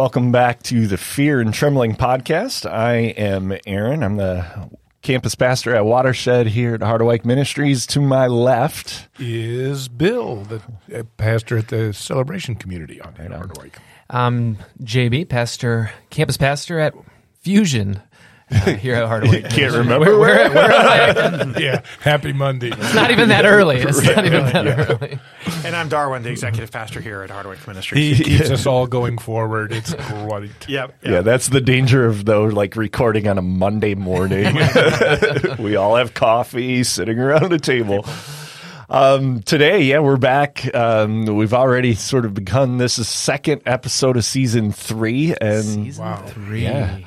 Hey, 0.00 0.04
welcome 0.04 0.32
back 0.32 0.62
to 0.62 0.86
the 0.86 0.96
Fear 0.96 1.42
and 1.42 1.52
Trembling 1.52 1.94
podcast. 1.94 2.64
I 2.64 2.94
am 2.94 3.52
Aaron. 3.66 4.02
I'm 4.02 4.16
the 4.16 4.70
campus 5.02 5.34
pastor 5.34 5.76
at 5.76 5.84
Watershed 5.84 6.46
here 6.46 6.74
at 6.74 6.82
Hardaway 6.82 7.20
Ministries. 7.22 7.86
To 7.88 8.00
my 8.00 8.26
left 8.26 9.08
is 9.18 9.88
Bill, 9.88 10.36
the 10.36 10.62
uh, 10.90 11.02
pastor 11.18 11.58
at 11.58 11.68
the 11.68 11.92
Celebration 11.92 12.54
Community 12.54 12.98
on 12.98 13.14
right 13.18 13.30
Hardaway. 13.30 13.72
I'm 14.08 14.56
JB, 14.82 15.28
pastor, 15.28 15.90
campus 16.08 16.38
pastor 16.38 16.78
at 16.78 16.94
Fusion 17.42 18.00
uh, 18.50 18.74
here 18.74 18.94
at 18.94 19.06
Hardaway. 19.06 19.42
Can't 19.50 19.74
remember 19.74 20.18
where, 20.18 20.50
where, 20.50 20.50
where 20.50 20.72
am 20.72 21.54
I? 21.56 21.58
yeah, 21.60 21.82
happy 22.00 22.32
Monday. 22.32 22.68
It's 22.68 22.94
not 22.94 23.10
even 23.10 23.28
that 23.28 23.44
early. 23.44 23.78
It's 23.78 24.02
not 24.02 24.24
even 24.24 24.44
that 24.44 24.64
yeah. 24.64 24.86
early. 24.88 25.18
And 25.64 25.76
I'm 25.76 25.88
Darwin, 25.88 26.22
the 26.22 26.30
executive 26.30 26.70
pastor 26.70 27.00
here 27.00 27.22
at 27.22 27.30
Hardaway 27.30 27.56
Ministries. 27.66 28.18
He 28.18 28.24
keeps 28.24 28.50
us 28.50 28.66
all 28.66 28.86
going 28.86 29.18
forward. 29.18 29.72
It's 29.72 29.94
great. 29.94 30.30
Yep, 30.30 30.68
yep. 30.68 30.94
Yeah, 31.02 31.20
that's 31.22 31.48
the 31.48 31.60
danger 31.60 32.06
of 32.06 32.24
though, 32.24 32.44
like 32.44 32.76
recording 32.76 33.26
on 33.26 33.38
a 33.38 33.42
Monday 33.42 33.94
morning. 33.94 34.54
we 35.58 35.76
all 35.76 35.96
have 35.96 36.14
coffee, 36.14 36.84
sitting 36.84 37.18
around 37.18 37.52
a 37.52 37.58
table. 37.58 38.04
Um, 38.90 39.42
today, 39.42 39.82
yeah, 39.82 40.00
we're 40.00 40.16
back. 40.16 40.74
Um, 40.74 41.24
we've 41.24 41.54
already 41.54 41.94
sort 41.94 42.24
of 42.24 42.34
begun 42.34 42.78
this 42.78 42.98
is 42.98 43.08
second 43.08 43.62
episode 43.64 44.16
of 44.16 44.24
season 44.24 44.72
three, 44.72 45.32
and 45.40 45.64
season 45.64 46.04
wow. 46.04 46.26
three. 46.26 46.64
Yeah. 46.64 46.98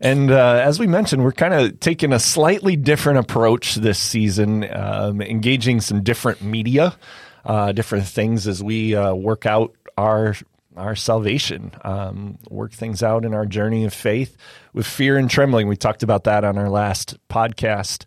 And 0.00 0.30
uh, 0.30 0.60
as 0.64 0.78
we 0.78 0.86
mentioned, 0.86 1.22
we're 1.22 1.32
kind 1.32 1.52
of 1.52 1.78
taking 1.78 2.12
a 2.12 2.18
slightly 2.18 2.74
different 2.74 3.18
approach 3.18 3.74
this 3.74 3.98
season, 3.98 4.66
um, 4.74 5.20
engaging 5.20 5.80
some 5.82 6.02
different 6.02 6.40
media, 6.40 6.96
uh, 7.44 7.72
different 7.72 8.06
things 8.06 8.48
as 8.48 8.62
we 8.62 8.94
uh, 8.94 9.14
work 9.14 9.46
out 9.46 9.74
our 9.98 10.34
our 10.76 10.94
salvation, 10.96 11.72
um, 11.82 12.38
work 12.48 12.72
things 12.72 13.02
out 13.02 13.24
in 13.24 13.34
our 13.34 13.44
journey 13.44 13.84
of 13.84 13.92
faith 13.92 14.36
with 14.72 14.86
fear 14.86 15.18
and 15.18 15.28
trembling. 15.28 15.68
We 15.68 15.76
talked 15.76 16.02
about 16.02 16.24
that 16.24 16.44
on 16.44 16.56
our 16.56 16.70
last 16.70 17.18
podcast. 17.28 18.04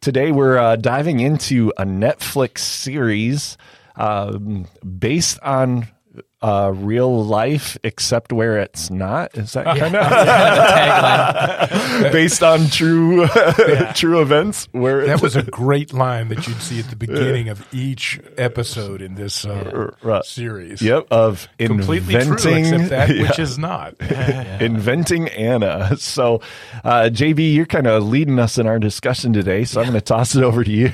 Today, 0.00 0.30
we're 0.30 0.56
uh, 0.56 0.76
diving 0.76 1.20
into 1.20 1.72
a 1.76 1.84
Netflix 1.84 2.58
series 2.58 3.58
um, 3.96 4.66
based 4.98 5.38
on 5.40 5.88
uh, 6.42 6.70
real 6.74 7.24
life 7.24 7.78
except 7.82 8.30
where 8.32 8.58
it's 8.58 8.90
not. 8.90 9.34
Is 9.36 9.54
that 9.54 9.64
kind 9.64 9.96
of 9.96 10.02
based 12.12 12.42
on 12.42 12.68
true 12.68 13.22
yeah. 13.58 13.92
true 13.94 14.20
events? 14.20 14.68
Where 14.72 15.06
that 15.06 15.22
was 15.22 15.34
a 15.34 15.42
great 15.42 15.94
line 15.94 16.28
that 16.28 16.46
you'd 16.46 16.60
see 16.60 16.78
at 16.78 16.90
the 16.90 16.96
beginning 16.96 17.48
of 17.48 17.66
each 17.72 18.20
episode 18.36 19.00
in 19.00 19.14
this 19.14 19.46
uh, 19.46 19.92
right. 20.02 20.24
series. 20.24 20.82
Yep, 20.82 21.06
of 21.10 21.48
completely 21.58 22.14
inventing 22.14 22.68
true, 22.68 22.88
that 22.88 23.16
yeah. 23.16 23.22
which 23.22 23.38
is 23.38 23.58
not 23.58 23.94
inventing 24.60 25.28
Anna. 25.30 25.96
So, 25.96 26.42
uh, 26.84 27.08
JB, 27.10 27.54
you're 27.54 27.66
kind 27.66 27.86
of 27.86 28.04
leading 28.04 28.38
us 28.38 28.58
in 28.58 28.66
our 28.66 28.78
discussion 28.78 29.32
today. 29.32 29.64
So 29.64 29.80
I'm 29.80 29.86
going 29.86 29.98
to 29.98 30.04
toss 30.04 30.36
it 30.36 30.44
over 30.44 30.62
to 30.62 30.70
you. 30.70 30.88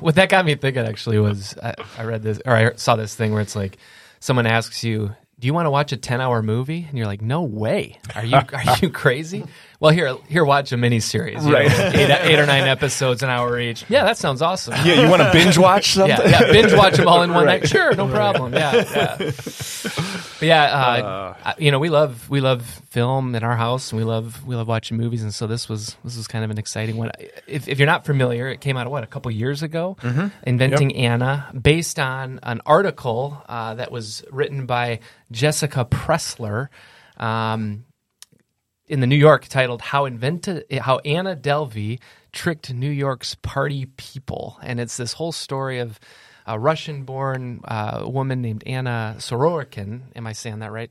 what 0.00 0.16
that 0.16 0.28
got 0.28 0.44
me 0.44 0.54
thinking 0.54 0.84
actually 0.84 1.18
was 1.18 1.56
I, 1.62 1.74
I 1.96 2.04
read 2.04 2.22
this 2.22 2.42
or 2.44 2.54
I 2.54 2.74
saw 2.74 2.96
this 2.96 3.14
thing 3.14 3.32
where 3.32 3.40
it's 3.40 3.56
like 3.56 3.78
someone 4.22 4.46
asks 4.46 4.84
you, 4.84 5.14
"Do 5.38 5.46
you 5.46 5.52
want 5.52 5.66
to 5.66 5.70
watch 5.70 5.92
a 5.92 5.96
ten-hour 5.96 6.42
movie?" 6.42 6.86
and 6.88 6.96
you're 6.96 7.08
like, 7.08 7.20
"No 7.20 7.42
way! 7.42 7.98
Are 8.14 8.24
you 8.24 8.36
are 8.36 8.76
you 8.80 8.90
crazy?" 9.02 9.44
Well, 9.82 9.90
here, 9.90 10.16
here, 10.28 10.44
watch 10.44 10.70
a 10.70 10.76
mini 10.76 11.00
series, 11.00 11.42
right? 11.42 11.68
eight, 11.96 12.08
eight, 12.08 12.38
or 12.38 12.46
nine 12.46 12.68
episodes, 12.68 13.24
an 13.24 13.30
hour 13.30 13.58
each. 13.58 13.84
Yeah, 13.88 14.04
that 14.04 14.16
sounds 14.16 14.40
awesome. 14.40 14.74
Yeah, 14.84 15.02
you 15.02 15.10
want 15.10 15.22
to 15.22 15.32
binge 15.32 15.58
watch 15.58 15.94
something? 15.94 16.16
Yeah, 16.16 16.42
yeah, 16.42 16.52
binge 16.52 16.72
watch 16.72 16.98
them 16.98 17.08
all 17.08 17.24
in 17.24 17.34
one 17.34 17.46
right. 17.46 17.62
night. 17.62 17.68
Sure, 17.68 17.92
no 17.96 18.06
problem. 18.06 18.52
Yeah, 18.52 18.76
yeah. 18.76 19.16
But 19.18 20.46
yeah, 20.46 20.62
uh, 20.62 21.34
uh, 21.44 21.54
you 21.58 21.72
know, 21.72 21.80
we 21.80 21.88
love 21.88 22.30
we 22.30 22.40
love 22.40 22.64
film 22.90 23.34
in 23.34 23.42
our 23.42 23.56
house, 23.56 23.90
and 23.90 23.98
we 23.98 24.04
love 24.04 24.46
we 24.46 24.54
love 24.54 24.68
watching 24.68 24.98
movies, 24.98 25.24
and 25.24 25.34
so 25.34 25.48
this 25.48 25.68
was 25.68 25.96
this 26.04 26.16
was 26.16 26.28
kind 26.28 26.44
of 26.44 26.52
an 26.52 26.58
exciting 26.58 26.96
one. 26.96 27.10
If, 27.48 27.66
if 27.66 27.80
you're 27.80 27.86
not 27.86 28.04
familiar, 28.04 28.46
it 28.46 28.60
came 28.60 28.76
out 28.76 28.86
of 28.86 28.92
what 28.92 29.02
a 29.02 29.08
couple 29.08 29.32
years 29.32 29.64
ago, 29.64 29.96
mm-hmm. 30.00 30.28
inventing 30.44 30.90
yep. 30.90 31.10
Anna, 31.10 31.50
based 31.60 31.98
on 31.98 32.38
an 32.44 32.60
article 32.66 33.42
uh, 33.48 33.74
that 33.74 33.90
was 33.90 34.22
written 34.30 34.66
by 34.66 35.00
Jessica 35.32 35.84
Pressler. 35.84 36.68
Um, 37.16 37.84
in 38.86 39.00
the 39.00 39.06
New 39.06 39.16
York 39.16 39.46
titled 39.48 39.82
"How 39.82 40.04
Invented 40.04 40.64
How 40.80 40.98
Anna 40.98 41.36
Delvey 41.36 42.00
Tricked 42.32 42.72
New 42.72 42.90
York's 42.90 43.34
Party 43.36 43.86
People," 43.86 44.58
and 44.62 44.80
it's 44.80 44.96
this 44.96 45.12
whole 45.14 45.32
story 45.32 45.78
of 45.78 45.98
a 46.46 46.58
Russian-born 46.58 47.60
uh, 47.64 48.04
woman 48.06 48.42
named 48.42 48.64
Anna 48.66 49.14
Sorokin. 49.18 50.02
Am 50.16 50.26
I 50.26 50.32
saying 50.32 50.58
that 50.60 50.72
right? 50.72 50.90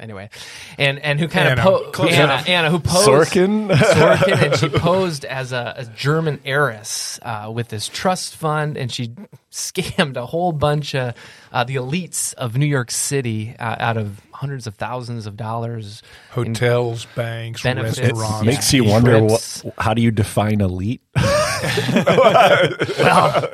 anyway, 0.00 0.30
and 0.78 0.98
and 0.98 1.20
who 1.20 1.28
kind 1.28 1.48
Anna. 1.48 1.70
of 1.70 1.92
po- 1.92 2.06
Anna, 2.06 2.42
Anna 2.46 2.70
who 2.70 2.78
posed 2.78 3.08
Sorkin, 3.08 3.68
Sorkin, 3.70 4.42
and 4.42 4.56
she 4.56 4.68
posed 4.78 5.24
as 5.24 5.52
a, 5.52 5.74
a 5.78 5.84
German 5.84 6.40
heiress 6.44 7.18
uh, 7.22 7.50
with 7.54 7.68
this 7.68 7.88
trust 7.88 8.36
fund, 8.36 8.76
and 8.76 8.90
she 8.92 9.14
scammed 9.50 10.16
a 10.16 10.26
whole 10.26 10.52
bunch 10.52 10.94
of 10.94 11.14
uh, 11.52 11.64
the 11.64 11.76
elites 11.76 12.34
of 12.34 12.56
New 12.56 12.66
York 12.66 12.90
City 12.90 13.54
uh, 13.58 13.76
out 13.78 13.96
of 13.96 14.20
hundreds 14.36 14.66
of 14.66 14.74
thousands 14.74 15.26
of 15.26 15.36
dollars. 15.36 16.02
Hotels, 16.30 17.06
banks, 17.16 17.62
benefits. 17.62 17.98
restaurants. 17.98 18.42
It 18.42 18.44
makes 18.44 18.72
you 18.72 18.84
wonder 18.84 19.22
what, 19.22 19.64
how 19.78 19.94
do 19.94 20.02
you 20.02 20.10
define 20.10 20.60
elite? 20.60 21.00
well, 21.16 21.24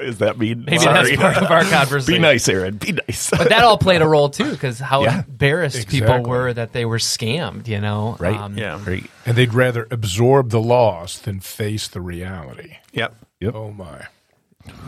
is 0.01 0.19
that 0.19 0.37
mean? 0.39 0.65
Maybe 0.65 0.79
Sorry. 0.79 1.17
that's 1.17 1.21
part 1.21 1.37
of 1.37 1.51
our 1.51 1.65
conversation. 1.65 2.15
Be 2.21 2.21
nice, 2.21 2.49
Aaron. 2.49 2.77
Be 2.77 2.93
nice. 2.93 3.31
but 3.31 3.49
that 3.49 3.63
all 3.63 3.79
played 3.79 4.03
a 4.03 4.09
role 4.09 4.29
too, 4.29 4.51
because 4.51 4.79
how 4.79 5.05
yeah, 5.05 5.21
embarrassed 5.21 5.77
exactly. 5.77 6.01
people 6.01 6.23
were 6.25 6.53
that 6.53 6.73
they 6.73 6.85
were 6.85 6.99
scammed. 6.99 7.69
You 7.69 7.81
know, 7.81 8.17
right? 8.19 8.37
Um, 8.37 8.59
yeah, 8.59 8.83
right. 8.85 9.09
And 9.25 9.37
they'd 9.37 9.55
rather 9.55 9.87
absorb 9.91 10.51
the 10.51 10.61
loss 10.61 11.19
than 11.19 11.41
face 11.41 11.87
the 11.89 12.01
reality. 12.01 12.77
Yep. 12.93 13.15
Yep. 13.41 13.55
Oh 13.55 13.71
my. 13.71 14.07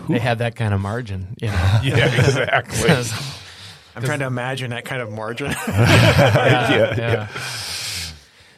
They 0.09 0.19
had 0.19 0.39
that 0.39 0.57
kind 0.57 0.75
of 0.75 0.81
margin. 0.81 1.37
You 1.41 1.49
know? 1.49 1.81
yeah, 1.83 2.15
exactly. 2.15 2.89
I'm 3.97 4.03
trying 4.03 4.21
to 4.21 4.27
imagine 4.27 4.71
that 4.71 4.85
kind 4.85 5.01
of 5.01 5.11
margin. 5.11 5.51
yeah, 5.69 6.71
yeah, 6.71 6.97
yeah. 6.97 7.29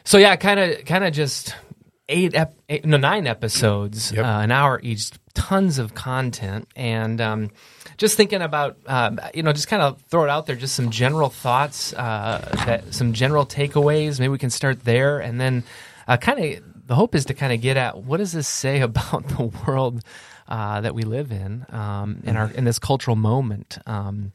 So 0.03 0.17
yeah, 0.17 0.35
kind 0.35 0.59
of, 0.59 0.85
kind 0.85 1.03
of 1.03 1.13
just 1.13 1.53
eight, 2.09 2.33
ep- 2.35 2.57
eight, 2.69 2.85
no, 2.85 2.97
nine 2.97 3.27
episodes, 3.27 4.11
yep. 4.11 4.25
uh, 4.25 4.39
an 4.39 4.51
hour 4.51 4.79
each, 4.81 5.11
tons 5.33 5.77
of 5.77 5.93
content, 5.93 6.67
and 6.75 7.21
um, 7.21 7.51
just 7.97 8.17
thinking 8.17 8.41
about, 8.41 8.77
um, 8.87 9.19
you 9.33 9.43
know, 9.43 9.53
just 9.53 9.67
kind 9.67 9.81
of 9.81 10.01
throw 10.03 10.23
it 10.23 10.29
out 10.29 10.45
there, 10.45 10.55
just 10.55 10.75
some 10.75 10.89
general 10.89 11.29
thoughts, 11.29 11.93
uh, 11.93 12.63
that, 12.65 12.93
some 12.93 13.13
general 13.13 13.45
takeaways. 13.45 14.19
Maybe 14.19 14.29
we 14.29 14.37
can 14.37 14.49
start 14.49 14.83
there, 14.83 15.19
and 15.19 15.39
then 15.39 15.63
uh, 16.07 16.17
kind 16.17 16.39
of 16.39 16.87
the 16.87 16.95
hope 16.95 17.15
is 17.15 17.25
to 17.25 17.33
kind 17.33 17.53
of 17.53 17.61
get 17.61 17.77
at 17.77 17.97
what 18.03 18.17
does 18.17 18.31
this 18.31 18.47
say 18.47 18.79
about 18.81 19.27
the 19.27 19.51
world 19.67 20.03
uh, 20.47 20.81
that 20.81 20.95
we 20.95 21.03
live 21.03 21.31
in, 21.31 21.65
um, 21.69 22.21
in 22.23 22.37
our 22.37 22.49
in 22.51 22.63
this 22.63 22.79
cultural 22.79 23.15
moment. 23.15 23.77
Um, 23.85 24.31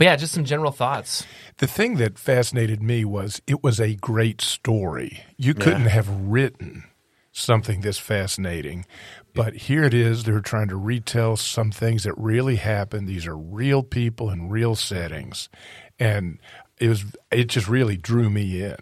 but 0.00 0.06
yeah, 0.06 0.16
just 0.16 0.32
some 0.32 0.46
general 0.46 0.72
thoughts. 0.72 1.26
The 1.58 1.66
thing 1.66 1.96
that 1.96 2.18
fascinated 2.18 2.82
me 2.82 3.04
was 3.04 3.42
it 3.46 3.62
was 3.62 3.78
a 3.78 3.96
great 3.96 4.40
story. 4.40 5.24
You 5.36 5.52
couldn't 5.52 5.82
yeah. 5.82 5.88
have 5.90 6.08
written 6.08 6.84
something 7.32 7.82
this 7.82 7.98
fascinating. 7.98 8.86
But 9.34 9.54
here 9.54 9.84
it 9.84 9.92
is. 9.92 10.24
They're 10.24 10.40
trying 10.40 10.68
to 10.68 10.76
retell 10.76 11.36
some 11.36 11.70
things 11.70 12.04
that 12.04 12.14
really 12.16 12.56
happened. 12.56 13.08
These 13.08 13.26
are 13.26 13.36
real 13.36 13.82
people 13.82 14.30
in 14.30 14.48
real 14.48 14.74
settings. 14.74 15.50
And 15.98 16.38
it 16.78 16.88
was 16.88 17.04
it 17.30 17.48
just 17.48 17.68
really 17.68 17.98
drew 17.98 18.30
me 18.30 18.62
in. 18.62 18.78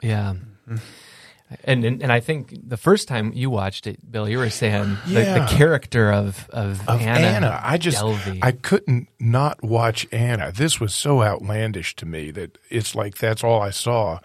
Yeah. 0.00 0.32
And, 1.64 1.84
and, 1.84 2.02
and 2.02 2.10
I 2.10 2.20
think 2.20 2.54
the 2.68 2.76
first 2.76 3.06
time 3.06 3.32
you 3.34 3.50
watched 3.50 3.86
it, 3.86 4.10
Bill, 4.10 4.28
you 4.28 4.38
were 4.38 4.50
saying 4.50 4.96
yeah. 5.06 5.34
the, 5.34 5.40
the, 5.40 5.46
character 5.46 6.12
of 6.12 6.48
of, 6.50 6.86
of 6.88 7.00
Anna. 7.00 7.26
Anna. 7.26 7.60
I 7.62 7.78
just 7.78 7.98
Delvey. 7.98 8.38
I 8.42 8.52
couldn't 8.52 9.08
not 9.20 9.62
watch 9.62 10.06
Anna. 10.10 10.52
This 10.52 10.80
was 10.80 10.94
so 10.94 11.22
outlandish 11.22 11.96
to 11.96 12.06
me 12.06 12.30
that 12.32 12.58
it's 12.70 12.94
like 12.94 13.18
that's 13.18 13.44
all 13.44 13.60
I 13.60 13.70
saw. 13.70 14.20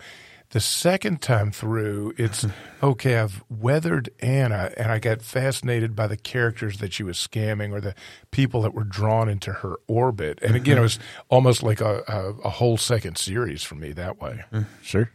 The 0.51 0.59
second 0.59 1.21
time 1.21 1.51
through, 1.51 2.15
it's 2.17 2.45
okay. 2.83 3.17
I've 3.17 3.43
weathered 3.49 4.09
Anna, 4.19 4.71
and 4.77 4.91
I 4.91 4.97
got 4.97 5.21
fascinated 5.21 5.95
by 5.95 6.07
the 6.07 6.17
characters 6.17 6.79
that 6.79 6.93
she 6.93 7.03
was 7.03 7.17
scamming 7.17 7.71
or 7.71 7.81
the 7.81 7.93
people 8.31 8.63
that 8.63 8.73
were 8.73 8.83
drawn 8.85 9.29
into 9.29 9.51
her 9.51 9.75
orbit. 9.87 10.39
And 10.41 10.55
again, 10.55 10.73
it 10.73 10.75
mm-hmm. 10.77 10.83
was 10.83 10.99
almost 11.29 11.61
like 11.61 11.81
a, 11.81 12.03
a, 12.07 12.47
a 12.47 12.49
whole 12.49 12.77
second 12.77 13.17
series 13.17 13.61
for 13.61 13.75
me 13.75 13.91
that 13.91 14.19
way. 14.19 14.43
Mm-hmm. 14.51 14.63
Sure. 14.81 15.11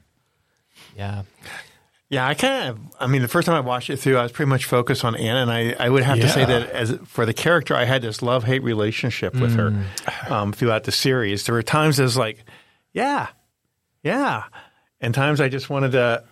Yeah. 0.97 1.23
Yeah, 2.15 2.29
I 2.29 2.35
kind 2.35 2.69
of. 2.69 2.79
I 3.01 3.09
mean, 3.09 3.23
the 3.23 3.29
first 3.29 3.47
time 3.47 3.57
I 3.57 3.61
watched 3.61 3.91
it 3.91 3.97
through, 3.97 4.19
I 4.19 4.23
was 4.23 4.31
pretty 4.31 4.49
much 4.49 4.67
focused 4.67 5.05
on 5.05 5.17
Anna, 5.17 5.41
and 5.41 5.51
I, 5.51 5.75
I 5.85 5.91
would 5.91 6.05
have 6.05 6.19
yeah. 6.19 6.23
to 6.23 6.29
say 6.29 6.45
that 6.45 6.71
as 6.71 6.97
for 7.07 7.27
the 7.27 7.35
character, 7.35 7.75
I 7.75 7.85
had 7.85 8.03
this 8.03 8.23
love 8.23 8.45
hate 8.45 8.63
relationship 8.63 9.35
with 9.35 9.57
mm. 9.57 9.85
her 10.29 10.33
um, 10.33 10.53
throughout 10.53 10.85
the 10.85 10.93
series. 10.93 11.45
There 11.45 11.57
were 11.57 11.65
times 11.65 11.99
as 11.99 12.17
like, 12.17 12.45
yeah, 12.93 13.27
yeah, 14.05 14.45
and 15.01 15.13
times 15.13 15.41
I 15.41 15.49
just 15.49 15.69
wanted 15.69 15.93
to, 15.93 16.25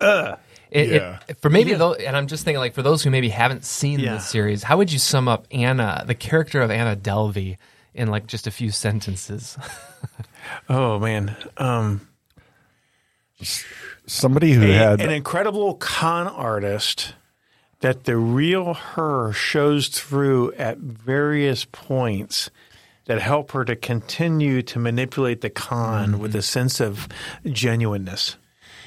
uh. 0.00 0.36
It, 0.72 0.88
yeah. 0.88 1.18
It, 1.28 1.38
for 1.40 1.50
maybe 1.50 1.72
yeah. 1.72 1.76
those, 1.76 1.98
and 1.98 2.16
I'm 2.16 2.26
just 2.26 2.44
thinking 2.44 2.58
like 2.58 2.74
for 2.74 2.82
those 2.82 3.04
who 3.04 3.10
maybe 3.10 3.28
haven't 3.28 3.64
seen 3.64 4.00
yeah. 4.00 4.14
the 4.14 4.20
series, 4.20 4.62
how 4.62 4.78
would 4.78 4.90
you 4.90 4.98
sum 4.98 5.28
up 5.28 5.46
Anna, 5.50 6.02
the 6.06 6.14
character 6.14 6.62
of 6.62 6.70
Anna 6.70 6.96
Delvey, 6.96 7.58
in 7.94 8.08
like 8.08 8.26
just 8.26 8.46
a 8.46 8.50
few 8.50 8.70
sentences? 8.70 9.56
oh 10.70 10.98
man. 10.98 11.36
Um, 11.58 12.08
somebody 14.12 14.52
who 14.52 14.62
a- 14.70 14.74
had 14.74 15.00
an 15.00 15.10
incredible 15.10 15.74
con 15.74 16.26
artist 16.28 17.14
that 17.80 18.04
the 18.04 18.16
real 18.16 18.74
her 18.74 19.32
shows 19.32 19.88
through 19.88 20.52
at 20.54 20.78
various 20.78 21.64
points 21.64 22.50
that 23.06 23.20
help 23.20 23.50
her 23.50 23.64
to 23.64 23.74
continue 23.74 24.62
to 24.62 24.78
manipulate 24.78 25.40
the 25.40 25.50
con 25.50 26.20
with 26.20 26.36
a 26.36 26.42
sense 26.42 26.78
of 26.80 27.08
genuineness. 27.50 28.36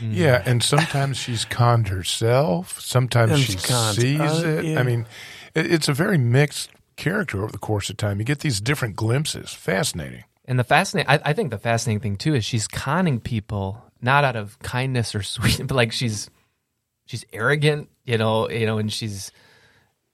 Yeah, 0.02 0.42
and 0.46 0.62
sometimes 0.62 1.18
she's 1.18 1.46
conned 1.46 1.88
herself. 1.88 2.80
Sometimes 2.82 3.32
And 3.32 3.42
she 3.42 3.56
conned. 3.56 3.96
sees 3.98 4.20
Uh, 4.20 4.44
it. 4.60 4.66
yeah. 4.66 4.80
I 4.80 4.84
mean, 4.84 5.06
it, 5.54 5.72
it's 5.72 5.88
a 5.88 5.94
very 5.94 6.18
mixed 6.18 6.70
character 6.98 7.44
over 7.44 7.52
the 7.52 7.58
course 7.58 7.90
of 7.90 7.96
time. 7.98 8.20
You 8.20 8.26
get 8.26 8.40
these 8.40 8.60
different 8.62 8.96
glimpses. 8.98 9.54
Fascinating. 9.54 10.24
And 10.46 10.60
the 10.60 10.64
fascinating, 10.66 11.10
I, 11.10 11.20
I 11.30 11.34
think 11.34 11.50
the 11.52 11.58
fascinating 11.58 12.02
thing 12.02 12.16
too 12.18 12.36
is 12.36 12.44
she's 12.46 12.68
conning 12.68 13.20
people 13.22 13.84
not 14.06 14.24
out 14.24 14.38
of 14.38 14.58
kindness 14.60 15.14
or 15.16 15.24
sweet, 15.36 15.60
but 15.68 15.76
like 15.76 15.92
she's 15.92 16.30
she's 17.06 17.26
arrogant, 17.34 17.90
you 18.06 18.18
know, 18.18 18.50
you 18.50 18.66
know, 18.66 18.78
and 18.78 18.94
she's 18.94 19.32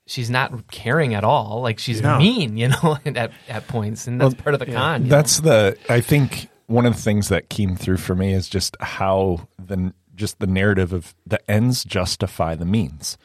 she's 0.07 0.29
not 0.29 0.71
caring 0.71 1.13
at 1.13 1.23
all. 1.23 1.61
Like 1.61 1.77
she's 1.77 2.01
No. 2.01 2.17
mean, 2.17 2.57
you 2.57 2.69
know, 2.69 2.97
at 3.05 3.31
at 3.47 3.67
points, 3.67 4.07
and 4.07 4.19
that's 4.19 4.33
part 4.33 4.55
of 4.55 4.59
the 4.59 4.65
con. 4.65 5.03
you 5.03 5.09
That's 5.09 5.41
the 5.41 5.77
I 5.89 6.01
think 6.01 6.49
one 6.67 6.85
of 6.85 6.95
the 6.95 7.01
things 7.01 7.29
that 7.29 7.49
came 7.49 7.75
through 7.75 7.97
for 7.97 8.15
me 8.15 8.33
is 8.33 8.49
just 8.49 8.75
how 8.79 9.47
the 9.63 9.93
just 10.15 10.39
the 10.39 10.47
narrative 10.47 10.93
of 10.93 11.13
the 11.27 11.39
ends 11.51 11.83
justify 11.83 12.55
the 12.55 12.65
means. 12.65 13.17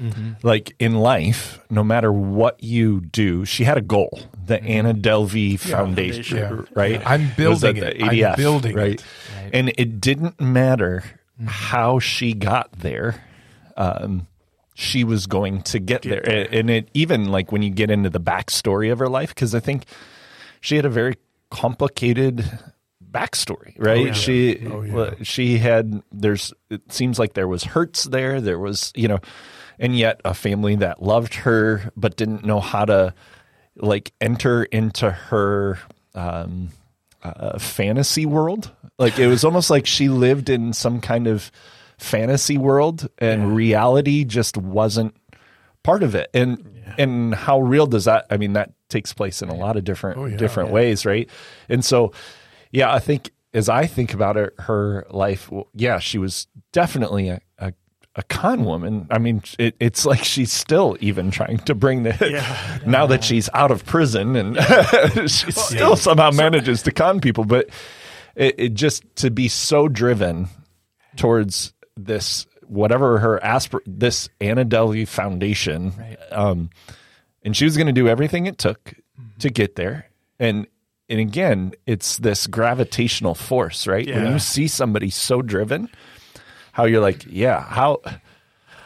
Mm-hmm. 0.00 0.32
Like 0.42 0.74
in 0.78 0.96
life, 0.96 1.58
no 1.70 1.82
matter 1.82 2.12
what 2.12 2.62
you 2.62 3.00
do, 3.00 3.44
she 3.44 3.64
had 3.64 3.78
a 3.78 3.82
goal. 3.82 4.20
The 4.46 4.62
Anna 4.62 4.94
Delvey 4.94 5.58
Foundation, 5.58 6.38
yeah. 6.38 6.62
right? 6.74 7.02
I'm 7.04 7.30
building 7.36 7.76
it. 7.76 7.80
the 7.80 8.04
I'm 8.04 8.10
ADF, 8.10 8.36
building 8.36 8.76
right? 8.76 8.94
it. 8.94 9.04
And 9.52 9.72
it 9.76 10.00
didn't 10.00 10.40
matter 10.40 11.04
how 11.46 11.98
she 11.98 12.32
got 12.32 12.72
there. 12.72 13.24
Um, 13.76 14.26
she 14.74 15.04
was 15.04 15.26
going 15.26 15.62
to 15.62 15.78
get 15.78 16.02
there, 16.02 16.22
A- 16.24 16.48
and 16.54 16.68
it 16.68 16.88
even 16.94 17.30
like 17.30 17.50
when 17.50 17.62
you 17.62 17.70
get 17.70 17.90
into 17.90 18.10
the 18.10 18.20
backstory 18.20 18.92
of 18.92 18.98
her 18.98 19.08
life, 19.08 19.30
because 19.30 19.54
I 19.54 19.60
think 19.60 19.84
she 20.60 20.76
had 20.76 20.84
a 20.84 20.90
very 20.90 21.16
complicated 21.50 22.44
backstory, 23.10 23.74
right? 23.78 24.14
She 24.14 24.58
well, 24.66 25.14
she 25.22 25.58
had 25.58 26.02
there's 26.12 26.52
it 26.68 26.92
seems 26.92 27.18
like 27.18 27.32
there 27.32 27.48
was 27.48 27.64
hurts 27.64 28.04
there, 28.04 28.40
there 28.40 28.58
was 28.58 28.92
you 28.94 29.08
know, 29.08 29.18
and 29.78 29.96
yet 29.96 30.20
a 30.24 30.34
family 30.34 30.76
that 30.76 31.02
loved 31.02 31.34
her 31.34 31.90
but 31.96 32.16
didn't 32.16 32.44
know 32.44 32.60
how 32.60 32.84
to 32.84 33.14
like 33.76 34.12
enter 34.20 34.64
into 34.64 35.10
her 35.10 35.78
um, 36.14 36.70
uh, 37.22 37.58
fantasy 37.58 38.26
world. 38.26 38.70
Like 38.98 39.18
it 39.18 39.26
was 39.26 39.44
almost 39.44 39.70
like 39.70 39.86
she 39.86 40.08
lived 40.08 40.48
in 40.48 40.72
some 40.72 41.00
kind 41.00 41.26
of 41.26 41.50
fantasy 41.98 42.58
world, 42.58 43.08
and 43.18 43.54
reality 43.54 44.24
just 44.24 44.56
wasn't 44.56 45.14
part 45.82 46.02
of 46.02 46.14
it. 46.14 46.30
And 46.34 46.82
and 46.98 47.34
how 47.34 47.60
real 47.60 47.86
does 47.86 48.04
that? 48.04 48.26
I 48.30 48.36
mean, 48.36 48.54
that 48.54 48.72
takes 48.88 49.12
place 49.12 49.42
in 49.42 49.48
a 49.48 49.54
lot 49.54 49.76
of 49.76 49.84
different 49.84 50.30
yeah. 50.30 50.36
different 50.36 50.70
ways, 50.70 51.04
right? 51.04 51.28
And 51.68 51.84
so, 51.84 52.12
yeah, 52.70 52.92
I 52.92 52.98
think 52.98 53.30
as 53.54 53.68
I 53.68 53.86
think 53.86 54.12
about 54.12 54.36
it, 54.36 54.54
her 54.60 55.06
life, 55.10 55.50
well, 55.50 55.68
yeah, 55.74 55.98
she 55.98 56.18
was 56.18 56.46
definitely 56.72 57.28
a. 57.28 57.40
a 58.16 58.22
con 58.22 58.64
woman. 58.64 59.06
I 59.10 59.18
mean, 59.18 59.42
it, 59.58 59.76
it's 59.78 60.06
like 60.06 60.24
she's 60.24 60.50
still 60.50 60.96
even 61.00 61.30
trying 61.30 61.58
to 61.58 61.74
bring 61.74 62.02
the 62.02 62.80
now 62.86 63.06
that 63.06 63.22
she's 63.22 63.48
out 63.52 63.70
of 63.70 63.84
prison 63.84 64.34
and 64.36 64.56
she 65.30 65.52
still 65.52 65.96
somehow 65.96 66.30
manages 66.30 66.82
to 66.82 66.92
con 66.92 67.20
people. 67.20 67.44
But 67.44 67.68
it, 68.34 68.54
it 68.58 68.74
just 68.74 69.04
to 69.16 69.30
be 69.30 69.48
so 69.48 69.86
driven 69.86 70.48
towards 71.16 71.74
this 71.96 72.46
whatever 72.66 73.18
her 73.18 73.38
aspir 73.44 73.80
this 73.86 74.28
Anna 74.40 74.64
Delvey 74.64 75.06
Foundation, 75.06 75.92
um, 76.32 76.70
and 77.42 77.56
she 77.56 77.64
was 77.64 77.76
going 77.76 77.86
to 77.86 77.92
do 77.92 78.08
everything 78.08 78.46
it 78.46 78.58
took 78.58 78.94
to 79.40 79.50
get 79.50 79.76
there. 79.76 80.08
And 80.38 80.66
and 81.08 81.20
again, 81.20 81.72
it's 81.86 82.16
this 82.16 82.46
gravitational 82.46 83.34
force, 83.34 83.86
right? 83.86 84.06
When 84.08 84.32
you 84.32 84.38
see 84.38 84.66
somebody 84.66 85.10
so 85.10 85.40
driven, 85.42 85.88
how 86.76 86.84
you're 86.84 87.00
like, 87.00 87.24
yeah, 87.26 87.62
how 87.62 88.02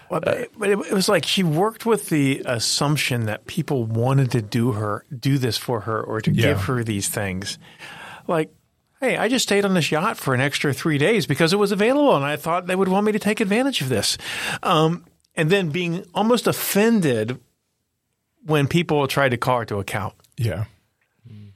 Well, 0.08 0.20
but 0.20 0.28
it, 0.38 0.50
but 0.56 0.68
it, 0.70 0.78
it 0.78 0.92
was 0.92 1.08
like 1.08 1.26
she 1.26 1.42
worked 1.42 1.84
with 1.84 2.08
the 2.08 2.40
assumption 2.46 3.26
that 3.26 3.46
people 3.46 3.84
wanted 3.84 4.30
to 4.30 4.40
do 4.42 4.72
her, 4.72 5.04
do 5.18 5.38
this 5.38 5.58
for 5.58 5.80
her, 5.80 6.00
or 6.00 6.20
to 6.20 6.30
Yeah. 6.30 6.42
give 6.50 6.60
her 6.62 6.84
these 6.84 7.08
things. 7.08 7.58
Like, 8.28 8.54
hey, 9.00 9.16
I 9.16 9.26
just 9.26 9.42
stayed 9.42 9.64
on 9.64 9.74
this 9.74 9.90
yacht 9.90 10.16
for 10.16 10.34
an 10.34 10.40
extra 10.40 10.72
three 10.72 10.98
days 10.98 11.26
because 11.26 11.52
it 11.52 11.56
was 11.58 11.72
available, 11.72 12.14
and 12.14 12.24
I 12.24 12.36
thought 12.36 12.68
they 12.68 12.76
would 12.76 12.86
want 12.88 13.06
me 13.06 13.12
to 13.12 13.18
take 13.18 13.40
advantage 13.40 13.80
of 13.82 13.88
this. 13.88 14.18
Um, 14.62 15.04
and 15.34 15.50
then 15.50 15.70
being 15.70 16.04
almost 16.14 16.46
offended 16.46 17.40
when 18.46 18.68
people 18.68 19.06
tried 19.08 19.30
to 19.30 19.36
call 19.36 19.58
her 19.60 19.64
to 19.64 19.78
account. 19.80 20.14
Yeah. 20.36 20.66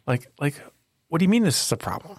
Like, 0.05 0.31
like, 0.41 0.61
what 1.09 1.19
do 1.19 1.25
you 1.25 1.29
mean 1.29 1.45
this 1.45 1.65
is 1.65 1.71
a 1.71 1.77
problem? 1.77 2.19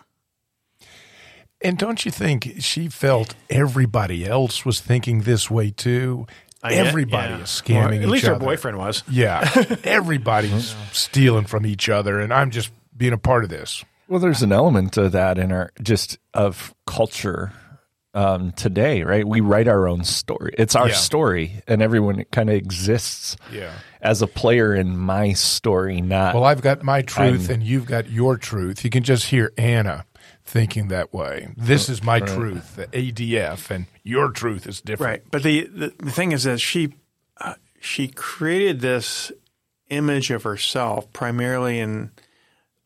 And 1.65 1.77
don't 1.77 2.06
you 2.06 2.12
think 2.12 2.56
she 2.59 2.88
felt 2.89 3.33
everybody 3.50 4.25
else 4.25 4.63
was 4.65 4.79
thinking 4.79 5.21
this 5.21 5.50
way 5.50 5.71
too? 5.71 6.27
I 6.63 6.69
get- 6.75 6.88
Everybody 6.88 7.33
yeah. 7.33 7.39
is 7.41 7.50
scamming 7.50 7.75
Well, 7.83 7.94
each 7.94 8.01
At 8.03 8.09
least 8.09 8.25
her 8.27 8.35
boyfriend 8.39 8.77
was. 8.77 9.03
Yeah, 9.09 9.50
everybody's 9.83 10.75
stealing 10.91 11.45
from 11.45 11.65
each 11.65 11.89
other, 11.89 12.19
and 12.19 12.33
I'm 12.33 12.51
just 12.51 12.71
being 12.95 13.13
a 13.13 13.17
part 13.17 13.44
of 13.44 13.50
this. 13.50 13.83
Well, 14.07 14.19
there's 14.19 14.41
an 14.44 14.51
element 14.51 14.97
of 14.97 15.12
that 15.13 15.38
in 15.39 15.51
our 15.51 15.71
just 15.81 16.17
of 16.33 16.73
culture 16.85 17.51
um, 18.13 18.51
today, 18.53 19.03
right? 19.03 19.27
We 19.27 19.41
write 19.41 19.67
our 19.67 19.88
own 19.88 20.03
story. 20.06 20.53
It's 20.57 20.75
our 20.75 20.88
Yeah. 20.89 20.94
story, 20.95 21.62
and 21.67 21.81
everyone 21.81 22.23
kind 22.31 22.50
of 22.50 22.56
exists 22.56 23.35
Yeah. 23.51 23.71
as 24.01 24.21
a 24.21 24.27
player 24.27 24.73
in 24.73 24.97
my 24.97 25.33
story, 25.33 26.00
not 26.01 26.33
Well, 26.33 26.45
I've 26.45 26.62
got 26.62 26.81
my 26.83 27.01
truth, 27.01 27.50
I'm- 27.50 27.56
and 27.56 27.63
you've 27.63 27.88
got 27.88 28.09
your 28.09 28.38
truth. 28.38 28.84
You 28.84 28.89
can 28.89 29.03
just 29.03 29.25
hear 29.25 29.51
Anna 29.57 30.05
thinking 30.46 30.88
that 30.90 31.14
way. 31.14 31.50
This 31.58 31.90
is 31.90 32.04
my 32.04 32.20
truth, 32.20 32.75
the 32.75 32.88
ADF, 32.88 33.70
and 33.72 33.88
your 34.04 34.30
truth 34.32 34.68
is 34.68 34.80
different. 34.82 35.12
Right. 35.12 35.32
But 35.32 35.44
the, 35.44 35.66
the, 35.66 35.94
the 35.98 36.12
thing 36.12 36.32
is 36.32 36.44
that 36.44 36.60
she 36.60 36.94
uh, 37.38 37.56
she 37.80 38.08
created 38.08 38.80
this 38.80 39.32
image 39.90 40.32
of 40.32 40.44
herself 40.44 41.12
primarily 41.14 41.80
in 41.80 42.12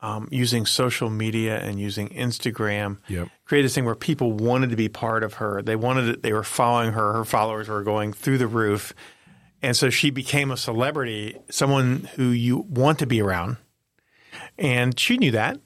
um, 0.01 0.27
using 0.31 0.65
social 0.65 1.09
media 1.09 1.59
and 1.59 1.79
using 1.79 2.09
Instagram. 2.09 2.99
Yep. 3.07 3.27
Created 3.45 3.65
this 3.65 3.75
thing 3.75 3.85
where 3.85 3.95
people 3.95 4.31
wanted 4.31 4.69
to 4.69 4.75
be 4.75 4.87
part 4.87 5.23
of 5.23 5.35
her. 5.35 5.61
They 5.61 5.75
wanted 5.75 6.09
it. 6.09 6.23
They 6.23 6.33
were 6.33 6.43
following 6.43 6.93
her. 6.93 7.13
Her 7.13 7.25
followers 7.25 7.67
were 7.67 7.83
going 7.83 8.13
through 8.13 8.37
the 8.37 8.47
roof, 8.47 8.93
and 9.61 9.75
so 9.75 9.89
she 9.89 10.09
became 10.09 10.51
a 10.51 10.57
celebrity, 10.57 11.37
someone 11.49 12.09
who 12.15 12.29
you 12.29 12.59
want 12.59 12.99
to 12.99 13.05
be 13.05 13.21
around. 13.21 13.57
And 14.57 14.97
she 14.97 15.17
knew 15.17 15.31
that, 15.31 15.59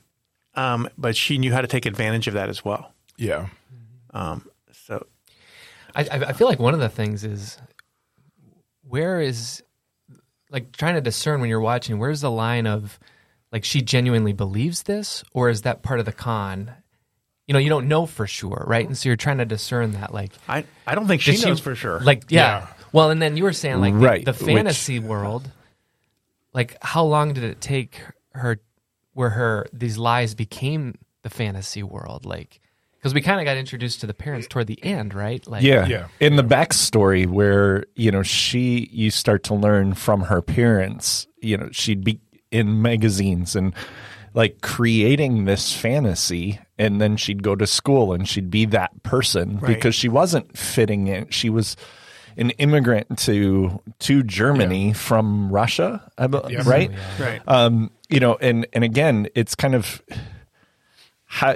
um, 0.56 0.88
but 0.98 1.16
she 1.16 1.38
knew 1.38 1.52
how 1.52 1.62
to 1.62 1.68
take 1.68 1.86
advantage 1.86 2.28
of 2.28 2.34
that 2.36 2.50
as 2.50 2.64
well. 2.64 2.94
Yeah. 3.18 3.48
So 4.14 5.06
I, 5.96 6.02
I 6.04 6.06
I 6.30 6.34
feel 6.34 6.48
like 6.48 6.60
one 6.60 6.74
of 6.74 6.80
the 6.80 6.90
things 6.90 7.24
is 7.24 7.58
where 8.88 9.22
is 9.22 9.64
like 10.52 10.72
trying 10.76 10.96
to 10.96 11.02
discern 11.02 11.42
when 11.42 11.50
you're 11.50 11.60
watching 11.62 11.98
where's 12.00 12.22
the 12.22 12.30
line 12.32 12.68
of 12.68 13.00
like 13.52 13.64
she 13.64 13.82
genuinely 13.82 14.34
believes 14.34 14.84
this 14.84 15.24
or 15.34 15.50
is 15.50 15.62
that 15.64 15.82
part 15.84 16.00
of 16.00 16.06
the 16.06 16.12
con 16.12 16.72
you 17.48 17.54
know 17.54 17.60
you 17.60 17.70
don't 17.70 17.88
know 17.88 18.06
for 18.06 18.28
sure 18.28 18.64
right 18.68 18.86
and 18.86 18.98
so 18.98 19.10
you're 19.10 19.16
trying 19.16 19.38
to 19.40 19.46
discern 19.46 19.94
that 19.94 20.14
like 20.14 20.32
I, 20.48 20.66
I 20.86 20.96
don't 20.96 21.08
think 21.08 21.22
she 21.22 21.32
did 21.36 21.46
knows 21.46 21.60
for 21.60 21.76
sure. 21.76 22.00
like 22.02 22.26
yeah. 22.30 22.60
Yeah. 22.60 22.68
well 22.92 23.10
and 23.10 23.22
then 23.22 23.38
you 23.38 23.44
were 23.44 23.54
saying 23.54 23.80
like 23.80 23.94
the- 23.94 24.00
Right, 24.00 24.26
the, 24.26 24.34
which- 24.34 24.56
fantasy 24.56 25.00
world 25.00 25.50
like 26.54 26.78
how 26.82 27.04
long 27.06 27.34
did 27.34 27.44
it 27.46 27.62
take 27.62 28.00
her 28.34 28.60
where 29.14 29.30
her 29.32 29.66
these 29.74 29.98
lies 29.98 30.36
became 30.36 30.96
the 31.24 31.30
fantasy 31.30 31.82
world 31.84 32.26
like 32.26 32.60
because 32.98 33.14
we 33.14 33.22
kind 33.22 33.40
of 33.42 33.46
got 33.46 33.58
introduced 33.58 34.00
to 34.02 34.08
the 34.08 34.14
parents 34.14 34.48
toward 34.48 34.68
the 34.68 34.82
end 34.84 35.14
right 35.14 35.46
like 35.48 35.62
Yeah. 35.64 35.86
Yeah. 35.88 36.08
In 36.22 36.36
the 36.38 36.44
backstory 36.44 37.28
where, 37.28 37.84
you 37.96 38.12
know, 38.12 38.24
she, 38.24 38.88
you 38.94 39.12
start 39.12 39.44
to 39.44 39.54
learn 39.54 39.94
from 39.94 40.22
her 40.22 40.42
parents, 40.42 41.28
you 41.42 41.58
know, 41.58 41.68
she'd 41.74 42.06
be 42.06 42.22
in 42.50 42.82
magazines 42.82 43.58
and 43.58 43.74
like 44.34 44.62
creating 44.62 45.44
this 45.44 45.76
fantasy. 45.76 46.60
And 46.78 47.02
then 47.02 47.18
she'd 47.18 47.44
go 47.44 47.56
to 47.58 47.68
school 47.68 48.14
and 48.14 48.26
she'd 48.28 48.50
be 48.50 48.66
that 48.68 49.04
person 49.04 49.60
Right. 49.60 49.76
because 49.76 49.96
she 49.96 50.08
wasn't 50.08 50.58
fitting 50.58 51.08
in. 51.08 51.28
She 51.30 51.50
was 51.50 51.76
an 52.38 52.52
immigrant 52.52 53.18
to, 53.20 53.82
to 54.00 54.24
Germany 54.24 54.94
from 54.94 55.52
Russia, 55.52 56.10
I 56.18 56.28
be- 56.28 56.40
Yeah. 56.50 56.64
right? 56.66 56.92
right. 57.20 57.42
um, 57.48 57.92
you 58.10 58.20
know, 58.20 58.36
and 58.40 58.68
and 58.74 58.84
again, 58.84 59.28
it's 59.36 59.56
kind 59.56 59.76
of 59.76 60.02
how. 61.26 61.56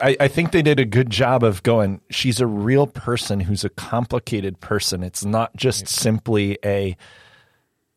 I, 0.00 0.16
I 0.20 0.28
think 0.28 0.52
they 0.52 0.62
did 0.62 0.78
a 0.78 0.84
good 0.84 1.10
job 1.10 1.42
of 1.42 1.62
going. 1.64 2.00
She's 2.08 2.40
a 2.40 2.46
real 2.46 2.86
person 2.86 3.40
who's 3.40 3.64
a 3.64 3.68
complicated 3.68 4.60
person. 4.60 5.02
It's 5.02 5.24
not 5.24 5.56
just 5.56 5.88
simply 5.88 6.56
a. 6.64 6.96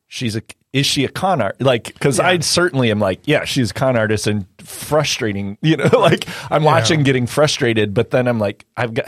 She's 0.08 0.36
a. 0.36 0.42
Is 0.74 0.86
she 0.86 1.06
a 1.06 1.10
con 1.10 1.42
art? 1.42 1.62
Like, 1.62 1.94
because 1.94 2.20
I 2.20 2.40
certainly 2.40 2.90
am 2.92 3.00
like, 3.00 3.20
yeah, 3.26 3.44
she's 3.46 3.72
a 3.72 3.74
con 3.74 3.98
artist, 3.98 4.26
and 4.26 4.46
frustrating. 4.60 5.58
You 5.62 5.78
know, 5.78 5.90
like 6.00 6.28
I'm 6.50 6.64
watching, 6.64 7.04
getting 7.04 7.28
frustrated, 7.28 7.94
but 7.94 8.10
then 8.12 8.28
I'm 8.28 8.40
like, 8.40 8.66
I've 8.76 8.94
got. 8.96 9.08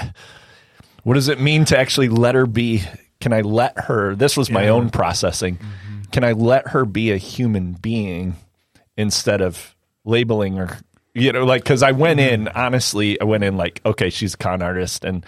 What 1.04 1.16
does 1.16 1.28
it 1.28 1.40
mean 1.40 1.66
to 1.66 1.78
actually 1.78 2.10
let 2.10 2.36
her 2.36 2.46
be? 2.46 2.84
Can 3.20 3.34
I 3.34 3.42
let 3.42 3.78
her? 3.86 4.16
This 4.16 4.36
was 4.36 4.50
my 4.50 4.70
own 4.70 4.90
processing. 4.90 5.58
Mm-hmm. 5.58 6.02
Can 6.12 6.24
I 6.24 6.32
let 6.34 6.70
her 6.70 6.86
be 6.86 7.12
a 7.12 7.18
human 7.18 7.74
being 7.74 8.36
instead 8.98 9.42
of 9.42 9.76
labeling 10.06 10.56
her? 10.56 10.78
You 11.14 11.32
know, 11.32 11.46
like 11.46 11.64
because 11.64 11.84
I 11.84 11.92
went 11.92 12.20
mm-hmm. 12.20 12.34
in 12.34 12.48
honestly, 12.50 13.20
I 13.22 13.24
went 13.26 13.44
in 13.44 13.56
like, 13.56 13.82
okay, 13.86 14.10
she's 14.10 14.34
a 14.34 14.38
con 14.38 14.62
artist, 14.62 15.06
and 15.06 15.26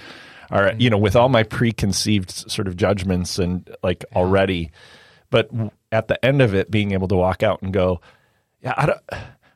all 0.51 0.61
right, 0.61 0.79
you 0.79 0.89
know, 0.89 0.97
mm-hmm. 0.97 1.03
with 1.03 1.15
all 1.15 1.29
my 1.29 1.43
preconceived 1.43 2.31
sort 2.31 2.67
of 2.67 2.75
judgments 2.75 3.39
and 3.39 3.69
like 3.83 4.03
already, 4.15 4.71
but 5.29 5.49
at 5.91 6.07
the 6.07 6.23
end 6.23 6.41
of 6.41 6.53
it, 6.53 6.71
being 6.71 6.91
able 6.91 7.07
to 7.07 7.15
walk 7.15 7.43
out 7.43 7.61
and 7.61 7.73
go, 7.73 8.01
yeah, 8.61 8.73
I 8.77 8.85
don't, 8.85 9.01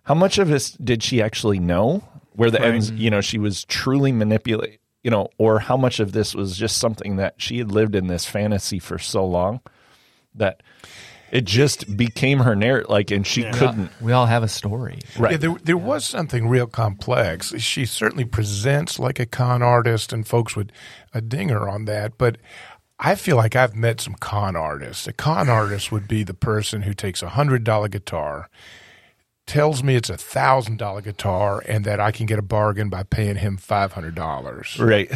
how 0.04 0.14
much 0.14 0.38
of 0.38 0.48
this 0.48 0.72
did 0.72 1.04
she 1.04 1.22
actually 1.22 1.60
know? 1.60 2.04
Where 2.34 2.50
the 2.50 2.62
ends, 2.62 2.90
you 2.92 3.10
know, 3.10 3.20
she 3.20 3.38
was 3.38 3.66
truly 3.66 4.14
manipulate, 4.14 4.78
you 5.03 5.12
know, 5.12 5.29
or 5.38 5.60
how 5.60 5.77
much 5.77 6.00
of 6.00 6.12
this 6.12 6.36
was 6.36 6.58
just 6.58 6.77
something 6.77 7.15
that 7.18 7.36
she 7.38 7.58
had 7.58 7.72
lived 7.72 7.96
in 7.96 8.08
this 8.08 8.25
fantasy 8.25 8.79
for 8.79 9.00
so 9.00 9.25
long 9.25 9.62
that 10.36 10.62
it 11.32 11.46
just 11.46 11.96
became 11.96 12.39
her 12.39 12.56
narrative, 12.56 12.89
like, 12.89 13.12
and 13.12 13.25
she 13.25 13.44
couldn't. 13.51 13.91
We 14.01 14.12
all 14.12 14.25
have 14.25 14.44
a 14.44 14.48
story. 14.48 15.00
Right. 15.18 15.34
Yeah, 15.34 15.38
there, 15.38 15.56
there 15.63 15.77
was 15.77 16.06
something 16.06 16.48
real 16.48 16.68
complex. 16.68 17.53
She 17.60 17.86
certainly 17.86 18.25
presents 18.25 18.98
like 19.00 19.20
a 19.20 19.25
con 19.25 19.62
artist, 19.62 20.12
and 20.12 20.27
folks 20.27 20.56
would 20.56 20.72
uh, 21.13 21.20
ding 21.20 21.50
her 21.50 21.70
on 21.70 21.86
that. 21.86 22.18
But 22.18 22.38
I 23.00 23.15
feel 23.15 23.38
like 23.38 23.56
I've 23.56 23.75
met 23.75 24.01
some 24.01 24.15
con 24.15 24.56
artists. 24.56 25.08
A 25.08 25.13
con 25.13 25.50
artist 25.50 25.91
would 25.91 26.08
be 26.08 26.24
the 26.24 26.34
person 26.34 26.82
who 26.82 26.94
takes 26.94 27.22
a 27.22 27.29
hundred 27.29 27.63
dollar 27.63 27.89
guitar, 27.89 28.50
tells 29.50 29.84
me 29.84 29.96
it's 29.96 30.12
a 30.12 30.18
thousand 30.18 30.77
dollar 30.77 31.01
guitar, 31.01 31.63
and 31.68 31.84
that 31.84 32.00
I 32.00 32.12
can 32.12 32.27
get 32.27 32.38
a 32.38 32.44
bargain 32.44 32.88
by 32.88 33.03
paying 33.03 33.38
him 33.38 33.58
five 33.58 33.94
hundred 33.94 34.15
dollars. 34.15 34.79
right. 34.79 35.12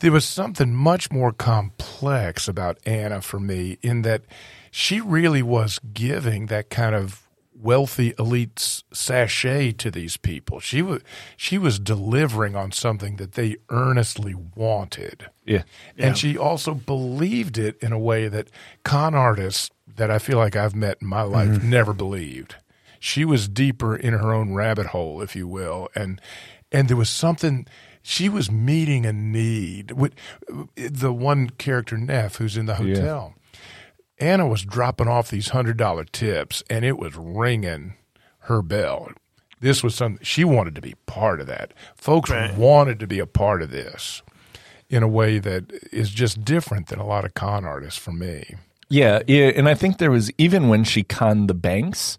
There 0.00 0.12
was 0.12 0.24
something 0.24 0.74
much 0.74 1.10
more 1.10 1.30
complex 1.30 2.48
about 2.48 2.78
Anna 2.86 3.20
for 3.20 3.38
me 3.38 3.76
in 3.82 4.00
that 4.02 4.22
she 4.70 4.98
really 4.98 5.42
was 5.42 5.78
giving 5.92 6.46
that 6.46 6.70
kind 6.70 6.94
of 6.94 7.28
wealthy 7.54 8.14
elite 8.18 8.82
sachet 8.92 9.72
to 9.72 9.90
these 9.90 10.16
people. 10.16 10.60
She 10.60 10.80
was 10.80 11.02
she 11.36 11.58
was 11.58 11.78
delivering 11.78 12.56
on 12.56 12.72
something 12.72 13.16
that 13.16 13.32
they 13.32 13.56
earnestly 13.68 14.34
wanted. 14.34 15.26
Yeah. 15.44 15.64
And 15.98 16.16
she 16.16 16.36
also 16.36 16.74
believed 16.74 17.58
it 17.58 17.76
in 17.82 17.92
a 17.92 17.98
way 17.98 18.28
that 18.28 18.48
con 18.84 19.14
artists 19.14 19.70
that 19.96 20.10
I 20.10 20.18
feel 20.18 20.38
like 20.38 20.56
I've 20.56 20.74
met 20.74 20.98
in 21.02 21.08
my 21.08 21.22
life 21.22 21.48
mm-hmm. 21.48 21.70
never 21.70 21.92
believed. 21.92 22.56
She 23.00 23.24
was 23.24 23.48
deeper 23.48 23.96
in 23.96 24.12
her 24.12 24.32
own 24.32 24.54
rabbit 24.54 24.86
hole, 24.88 25.20
if 25.22 25.34
you 25.34 25.48
will, 25.48 25.88
and 25.94 26.20
and 26.70 26.86
there 26.88 26.96
was 26.96 27.10
something 27.10 27.66
she 28.02 28.28
was 28.28 28.50
meeting 28.50 29.04
a 29.06 29.12
need. 29.12 29.90
With 29.92 30.12
the 30.76 31.12
one 31.12 31.50
character 31.50 31.96
Neff, 31.98 32.36
who's 32.36 32.56
in 32.56 32.66
the 32.66 32.76
hotel, 32.76 33.34
Anna 34.18 34.46
was 34.46 34.62
dropping 34.62 35.08
off 35.08 35.30
these 35.30 35.48
hundred 35.48 35.78
dollar 35.78 36.04
tips, 36.04 36.62
and 36.70 36.84
it 36.84 36.98
was 36.98 37.16
ringing 37.16 37.94
her 38.44 38.62
bell. 38.62 39.10
This 39.60 39.82
was 39.82 39.94
something 39.94 40.22
she 40.24 40.44
wanted 40.44 40.74
to 40.74 40.80
be 40.80 40.94
part 41.06 41.40
of 41.40 41.46
that. 41.46 41.72
Folks 41.94 42.30
Right. 42.30 42.54
wanted 42.54 43.00
to 43.00 43.06
be 43.06 43.18
a 43.18 43.26
part 43.26 43.62
of 43.62 43.70
this 43.70 44.22
in 44.88 45.02
a 45.02 45.08
way 45.08 45.38
that 45.38 45.70
is 45.92 46.10
just 46.10 46.44
different 46.44 46.88
than 46.88 46.98
a 46.98 47.06
lot 47.06 47.24
of 47.24 47.34
con 47.34 47.64
artists 47.64 47.98
for 47.98 48.12
me. 48.12 48.54
Yeah, 48.88 49.20
yeah, 49.26 49.46
and 49.54 49.68
I 49.68 49.74
think 49.74 49.98
there 49.98 50.10
was 50.10 50.32
even 50.36 50.68
when 50.68 50.82
she 50.84 51.02
conned 51.02 51.48
the 51.48 51.54
banks. 51.54 52.18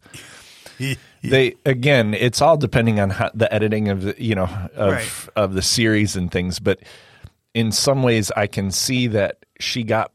They 1.24 1.56
again, 1.66 2.14
it's 2.14 2.42
all 2.42 2.58
depending 2.58 3.00
on 3.00 3.10
how, 3.12 3.30
the 3.34 3.52
editing 3.54 3.90
of 3.90 4.02
the 4.04 4.16
you 4.18 4.36
know 4.36 4.50
of 4.76 4.92
Right. 4.94 5.30
of 5.36 5.54
the 5.54 5.62
series 5.62 6.16
and 6.16 6.32
things, 6.32 6.60
but 6.60 6.80
in 7.54 7.72
some 7.72 8.02
ways, 8.04 8.32
I 8.36 8.48
can 8.48 8.72
see 8.72 9.08
that 9.08 9.46
she 9.60 9.84
got 9.84 10.12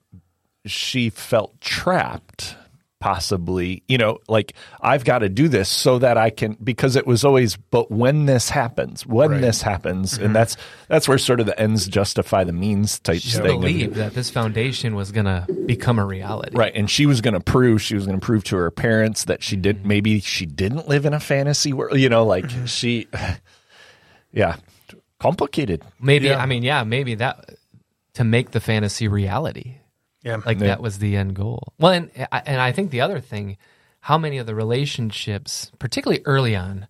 she 0.65 1.11
felt 1.11 1.61
trapped 1.61 2.57
possibly 2.99 3.83
you 3.89 3.99
know 3.99 4.19
like 4.27 4.55
i've 4.81 5.05
got 5.05 5.19
to 5.19 5.29
do 5.29 5.49
this 5.49 5.69
so 5.69 5.99
that 5.99 6.17
i 6.17 6.31
can 6.31 6.57
because 6.65 6.97
it 6.97 7.07
was 7.07 7.25
always 7.25 7.55
but 7.57 7.91
when 7.91 8.25
this 8.25 8.49
happens 8.49 9.07
when 9.07 9.33
Right. 9.33 9.41
this 9.41 9.61
happens 9.61 10.15
and 10.15 10.25
mm-hmm. 10.25 10.33
that's 10.33 10.57
that's 10.89 11.07
where 11.07 11.19
sort 11.19 11.41
of 11.41 11.47
the 11.47 11.59
ends 11.61 11.87
justify 11.89 12.45
the 12.45 12.53
means 12.53 12.99
type 13.01 13.21
She 13.21 13.39
thing 13.39 13.61
believed 13.61 13.95
that 13.97 14.15
this 14.15 14.31
foundation 14.31 14.95
was 14.95 15.13
going 15.13 15.27
to 15.27 15.47
become 15.67 15.99
a 15.99 16.05
reality. 16.05 16.57
Right, 16.57 16.73
and 16.75 16.91
she 16.91 17.07
was 17.07 17.21
going 17.21 17.35
to 17.35 17.41
prove 17.41 17.83
she 17.83 17.95
was 17.95 18.07
going 18.07 18.19
to 18.19 18.25
prove 18.25 18.45
to 18.45 18.57
her 18.57 18.71
parents 18.71 19.25
that 19.25 19.43
she 19.43 19.57
did. 19.57 19.79
Mm-hmm. 19.79 19.89
Maybe 19.89 20.21
she 20.21 20.47
didn't 20.47 20.89
live 20.89 21.07
in 21.07 21.15
a 21.15 21.21
fantasy 21.21 21.73
world. 21.73 21.99
You 21.99 22.09
know, 22.09 22.25
like 22.25 22.45
mm-hmm. 22.45 22.67
she, 22.67 23.09
yeah, 24.33 24.57
complicated. 25.21 25.83
Maybe 26.01 26.29
Yeah. 26.29 26.43
I 26.43 26.47
mean, 26.47 26.63
yeah, 26.63 26.85
maybe 26.85 27.17
that 27.17 27.57
to 28.15 28.25
make 28.25 28.51
the 28.53 28.61
fantasy 28.61 29.09
reality. 29.09 29.79
Yeah. 30.27 30.41
Like 30.45 30.59
Yeah. 30.61 30.67
that 30.69 30.83
was 30.83 30.99
the 30.99 31.17
end 31.17 31.35
goal. 31.35 31.73
Well, 31.79 31.93
and 31.93 32.11
and 32.45 32.61
I 32.61 32.73
think 32.73 32.91
the 32.91 33.01
other 33.01 33.21
thing, 33.21 33.57
how 34.01 34.19
many 34.19 34.39
of 34.39 34.47
the 34.47 34.55
relationships, 34.55 35.71
particularly 35.79 36.23
early 36.27 36.55
on, 36.57 36.87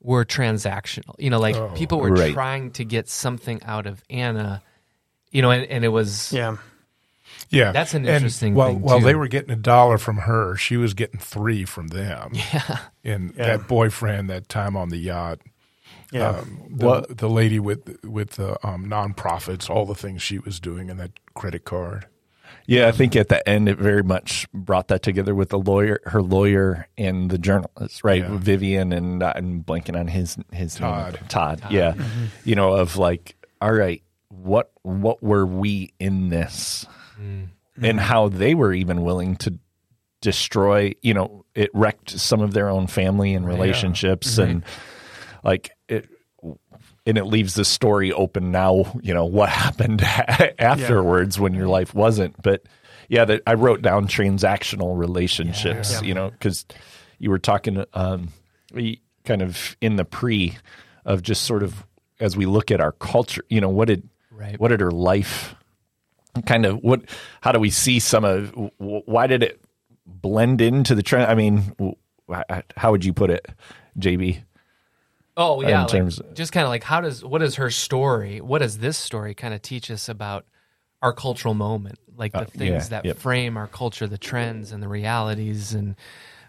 were 0.00 0.24
transactional. 0.24 1.14
You 1.18 1.30
know, 1.30 1.40
like 1.40 1.56
people 1.74 1.98
were 1.98 2.12
Right. 2.12 2.32
trying 2.32 2.70
to 2.72 2.84
get 2.84 3.08
something 3.08 3.62
out 3.64 3.86
of 3.86 4.04
Anna. 4.10 4.62
You 5.30 5.42
know, 5.42 5.50
and, 5.50 5.64
and 5.66 5.84
it 5.84 5.88
was 5.88 6.32
yeah. 6.32 6.56
Yeah, 7.50 7.72
That's 7.72 7.94
an 7.94 8.04
And 8.06 8.16
interesting 8.16 8.54
While, 8.54 8.68
thing, 8.68 8.80
while 8.82 8.98
too. 8.98 9.04
they 9.06 9.14
were 9.14 9.28
getting 9.28 9.50
a 9.50 9.56
dollar 9.56 9.96
from 9.98 10.18
her, 10.18 10.56
she 10.56 10.76
was 10.76 10.92
getting 10.94 11.18
three 11.20 11.64
from 11.64 11.88
them. 11.88 12.32
Yeah, 12.34 12.78
and 13.04 13.32
Yeah. 13.36 13.56
that 13.56 13.68
boyfriend, 13.68 14.28
that 14.30 14.48
time 14.48 14.76
on 14.76 14.88
the 14.90 14.96
yacht, 14.98 15.38
Yeah. 16.12 16.28
um, 16.30 16.62
the, 16.70 16.86
What- 16.86 17.18
the 17.18 17.28
lady 17.28 17.58
with 17.58 18.02
with 18.04 18.30
the 18.32 18.58
um, 18.66 18.86
nonprofits, 18.86 19.68
all 19.70 19.86
the 19.86 19.94
things 19.94 20.20
she 20.22 20.38
was 20.38 20.58
doing, 20.60 20.90
and 20.90 20.98
that 21.00 21.12
credit 21.34 21.64
card. 21.64 22.06
Yeah, 22.68 22.86
I 22.86 22.92
think 22.92 23.16
at 23.16 23.28
the 23.28 23.48
end 23.48 23.66
it 23.66 23.78
very 23.78 24.02
much 24.02 24.46
brought 24.52 24.88
that 24.88 25.02
together 25.02 25.34
with 25.34 25.48
the 25.48 25.58
lawyer, 25.58 26.00
her 26.04 26.20
lawyer, 26.20 26.86
and 26.98 27.30
the 27.30 27.38
journalist, 27.38 28.04
right? 28.04 28.20
Yeah. 28.20 28.36
Vivian 28.36 28.92
and 28.92 29.22
uh, 29.22 29.32
I'm 29.34 29.64
blanking 29.64 29.98
on 29.98 30.06
his 30.06 30.36
his 30.52 30.74
Todd. 30.74 31.14
name. 31.14 31.22
Todd. 31.28 31.62
Yeah, 31.70 31.92
mm-hmm. 31.92 32.26
you 32.44 32.56
know, 32.56 32.74
of 32.74 32.98
like, 32.98 33.36
all 33.62 33.72
right, 33.72 34.02
what 34.28 34.70
what 34.82 35.22
were 35.22 35.46
we 35.46 35.94
in 35.98 36.28
this, 36.28 36.84
mm. 37.18 37.48
and 37.80 37.98
how 37.98 38.28
they 38.28 38.54
were 38.54 38.74
even 38.74 39.00
willing 39.00 39.36
to 39.36 39.58
destroy. 40.20 40.92
You 41.00 41.14
know, 41.14 41.46
it 41.54 41.70
wrecked 41.72 42.20
some 42.20 42.42
of 42.42 42.52
their 42.52 42.68
own 42.68 42.86
family 42.86 43.32
and 43.32 43.48
relationships, 43.48 44.32
mm-hmm. 44.32 44.50
and 44.50 44.64
like 45.42 45.70
it. 45.88 46.06
And 47.06 47.18
it 47.18 47.24
leaves 47.24 47.54
the 47.54 47.64
story 47.64 48.12
open 48.12 48.50
now. 48.50 48.98
You 49.02 49.14
know 49.14 49.24
what 49.24 49.48
happened 49.64 50.02
afterwards 50.58 51.38
when 51.40 51.54
your 51.54 51.68
life 51.68 51.94
wasn't. 51.94 52.40
But 52.42 52.62
yeah, 53.08 53.24
that 53.24 53.42
I 53.46 53.54
wrote 53.54 53.82
down 53.82 54.06
transactional 54.08 54.96
relationships. 54.98 55.92
Yeah. 55.94 56.02
You 56.02 56.14
know, 56.14 56.30
because 56.30 56.66
you 57.18 57.30
were 57.30 57.38
talking 57.38 57.84
um, 57.94 58.28
kind 59.24 59.42
of 59.42 59.76
in 59.80 59.96
the 59.96 60.04
pre 60.04 60.56
of 61.04 61.22
just 61.22 61.44
sort 61.44 61.62
of 61.62 61.84
as 62.20 62.36
we 62.36 62.46
look 62.46 62.70
at 62.70 62.80
our 62.80 62.92
culture. 62.92 63.44
You 63.48 63.60
know, 63.60 63.70
what 63.70 63.88
did 63.88 64.08
Right. 64.30 64.60
what 64.60 64.68
did 64.68 64.78
her 64.80 64.92
life 64.92 65.56
kind 66.46 66.64
of 66.64 66.76
what? 66.76 67.02
How 67.40 67.50
do 67.50 67.58
we 67.58 67.70
see 67.70 67.98
some 67.98 68.24
of? 68.24 68.52
Why 68.78 69.26
did 69.26 69.42
it 69.42 69.60
blend 70.06 70.60
into 70.60 70.94
the 70.94 71.02
trend? 71.02 71.28
I 71.28 71.34
mean, 71.34 71.74
how 72.76 72.92
would 72.92 73.04
you 73.04 73.12
put 73.12 73.30
it, 73.30 73.48
JB? 73.98 74.42
Oh 75.38 75.60
yeah, 75.62 75.68
in 75.70 75.80
like, 75.82 75.90
terms- 75.92 76.20
just 76.34 76.52
kind 76.52 76.64
of 76.64 76.70
like 76.70 76.82
how 76.84 77.00
does 77.00 77.24
what 77.24 77.42
is 77.42 77.54
her 77.56 77.70
story? 77.70 78.40
What 78.40 78.58
does 78.60 78.78
this 78.78 78.98
story 78.98 79.34
kind 79.34 79.54
of 79.54 79.62
teach 79.62 79.90
us 79.90 80.08
about 80.08 80.44
our 81.00 81.12
cultural 81.12 81.54
moment, 81.54 81.98
like 82.16 82.32
the 82.32 82.40
Uh, 82.40 82.44
things 82.46 82.84
yeah, 82.84 82.88
that 82.90 83.04
yep. 83.06 83.16
frame 83.18 83.56
our 83.56 83.68
culture, 83.68 84.06
the 84.08 84.18
trends 84.18 84.72
and 84.72 84.82
the 84.82 84.88
realities, 84.88 85.74
and 85.74 85.94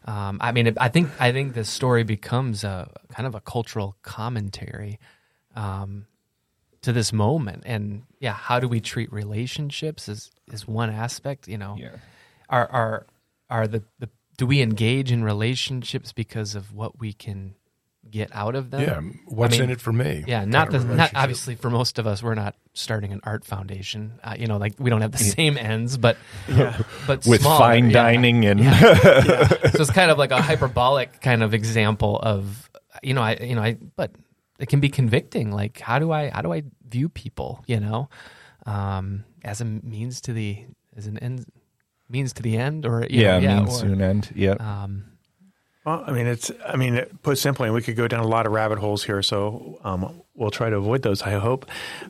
um, 0.05 0.39
I 0.41 0.51
mean, 0.51 0.75
I 0.79 0.89
think 0.89 1.09
I 1.21 1.31
think 1.31 1.53
this 1.53 1.69
story 1.69 2.03
becomes 2.03 2.63
a 2.63 2.89
kind 3.09 3.27
of 3.27 3.35
a 3.35 3.41
cultural 3.41 3.95
commentary 4.01 4.99
um, 5.55 6.07
to 6.81 6.91
this 6.91 7.13
moment, 7.13 7.63
and 7.67 8.03
yeah, 8.19 8.33
how 8.33 8.59
do 8.59 8.67
we 8.67 8.81
treat 8.81 9.11
relationships 9.13 10.09
is 10.09 10.31
is 10.51 10.67
one 10.67 10.89
aspect, 10.89 11.47
you 11.47 11.59
know 11.59 11.75
Yeah. 11.77 11.97
are 12.49 12.67
are 12.71 13.05
are 13.51 13.67
the, 13.67 13.83
the 13.99 14.09
do 14.37 14.47
we 14.47 14.61
engage 14.61 15.11
in 15.11 15.23
relationships 15.23 16.11
because 16.13 16.55
of 16.55 16.73
what 16.73 16.99
we 16.99 17.13
can 17.13 17.53
get 18.09 18.29
out 18.33 18.55
of 18.55 18.71
them? 18.71 18.81
Yeah, 18.81 19.19
what's 19.25 19.53
mean, 19.53 19.63
in 19.63 19.69
it 19.69 19.81
for 19.81 19.93
me? 19.93 20.23
Yeah, 20.27 20.45
not 20.45 20.71
the 20.71 20.79
not 20.79 21.11
obviously 21.15 21.55
for 21.55 21.69
most 21.69 21.99
of 21.99 22.07
us, 22.07 22.23
we're 22.23 22.35
not 22.35 22.55
starting 22.73 23.13
an 23.13 23.21
art 23.23 23.45
foundation. 23.45 24.19
Uh, 24.23 24.35
you 24.37 24.47
know, 24.47 24.57
like 24.57 24.75
we 24.79 24.89
don't 24.89 25.01
have 25.01 25.11
the 25.11 25.17
same 25.17 25.57
ends, 25.57 25.97
but 25.97 26.17
but 27.07 27.25
With 27.25 27.41
smaller, 27.41 27.59
fine 27.59 27.89
yeah. 27.89 28.03
dining 28.03 28.45
and 28.45 28.59
So 28.63 29.81
it's 29.81 29.91
kind 29.91 30.11
of 30.11 30.17
like 30.17 30.31
a 30.31 30.41
hyperbolic 30.41 31.21
kind 31.21 31.43
of 31.43 31.53
example 31.53 32.19
of 32.19 32.69
you 33.03 33.13
know 33.13 33.21
I 33.21 33.35
you 33.35 33.55
know 33.55 33.61
I 33.61 33.77
but 33.95 34.11
it 34.59 34.69
can 34.69 34.79
be 34.79 34.89
convicting. 34.89 35.51
Like 35.51 35.79
how 35.79 35.99
do 35.99 36.11
I 36.11 36.29
how 36.29 36.41
do 36.41 36.53
I 36.53 36.63
view 36.87 37.09
people? 37.09 37.63
You 37.67 37.79
know, 37.79 38.09
um, 38.65 39.23
as 39.43 39.61
a 39.61 39.65
means 39.65 40.21
to 40.21 40.33
the 40.33 40.65
as 40.95 41.07
an 41.07 41.17
end 41.19 41.45
means 42.09 42.33
to 42.33 42.41
the 42.41 42.57
end 42.57 42.85
or 42.85 43.05
you 43.09 43.21
yeah, 43.21 43.39
know, 43.39 43.43
yeah 43.47 43.59
means 43.59 43.81
or, 43.81 43.87
to 43.87 43.93
an 43.93 44.01
end. 44.01 44.31
Yeah, 44.35 44.53
um, 44.53 45.05
Well, 45.89 46.03
I 46.05 46.11
mean, 46.11 46.27
it's. 46.27 46.51
I 46.63 46.75
mean, 46.75 47.03
put 47.23 47.39
simply, 47.39 47.65
and 47.65 47.73
we 47.73 47.81
could 47.81 47.95
go 47.95 48.07
down 48.07 48.19
a 48.19 48.27
lot 48.27 48.45
of 48.45 48.51
rabbit 48.51 48.77
holes 48.77 49.03
here. 49.03 49.23
So 49.23 49.79
um, 49.83 50.21
we'll 50.35 50.51
try 50.51 50.69
to 50.69 50.75
avoid 50.75 51.01
those. 51.01 51.23
I 51.23 51.31
hope. 51.31 51.65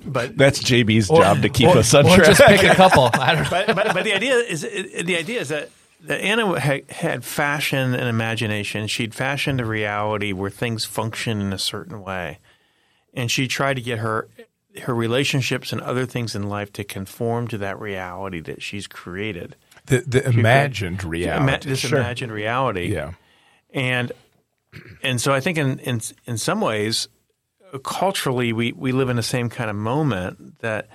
But 0.06 0.38
That's 0.38 0.62
JB's 0.62 1.08
job 1.08 1.42
to 1.44 1.50
keep 1.50 1.70
or, 1.70 1.78
us 1.78 1.94
on 1.94 2.04
track. 2.04 2.26
just 2.26 2.42
pick 2.42 2.64
a 2.64 2.76
couple. 2.76 3.10
I 3.14 3.36
don't 3.36 3.44
know. 3.44 3.50
but, 3.50 3.76
but 3.76 3.94
but 3.94 4.04
the 4.04 4.14
idea 4.14 4.36
is 4.36 4.64
the 4.64 5.16
idea 5.18 5.40
is 5.40 5.48
that 5.48 5.70
that 6.02 6.20
Anna 6.20 6.60
had, 6.60 6.92
had 6.92 7.24
fashioned 7.24 7.96
an 7.96 8.08
imagination. 8.08 8.88
She'd 8.88 9.16
fashioned 9.16 9.62
a 9.62 9.66
reality 9.66 10.34
where 10.34 10.50
things 10.50 10.84
function 10.84 11.40
in 11.40 11.54
a 11.54 11.60
certain 11.60 12.02
way, 12.02 12.40
and 13.14 13.32
she 13.32 13.48
tried 13.48 13.76
to 13.76 13.82
get 13.82 14.00
her 14.00 14.28
her 14.82 14.94
relationships 14.94 15.72
and 15.72 15.80
other 15.82 16.06
things 16.06 16.36
in 16.36 16.50
life 16.50 16.74
to 16.74 16.84
conform 16.84 17.48
to 17.48 17.58
that 17.60 17.80
reality 17.80 18.42
that 18.42 18.62
she's 18.62 18.88
created. 18.88 19.56
The, 19.86 20.02
the 20.06 20.28
imagined 20.28 21.02
Ima- 21.04 21.10
reality. 21.10 21.70
this 21.70 21.86
imagined 21.86 22.34
reality. 22.34 22.94
yeah. 22.94 23.14
And 23.74 24.12
and 25.04 25.20
so 25.20 25.34
I 25.34 25.40
think 25.40 25.58
in 25.58 25.80
in 25.80 26.02
in 26.26 26.38
some 26.38 26.62
ways, 26.62 27.08
culturally, 27.84 28.54
we 28.54 28.72
we 28.72 28.92
live 28.92 29.10
in 29.10 29.16
the 29.16 29.24
same 29.24 29.50
kind 29.50 29.70
of 29.70 29.76
moment 29.76 30.60
that 30.60 30.90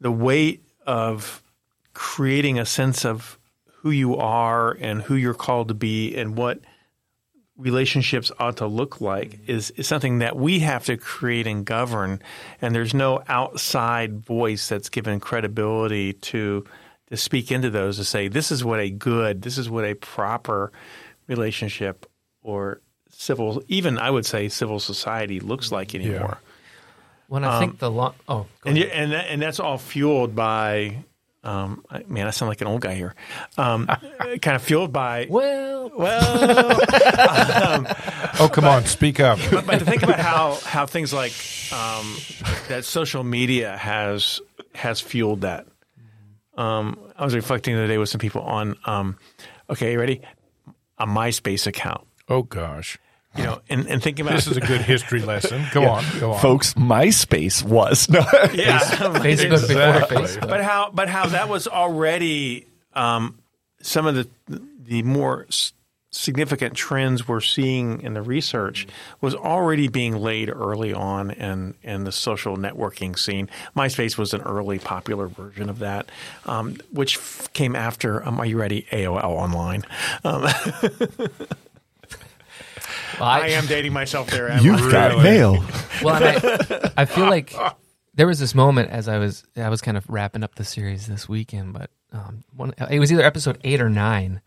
the 0.00 0.12
weight 0.12 0.64
of 0.86 1.42
creating 1.94 2.58
a 2.58 2.66
sense 2.66 3.04
of 3.04 3.38
who 3.82 3.90
you 3.90 4.16
are 4.16 4.72
and 4.72 5.02
who 5.02 5.14
you're 5.14 5.34
called 5.34 5.68
to 5.68 5.74
be 5.74 6.14
and 6.16 6.36
what 6.36 6.60
relationships 7.56 8.32
ought 8.38 8.56
to 8.56 8.66
look 8.66 9.00
like 9.00 9.38
is, 9.46 9.70
is 9.72 9.86
something 9.86 10.18
that 10.18 10.36
we 10.36 10.60
have 10.60 10.84
to 10.84 10.96
create 10.96 11.46
and 11.46 11.64
govern. 11.64 12.20
And 12.60 12.74
there's 12.74 12.94
no 12.94 13.22
outside 13.28 14.20
voice 14.20 14.68
that's 14.68 14.88
given 14.88 15.20
credibility 15.20 16.14
to 16.14 16.64
to 17.08 17.16
speak 17.18 17.52
into 17.52 17.68
those 17.68 17.98
to 17.98 18.04
say 18.04 18.28
this 18.28 18.50
is 18.50 18.64
what 18.64 18.80
a 18.80 18.88
good 18.88 19.42
this 19.42 19.58
is 19.58 19.68
what 19.68 19.84
a 19.84 19.92
proper 19.94 20.72
relationship 21.26 22.06
or 22.42 22.80
civil 23.10 23.62
even 23.68 23.98
I 23.98 24.10
would 24.10 24.26
say 24.26 24.48
civil 24.48 24.78
society 24.80 25.40
looks 25.40 25.70
like 25.72 25.94
anymore. 25.94 26.38
When 27.28 27.44
I 27.44 27.60
think 27.60 27.78
the 27.78 27.90
long, 27.90 28.14
oh, 28.28 28.46
go 28.60 28.68
And 28.70 28.76
ahead. 28.78 28.90
and 28.92 29.12
that, 29.12 29.26
and 29.30 29.40
that's 29.42 29.58
all 29.60 29.78
fueled 29.78 30.34
by 30.34 30.98
um, 31.44 31.84
I- 31.90 32.04
man, 32.06 32.26
I 32.26 32.30
sound 32.30 32.48
like 32.50 32.60
an 32.60 32.66
old 32.68 32.82
guy 32.82 32.94
here. 32.94 33.14
Um, 33.58 33.86
kind 34.20 34.54
of 34.54 34.62
fueled 34.62 34.92
by 34.92 35.26
well, 35.30 35.90
well, 35.96 36.78
Oh, 38.38 38.48
come 38.52 38.64
on, 38.64 38.84
speak 38.84 39.18
up. 39.20 39.38
but, 39.50 39.66
but 39.66 39.78
to 39.78 39.84
think 39.84 40.02
about 40.02 40.18
how 40.20 40.54
how 40.64 40.86
things 40.86 41.12
like 41.12 41.32
um, 41.72 42.16
that 42.68 42.84
social 42.84 43.24
media 43.24 43.76
has 43.76 44.40
has 44.74 45.00
fueled 45.00 45.40
that. 45.42 45.66
Um, 46.56 46.98
I 47.16 47.24
was 47.24 47.34
reflecting 47.34 47.74
the 47.74 47.80
other 47.80 47.88
day 47.88 47.98
with 47.98 48.08
some 48.10 48.18
people 48.18 48.42
on. 48.42 48.76
Um, 48.84 49.16
okay, 49.70 49.96
ready? 49.96 50.20
A 50.98 51.06
MySpace 51.06 51.66
account. 51.66 52.06
Oh 52.28 52.42
gosh, 52.42 52.98
You 53.36 53.44
know, 53.44 53.60
and, 53.68 53.86
and 53.88 54.02
thinking 54.02 54.26
about 54.26 54.36
this 54.36 54.46
is 54.46 54.56
a 54.56 54.60
good 54.60 54.80
history 54.82 55.20
lesson. 55.22 55.64
Go 55.72 55.84
on, 55.88 56.04
go 56.20 56.32
on. 56.32 56.40
Folks, 56.40 56.74
MySpace 56.74 57.62
was. 57.62 58.08
No. 58.10 58.20
yeah, 58.54 58.78
Facebook 58.80 59.24
Exactly. 59.24 59.74
before 59.76 60.26
Facebook. 60.26 60.48
but 60.48 60.62
how 60.62 60.90
but 60.92 61.08
how 61.08 61.26
that 61.26 61.48
was 61.48 61.66
already 61.68 62.66
um, 62.94 63.38
some 63.80 64.06
of 64.06 64.14
the 64.14 64.28
the 64.84 65.02
more 65.02 65.46
s- 65.48 65.72
significant 66.14 66.74
trends 66.74 67.26
we're 67.26 67.40
seeing 67.40 68.02
in 68.02 68.12
the 68.12 68.20
research 68.20 68.86
was 69.22 69.34
already 69.34 69.88
being 69.88 70.14
laid 70.14 70.50
early 70.50 70.92
on 70.92 71.30
in 71.30 71.74
in 71.82 72.04
the 72.04 72.12
social 72.12 72.56
networking 72.58 73.18
scene. 73.18 73.48
MySpace 73.74 74.18
was 74.18 74.34
an 74.34 74.42
early 74.42 74.78
popular 74.78 75.26
version 75.26 75.70
of 75.70 75.78
that, 75.78 76.10
um, 76.44 76.76
which 76.90 77.16
f- 77.16 77.48
came 77.54 77.74
after. 77.74 78.22
Um, 78.28 78.38
are 78.38 78.44
you 78.46 78.58
ready? 78.58 78.86
AOL 78.92 79.24
Online. 79.24 79.82
Um, 80.22 80.46
Well, 83.20 83.28
I 83.28 83.48
am 83.48 83.66
dating 83.66 83.92
myself 83.92 84.30
there. 84.30 84.48
am 84.50 84.64
You've 84.64 84.90
got 84.90 85.10
Really? 85.12 85.22
mail. 85.24 85.64
Well, 86.02 86.16
and 86.16 86.24
I, 86.26 86.90
I 86.96 87.04
feel 87.04 87.26
like 87.26 87.54
there 88.14 88.26
was 88.26 88.40
this 88.40 88.54
moment 88.56 88.90
as 88.90 89.06
I 89.08 89.18
was 89.18 89.44
I 89.56 89.68
was 89.68 89.80
kind 89.80 89.96
of 89.96 90.04
wrapping 90.08 90.42
up 90.42 90.56
the 90.56 90.64
series 90.64 91.06
this 91.06 91.28
weekend, 91.28 91.72
but 91.74 91.90
um, 92.12 92.42
one, 92.56 92.74
it 92.90 92.98
was 92.98 93.12
either 93.12 93.22
episode 93.22 93.58
eight 93.62 93.80
or 93.80 93.88
nine. 93.88 94.40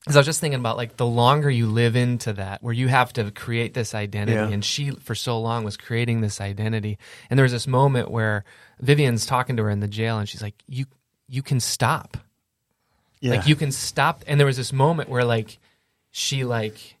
Because 0.00 0.16
I 0.16 0.18
was 0.18 0.26
just 0.26 0.40
thinking 0.40 0.58
about 0.60 0.76
like 0.76 0.96
the 0.96 1.06
longer 1.06 1.48
you 1.48 1.66
live 1.66 1.96
into 1.96 2.32
that, 2.34 2.62
where 2.62 2.74
you 2.74 2.88
have 2.88 3.12
to 3.14 3.30
create 3.30 3.72
this 3.72 3.94
identity, 3.94 4.34
Yeah. 4.36 4.48
and 4.48 4.64
she 4.64 4.90
for 4.90 5.14
so 5.14 5.40
long 5.40 5.64
was 5.64 5.76
creating 5.76 6.20
this 6.20 6.40
identity, 6.40 6.98
and 7.30 7.38
there 7.38 7.44
was 7.44 7.52
this 7.52 7.66
moment 7.66 8.10
where 8.10 8.44
Vivian's 8.80 9.24
talking 9.24 9.56
to 9.56 9.62
her 9.62 9.70
in 9.70 9.80
the 9.80 9.88
jail, 9.88 10.18
and 10.18 10.28
she's 10.28 10.42
like, 10.42 10.56
"You 10.66 10.84
you 11.28 11.42
can 11.42 11.58
stop, 11.60 12.18
Yeah. 13.20 13.36
like 13.36 13.46
you 13.46 13.56
can 13.56 13.72
stop." 13.72 14.24
And 14.26 14.38
there 14.38 14.46
was 14.46 14.58
this 14.58 14.72
moment 14.74 15.08
where 15.08 15.24
like 15.24 15.58
she 16.16 16.44
like 16.44 16.96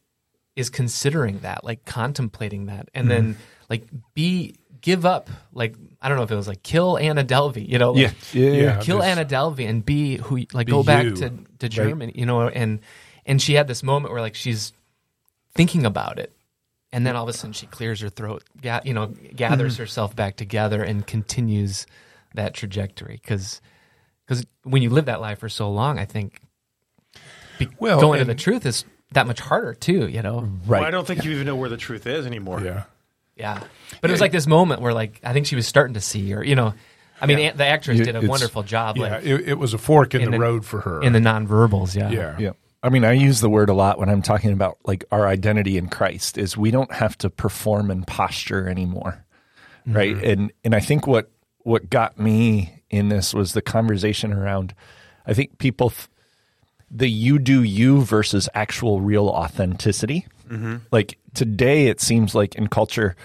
is 0.56 0.70
considering 0.70 1.38
that, 1.40 1.62
like 1.62 1.84
contemplating 1.84 2.66
that, 2.66 2.88
and 2.94 3.08
then 3.08 3.34
mm-hmm. 3.34 3.42
like 3.70 3.86
be 4.12 4.56
give 4.80 5.06
up, 5.06 5.30
like 5.52 5.76
I 6.02 6.08
don't 6.08 6.18
know 6.18 6.24
if 6.24 6.32
it 6.32 6.36
was 6.36 6.48
like 6.48 6.64
kill 6.64 6.98
Anna 6.98 7.22
Delvey, 7.22 7.68
you 7.68 7.78
know, 7.78 7.92
like, 7.92 8.12
Yeah. 8.32 8.42
Yeah. 8.42 8.52
yeah. 8.52 8.80
Kill 8.80 9.04
Anna 9.04 9.24
Delvey 9.24 9.68
and 9.68 9.84
be 9.84 10.16
who 10.16 10.44
like 10.52 10.66
Be 10.66 10.72
go 10.72 10.82
back 10.82 11.04
you, 11.04 11.14
to 11.14 11.32
to 11.60 11.68
Germany, 11.68 12.12
you 12.16 12.26
know, 12.26 12.48
and 12.48 12.80
and 13.24 13.40
she 13.40 13.54
had 13.54 13.68
this 13.68 13.84
moment 13.84 14.12
where 14.12 14.20
like 14.20 14.34
she's 14.34 14.72
thinking 15.54 15.86
about 15.86 16.18
it. 16.18 16.32
And 16.92 17.06
then 17.06 17.14
all 17.14 17.22
of 17.22 17.28
a 17.28 17.32
sudden 17.32 17.52
she 17.52 17.66
clears 17.66 18.00
her 18.00 18.08
throat, 18.08 18.42
ga- 18.60 18.82
you 18.84 18.94
know, 18.94 19.06
gathers 19.06 19.74
mm-hmm. 19.74 19.82
herself 19.82 20.16
back 20.16 20.34
together 20.34 20.82
and 20.82 21.06
continues 21.06 21.86
that 22.34 22.52
trajectory. 22.52 23.20
Because 23.22 23.60
because 24.26 24.44
when 24.64 24.82
you 24.82 24.90
live 24.90 25.04
that 25.04 25.20
life 25.20 25.38
for 25.38 25.48
so 25.48 25.70
long, 25.70 26.00
I 26.00 26.04
think 26.04 26.40
be- 27.60 27.68
Well, 27.78 28.00
going 28.00 28.18
to 28.18 28.24
the 28.24 28.34
truth 28.34 28.66
is 28.66 28.84
that 29.14 29.26
much 29.26 29.40
harder 29.40 29.74
too. 29.74 30.08
You 30.08 30.22
know, 30.22 30.40
Right. 30.66 30.80
Well, 30.80 30.84
I 30.84 30.90
don't 30.90 31.06
think 31.06 31.24
you 31.24 31.32
even 31.32 31.46
know 31.46 31.56
where 31.56 31.68
the 31.70 31.76
truth 31.76 32.06
is 32.06 32.26
anymore. 32.26 32.60
Yeah. 32.62 32.84
yeah. 33.36 33.60
But 34.00 34.10
it 34.10 34.12
was 34.12 34.20
like 34.20 34.32
this 34.32 34.46
moment 34.46 34.80
where 34.80 34.92
like 34.94 35.20
I 35.24 35.32
think 35.32 35.46
she 35.46 35.56
was 35.56 35.66
starting 35.66 35.94
to 35.94 36.00
see, 36.00 36.34
or 36.34 36.42
you 36.44 36.54
know, 36.54 36.74
I 37.20 37.26
mean, 37.26 37.56
the 37.56 37.64
actress 37.66 37.98
You- 37.98 38.04
did 38.04 38.14
a 38.14 38.18
it's- 38.18 38.28
wonderful 38.30 38.62
job, 38.64 38.96
Yeah, 38.96 39.02
like 39.02 39.24
it, 39.24 39.48
it 39.50 39.58
was 39.58 39.72
a 39.74 39.78
fork 39.78 40.14
in, 40.14 40.22
in 40.22 40.30
the, 40.30 40.36
the- 40.36 40.40
road 40.40 40.64
for 40.64 40.80
her. 40.80 41.02
in 41.02 41.12
the 41.12 41.20
nonverbals. 41.20 41.94
Yeah, 41.96 42.10
yeah. 42.10 42.36
Yeah. 42.38 42.50
I 42.82 42.90
mean, 42.90 43.02
I 43.04 43.12
use 43.12 43.40
the 43.40 43.48
word 43.48 43.70
a 43.70 43.74
lot 43.74 43.98
when 43.98 44.10
I'm 44.10 44.20
talking 44.20 44.52
about 44.52 44.76
like 44.84 45.04
our 45.10 45.26
identity 45.26 45.78
in 45.78 45.88
Christ 45.88 46.36
is 46.36 46.54
we 46.56 46.70
don't 46.70 46.92
have 46.92 47.16
to 47.18 47.30
perform 47.30 47.90
and 47.90 48.06
posture 48.06 48.68
anymore. 48.68 49.24
Mm-hmm. 49.88 49.96
Right. 49.96 50.16
And 50.24 50.52
and 50.64 50.74
I 50.74 50.80
think 50.80 51.06
what 51.06 51.30
what 51.60 51.88
got 51.88 52.18
me 52.18 52.82
in 52.90 53.08
this 53.08 53.32
was 53.32 53.54
the 53.54 53.62
conversation 53.62 54.32
around 54.34 54.74
I 55.26 55.32
think 55.32 55.56
people 55.58 55.90
th- 55.90 56.08
the 56.94 57.10
you 57.10 57.38
do 57.40 57.62
you 57.62 58.02
versus 58.02 58.48
actual 58.54 59.00
real 59.00 59.28
authenticity. 59.28 60.26
Like 60.92 61.18
today 61.34 61.88
it 61.88 62.00
seems 62.00 62.34
like 62.34 62.54
in 62.54 62.68
culture 62.68 63.16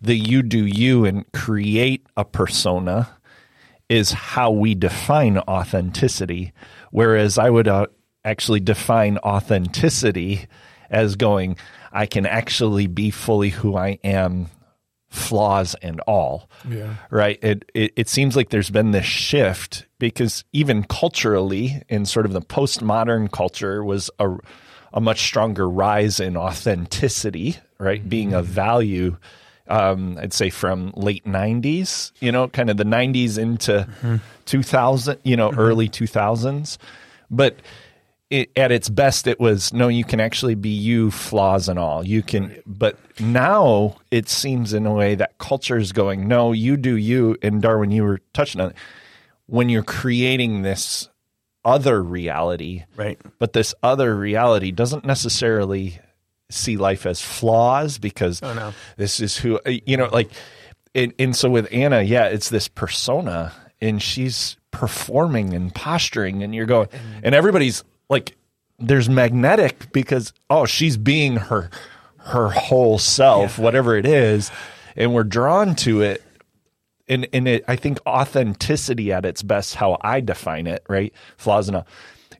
the 0.00 0.14
you 0.16 0.42
do 0.42 0.64
you 0.64 1.04
and 1.04 1.30
create 1.32 2.06
a 2.16 2.24
persona 2.24 3.08
is 3.88 4.12
how 4.12 4.50
we 4.50 4.74
define 4.74 5.38
authenticity. 5.38 6.52
Whereas 6.90 7.38
I 7.38 7.50
would 7.50 7.66
uh, 7.66 7.86
actually 8.24 8.60
define 8.60 9.18
authenticity 9.18 10.46
as 10.90 11.16
going, 11.16 11.56
I 11.92 12.06
can 12.06 12.26
actually 12.26 12.86
be 12.86 13.10
fully 13.10 13.50
who 13.50 13.76
I 13.76 13.98
am, 14.04 14.48
flaws 15.16 15.74
and 15.82 16.00
all. 16.00 16.48
Yeah. 16.68 16.94
Right. 17.10 17.38
It, 17.42 17.70
it 17.74 17.92
it 17.96 18.08
seems 18.08 18.36
like 18.36 18.50
there's 18.50 18.70
been 18.70 18.90
this 18.90 19.06
shift 19.06 19.86
because 19.98 20.44
even 20.52 20.84
culturally, 20.84 21.82
in 21.88 22.06
sort 22.06 22.26
of 22.26 22.32
the 22.32 22.42
postmodern 22.42 23.30
culture, 23.30 23.84
was 23.84 24.10
a 24.18 24.36
a 24.92 25.00
much 25.00 25.20
stronger 25.20 25.68
rise 25.68 26.20
in 26.20 26.36
authenticity, 26.36 27.56
right? 27.78 28.00
Mm-hmm. 28.00 28.08
Being 28.08 28.32
a 28.34 28.42
value. 28.42 29.16
Um, 29.68 30.16
I'd 30.20 30.32
say 30.32 30.50
from 30.50 30.92
late 30.94 31.24
'90s, 31.24 32.12
you 32.20 32.30
know, 32.30 32.46
kind 32.48 32.70
of 32.70 32.76
the 32.76 32.84
'90s 32.84 33.36
into 33.36 33.72
mm-hmm. 33.72 34.16
2000, 34.44 35.18
you 35.24 35.36
know, 35.36 35.50
mm-hmm. 35.50 35.58
early 35.58 35.88
2000s. 35.88 36.78
But 37.30 37.56
it, 38.30 38.50
at 38.56 38.72
its 38.72 38.88
best, 38.88 39.26
it 39.26 39.38
was 39.38 39.72
no, 39.72 39.88
you 39.88 40.04
can 40.04 40.18
actually 40.20 40.54
be 40.56 40.70
you, 40.70 41.10
flaws 41.10 41.68
and 41.68 41.78
all. 41.78 42.04
You 42.06 42.22
can, 42.22 42.60
but 42.66 42.98
now 43.20 43.96
it 44.10 44.28
seems 44.28 44.72
in 44.72 44.84
a 44.86 44.92
way 44.92 45.14
that 45.14 45.38
culture 45.38 45.76
is 45.78 45.92
going, 45.92 46.26
no, 46.26 46.52
you 46.52 46.76
do 46.76 46.96
you. 46.96 47.36
And 47.42 47.62
Darwin, 47.62 47.90
you 47.90 48.02
were 48.04 48.20
touching 48.32 48.60
on 48.60 48.70
it. 48.70 48.76
When 49.46 49.68
you're 49.68 49.84
creating 49.84 50.62
this 50.62 51.08
other 51.64 52.02
reality, 52.02 52.84
Right. 52.96 53.18
but 53.38 53.52
this 53.52 53.74
other 53.82 54.16
reality 54.16 54.70
doesn't 54.72 55.04
necessarily 55.04 55.98
see 56.50 56.76
life 56.76 57.06
as 57.06 57.20
flaws 57.20 57.98
because 57.98 58.40
Oh, 58.42 58.54
no. 58.54 58.72
this 58.96 59.18
is 59.18 59.36
who 59.36 59.58
you 59.66 59.96
know 59.96 60.08
like 60.12 60.30
and, 60.94 61.12
and 61.18 61.34
so 61.34 61.50
with 61.50 61.66
anna 61.72 62.02
yeah 62.02 62.26
it's 62.26 62.50
this 62.50 62.68
persona 62.68 63.52
and 63.80 64.00
she's 64.00 64.56
performing 64.70 65.54
and 65.54 65.74
posturing 65.74 66.44
and 66.44 66.54
you're 66.54 66.66
going 66.66 66.86
and 67.24 67.34
everybody's 67.34 67.82
like 68.08 68.36
there's 68.78 69.08
magnetic 69.08 69.90
because 69.92 70.32
oh 70.50 70.66
she's 70.66 70.96
being 70.96 71.36
her 71.36 71.70
her 72.18 72.48
whole 72.50 72.98
self 72.98 73.58
whatever 73.58 73.96
it 73.96 74.06
is 74.06 74.50
and 74.96 75.14
we're 75.14 75.24
drawn 75.24 75.74
to 75.74 76.02
it 76.02 76.22
and 77.08 77.28
and 77.32 77.46
it, 77.48 77.64
I 77.68 77.76
think 77.76 77.98
authenticity 78.06 79.12
at 79.12 79.24
its 79.24 79.42
best, 79.42 79.74
how 79.74 79.98
I 80.00 80.20
define 80.20 80.66
it, 80.66 80.84
right? 80.88 81.12
Flaws 81.36 81.68
and 81.68 81.78
all. 81.78 81.86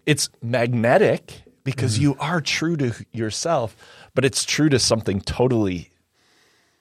It's 0.04 0.28
magnetic 0.42 1.42
because 1.64 1.94
mm-hmm. 1.94 2.02
you 2.02 2.16
are 2.20 2.40
true 2.40 2.76
to 2.76 2.94
yourself, 3.12 3.76
but 4.14 4.24
it's 4.24 4.44
true 4.44 4.68
to 4.68 4.78
something 4.78 5.20
totally 5.20 5.90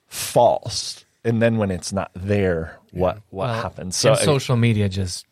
false. 0.07 1.05
And 1.23 1.41
then 1.41 1.57
when 1.57 1.71
it's 1.71 1.91
not 1.91 2.11
there, 2.15 2.79
what 2.91 3.21
what 3.29 3.47
Well, 3.47 3.61
happens? 3.61 4.03
and 4.05 4.15
I- 4.15 4.23
social 4.23 4.57
media 4.57 4.89
just, 4.89 5.25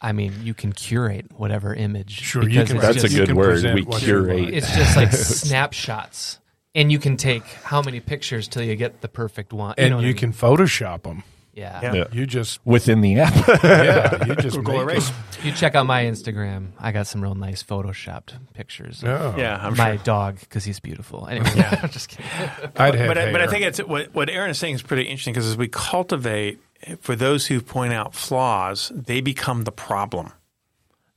I 0.00 0.12
mean, 0.12 0.32
you 0.44 0.54
can 0.54 0.72
curate 0.72 1.26
whatever 1.36 1.74
image. 1.74 2.12
Sure, 2.20 2.42
you 2.48 2.64
can- 2.64 2.76
it's 2.76 2.84
that's 2.86 2.98
a 2.98 3.00
just- 3.08 3.14
you 3.14 3.26
good 3.26 3.34
word. 3.36 3.64
We 3.74 3.84
curate. 3.84 4.54
It's 4.54 4.70
just 4.74 4.96
like 4.96 5.10
snapshots, 5.62 6.38
and 6.74 6.92
you 6.92 6.98
can 6.98 7.16
take 7.16 7.42
how 7.44 7.82
many 7.82 8.00
pictures 8.00 8.48
till 8.48 8.62
you 8.62 8.76
get 8.76 9.00
the 9.00 9.08
perfect 9.08 9.52
one. 9.52 9.74
and 9.78 9.90
know 9.90 9.98
you 9.98 10.04
I 10.04 10.08
mean? 10.10 10.16
can 10.16 10.32
Photoshop 10.32 11.02
them. 11.02 11.24
yeah. 11.54 11.80
Yeah. 11.82 11.94
Yeah. 11.94 12.04
You 12.12 12.26
just 12.26 12.60
within 12.64 13.00
the 13.00 13.18
app. 13.20 13.34
yeah, 13.64 14.24
you 14.26 14.36
just 14.36 14.56
Google 14.56 14.74
make 14.74 14.82
erase. 14.94 15.10
it. 15.10 15.44
You 15.44 15.50
check 15.52 15.74
out 15.74 15.86
my 15.86 16.04
Instagram, 16.04 16.68
I 16.78 16.92
got 16.92 17.08
some 17.08 17.20
real 17.20 17.34
nice 17.34 17.62
photoshopped 17.64 18.34
pictures. 18.54 19.02
of 19.02 19.08
Oh, 19.08 19.34
Yeah, 19.36 19.58
I'm 19.60 19.76
my 19.76 19.96
sure. 19.96 20.04
dog 20.04 20.38
because 20.40 20.62
he's 20.64 20.78
beautiful. 20.78 21.26
Anyway, 21.26 21.50
I'm 21.82 21.88
just 21.90 22.08
kidding. 22.10 22.26
I'd 22.76 22.94
have 22.94 23.08
but, 23.08 23.18
I, 23.18 23.32
but 23.32 23.40
I 23.40 23.46
think 23.48 23.64
it's 23.64 23.78
what, 23.78 24.14
what 24.14 24.30
Aaron 24.30 24.50
is 24.50 24.58
saying 24.58 24.76
is 24.76 24.82
pretty 24.82 25.02
interesting 25.04 25.32
because 25.34 25.46
as 25.48 25.56
we 25.56 25.66
cultivate, 25.68 26.60
for 27.00 27.16
those 27.16 27.46
who 27.46 27.60
point 27.60 27.92
out 27.92 28.14
flaws, 28.14 28.90
they 28.94 29.20
become 29.20 29.64
the 29.64 29.72
problem. 29.72 30.32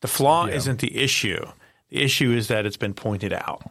The 0.02 0.08
flaw 0.08 0.48
isn't 0.48 0.80
the 0.80 0.98
issue. 0.98 1.46
The 1.90 2.02
issue 2.02 2.32
is 2.32 2.48
that 2.48 2.66
it's 2.66 2.78
been 2.78 2.94
pointed 2.94 3.34
out. 3.34 3.62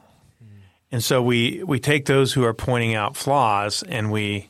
And 0.93 1.03
so 1.03 1.23
we, 1.23 1.63
we 1.65 1.79
take 1.81 2.07
those 2.07 2.33
who 2.33 2.45
are 2.45 2.55
pointing 2.55 2.95
out 2.95 3.17
flaws 3.17 3.83
and 3.85 4.11
we 4.11 4.49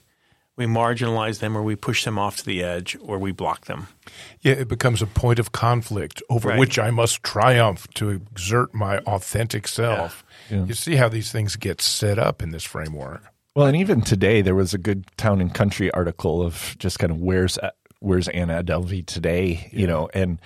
we 0.56 0.66
marginalize 0.66 1.38
them 1.38 1.56
or 1.56 1.62
we 1.62 1.74
push 1.74 2.04
them 2.04 2.18
off 2.18 2.36
to 2.36 2.44
the 2.44 2.62
edge 2.62 2.94
or 3.00 3.18
we 3.18 3.32
block 3.32 3.64
them. 3.64 3.88
Yeah, 4.42 4.52
it 4.54 4.68
becomes 4.68 5.00
a 5.00 5.06
point 5.06 5.38
of 5.38 5.52
conflict 5.52 6.22
over 6.28 6.50
Right. 6.50 6.58
which 6.58 6.78
I 6.78 6.90
must 6.90 7.22
triumph 7.22 7.86
to 7.94 8.10
exert 8.10 8.74
my 8.74 8.98
authentic 8.98 9.66
self. 9.66 10.22
Yeah. 10.50 10.64
You 10.66 10.74
see 10.74 10.96
how 10.96 11.08
these 11.08 11.32
things 11.32 11.56
get 11.56 11.80
set 11.80 12.18
up 12.18 12.42
in 12.42 12.50
this 12.50 12.64
framework. 12.64 13.22
Well, 13.60 13.68
and 13.68 13.76
even 13.76 14.00
today, 14.00 14.40
there 14.40 14.54
was 14.54 14.72
a 14.72 14.78
good 14.78 15.04
town 15.18 15.42
and 15.42 15.52
country 15.52 15.90
article 15.90 16.40
of 16.40 16.74
just 16.78 16.98
kind 16.98 17.10
of 17.12 17.20
where's 17.20 17.58
uh, 17.58 17.72
where's 17.98 18.26
Anna 18.28 18.64
Delvey 18.64 19.04
today, 19.04 19.68
you 19.70 19.86
know, 19.86 20.08
and 20.14 20.40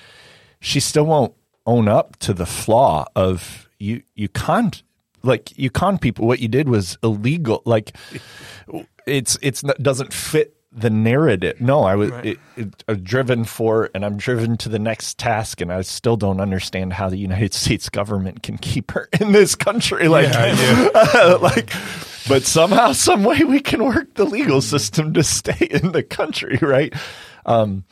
she 0.58 0.80
still 0.80 1.04
won't 1.04 1.32
own 1.64 1.86
up 1.86 2.16
to 2.16 2.34
the 2.34 2.44
flaw 2.44 3.04
of 3.14 3.68
you. 3.78 4.02
You 4.16 4.28
can't 4.28 4.82
like 5.22 5.56
you 5.56 5.70
con 5.70 5.96
people. 5.96 6.26
What 6.26 6.40
you 6.40 6.48
did 6.48 6.68
was 6.68 6.98
illegal. 7.04 7.62
Like 7.64 7.96
it's 9.06 9.38
it's 9.42 9.62
not, 9.62 9.80
doesn't 9.80 10.12
fit 10.12 10.56
the 10.74 10.90
narrative. 10.90 11.60
No, 11.60 11.84
I 11.84 11.94
was 11.94 12.10
it, 12.22 12.38
it, 12.56 12.84
uh, 12.88 12.94
driven 12.94 13.44
for, 13.44 13.90
and 13.94 14.04
I'm 14.04 14.16
driven 14.16 14.56
to 14.58 14.68
the 14.68 14.78
next 14.78 15.18
task, 15.18 15.60
and 15.60 15.72
I 15.72 15.82
still 15.82 16.16
don't 16.16 16.40
understand 16.40 16.92
how 16.92 17.08
the 17.08 17.16
United 17.16 17.54
States 17.54 17.88
government 17.88 18.42
can 18.42 18.58
keep 18.58 18.90
her 18.90 19.08
in 19.20 19.32
this 19.32 19.54
country. 19.54 20.08
Like, 20.08 20.32
like, 21.40 21.72
but 22.28 22.42
somehow, 22.42 22.92
some 22.92 23.24
way, 23.24 23.44
we 23.44 23.60
can 23.60 23.84
work 23.84 24.14
the 24.14 24.24
legal 24.24 24.60
system 24.60 25.12
to 25.14 25.22
stay 25.22 25.66
in 25.70 25.92
the 25.92 26.02
country, 26.02 26.58
right? 26.60 26.92
Um, 27.46 27.84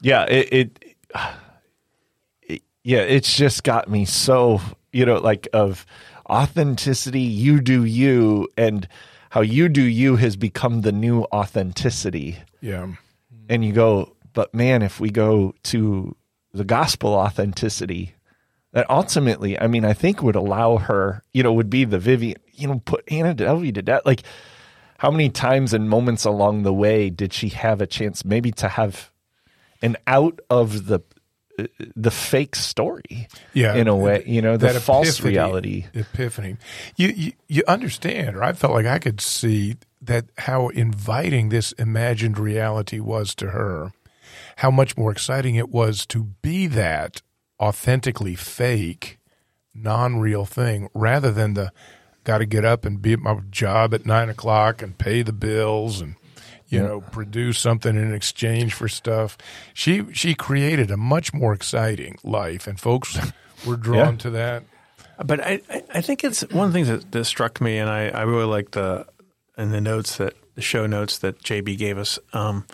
yeah, 0.00 0.24
it, 0.24 0.52
it, 0.52 0.84
it 2.42 2.62
yeah, 2.84 3.00
it's 3.00 3.36
just 3.36 3.64
got 3.64 3.90
me 3.90 4.04
so 4.04 4.60
you 4.92 5.06
know, 5.06 5.18
like 5.18 5.48
of 5.52 5.86
authenticity. 6.28 7.20
You 7.20 7.60
do 7.60 7.84
you, 7.84 8.48
and 8.56 8.86
how 9.30 9.40
you 9.40 9.68
do 9.68 9.82
you 9.82 10.16
has 10.16 10.36
become 10.36 10.82
the 10.82 10.92
new 10.92 11.22
authenticity 11.32 12.38
Yeah. 12.60 12.88
and 13.48 13.64
you 13.64 13.72
go, 13.72 14.14
but 14.32 14.54
man, 14.54 14.82
if 14.82 15.00
we 15.00 15.10
go 15.10 15.54
to 15.64 16.14
the 16.52 16.64
gospel 16.64 17.14
authenticity, 17.14 18.14
that 18.72 18.88
ultimately, 18.90 19.58
I 19.58 19.66
mean, 19.66 19.84
I 19.84 19.92
think 19.94 20.22
would 20.22 20.36
allow 20.36 20.76
her, 20.76 21.24
you 21.32 21.42
know, 21.42 21.52
would 21.52 21.70
be 21.70 21.84
the 21.84 21.98
Vivian, 21.98 22.36
you 22.52 22.68
know, 22.68 22.80
put 22.84 23.04
Anna 23.10 23.34
Delvey 23.34 23.74
to 23.74 23.82
death. 23.82 24.02
Like, 24.04 24.22
how 24.98 25.10
many 25.10 25.28
times 25.30 25.72
and 25.72 25.88
moments 25.88 26.24
along 26.24 26.62
the 26.62 26.72
way 26.74 27.10
did 27.10 27.32
she 27.32 27.48
have 27.48 27.80
a 27.80 27.86
chance 27.86 28.24
maybe 28.24 28.52
to 28.52 28.68
have 28.68 29.10
an 29.82 29.96
out 30.06 30.38
of 30.50 30.86
the 30.86 31.00
the 31.96 32.10
fake 32.10 32.56
story? 32.56 33.28
Yeah, 33.52 33.74
in 33.74 33.88
a 33.88 33.96
way, 33.96 34.22
you 34.26 34.42
know, 34.42 34.56
the 34.56 34.72
that 34.72 34.80
false 34.82 35.18
epiphany- 35.18 35.34
reality. 35.34 35.86
Epiphany. 35.94 36.56
You, 36.96 37.08
you 37.08 37.32
you 37.48 37.62
understand, 37.66 38.36
or 38.36 38.42
I 38.42 38.52
felt 38.52 38.72
like 38.72 38.86
I 38.86 38.98
could 38.98 39.20
see 39.20 39.76
that 40.02 40.26
how 40.38 40.68
inviting 40.68 41.48
this 41.48 41.72
imagined 41.72 42.38
reality 42.38 43.00
was 43.00 43.34
to 43.36 43.50
her, 43.50 43.92
how 44.56 44.70
much 44.70 44.96
more 44.96 45.12
exciting 45.12 45.56
it 45.56 45.70
was 45.70 46.06
to 46.06 46.24
be 46.42 46.66
that 46.68 47.22
authentically 47.60 48.34
fake, 48.34 49.18
non-real 49.74 50.46
thing, 50.46 50.88
rather 50.94 51.30
than 51.30 51.54
the 51.54 51.72
got 52.24 52.38
to 52.38 52.46
get 52.46 52.64
up 52.64 52.84
and 52.84 53.00
be 53.00 53.14
at 53.14 53.18
my 53.18 53.38
job 53.50 53.94
at 53.94 54.06
nine 54.06 54.28
o'clock 54.28 54.82
and 54.82 54.98
pay 54.98 55.22
the 55.22 55.32
bills 55.32 56.00
and 56.00 56.16
you 56.70 56.80
know 56.82 57.00
produce 57.02 57.58
something 57.58 57.94
in 57.96 58.14
exchange 58.14 58.72
for 58.72 58.88
stuff. 58.88 59.36
She 59.74 60.04
she 60.12 60.34
created 60.34 60.90
a 60.90 60.96
much 60.96 61.34
more 61.34 61.52
exciting 61.52 62.16
life, 62.24 62.66
and 62.66 62.80
folks 62.80 63.18
were 63.66 63.76
drawn 63.76 64.14
Yeah. 64.14 64.16
to 64.18 64.30
that. 64.30 64.62
But 65.24 65.40
I, 65.40 65.60
I- 65.68 65.82
I 65.96 66.00
think 66.00 66.24
it's 66.24 66.40
one 66.50 66.66
of 66.68 66.72
the 66.72 66.76
things 66.78 66.88
that, 66.88 67.12
that 67.12 67.24
struck 67.26 67.60
me, 67.60 67.76
and 67.76 67.90
I, 67.90 68.08
I 68.08 68.22
really 68.22 68.46
like 68.46 68.70
the 68.70 69.06
in 69.58 69.70
the 69.70 69.80
notes 69.80 70.16
that 70.16 70.32
the 70.54 70.62
show 70.62 70.86
notes 70.86 71.18
that 71.18 71.42
JB 71.42 71.76
gave 71.76 71.98
us. 71.98 72.18
Um, 72.32 72.66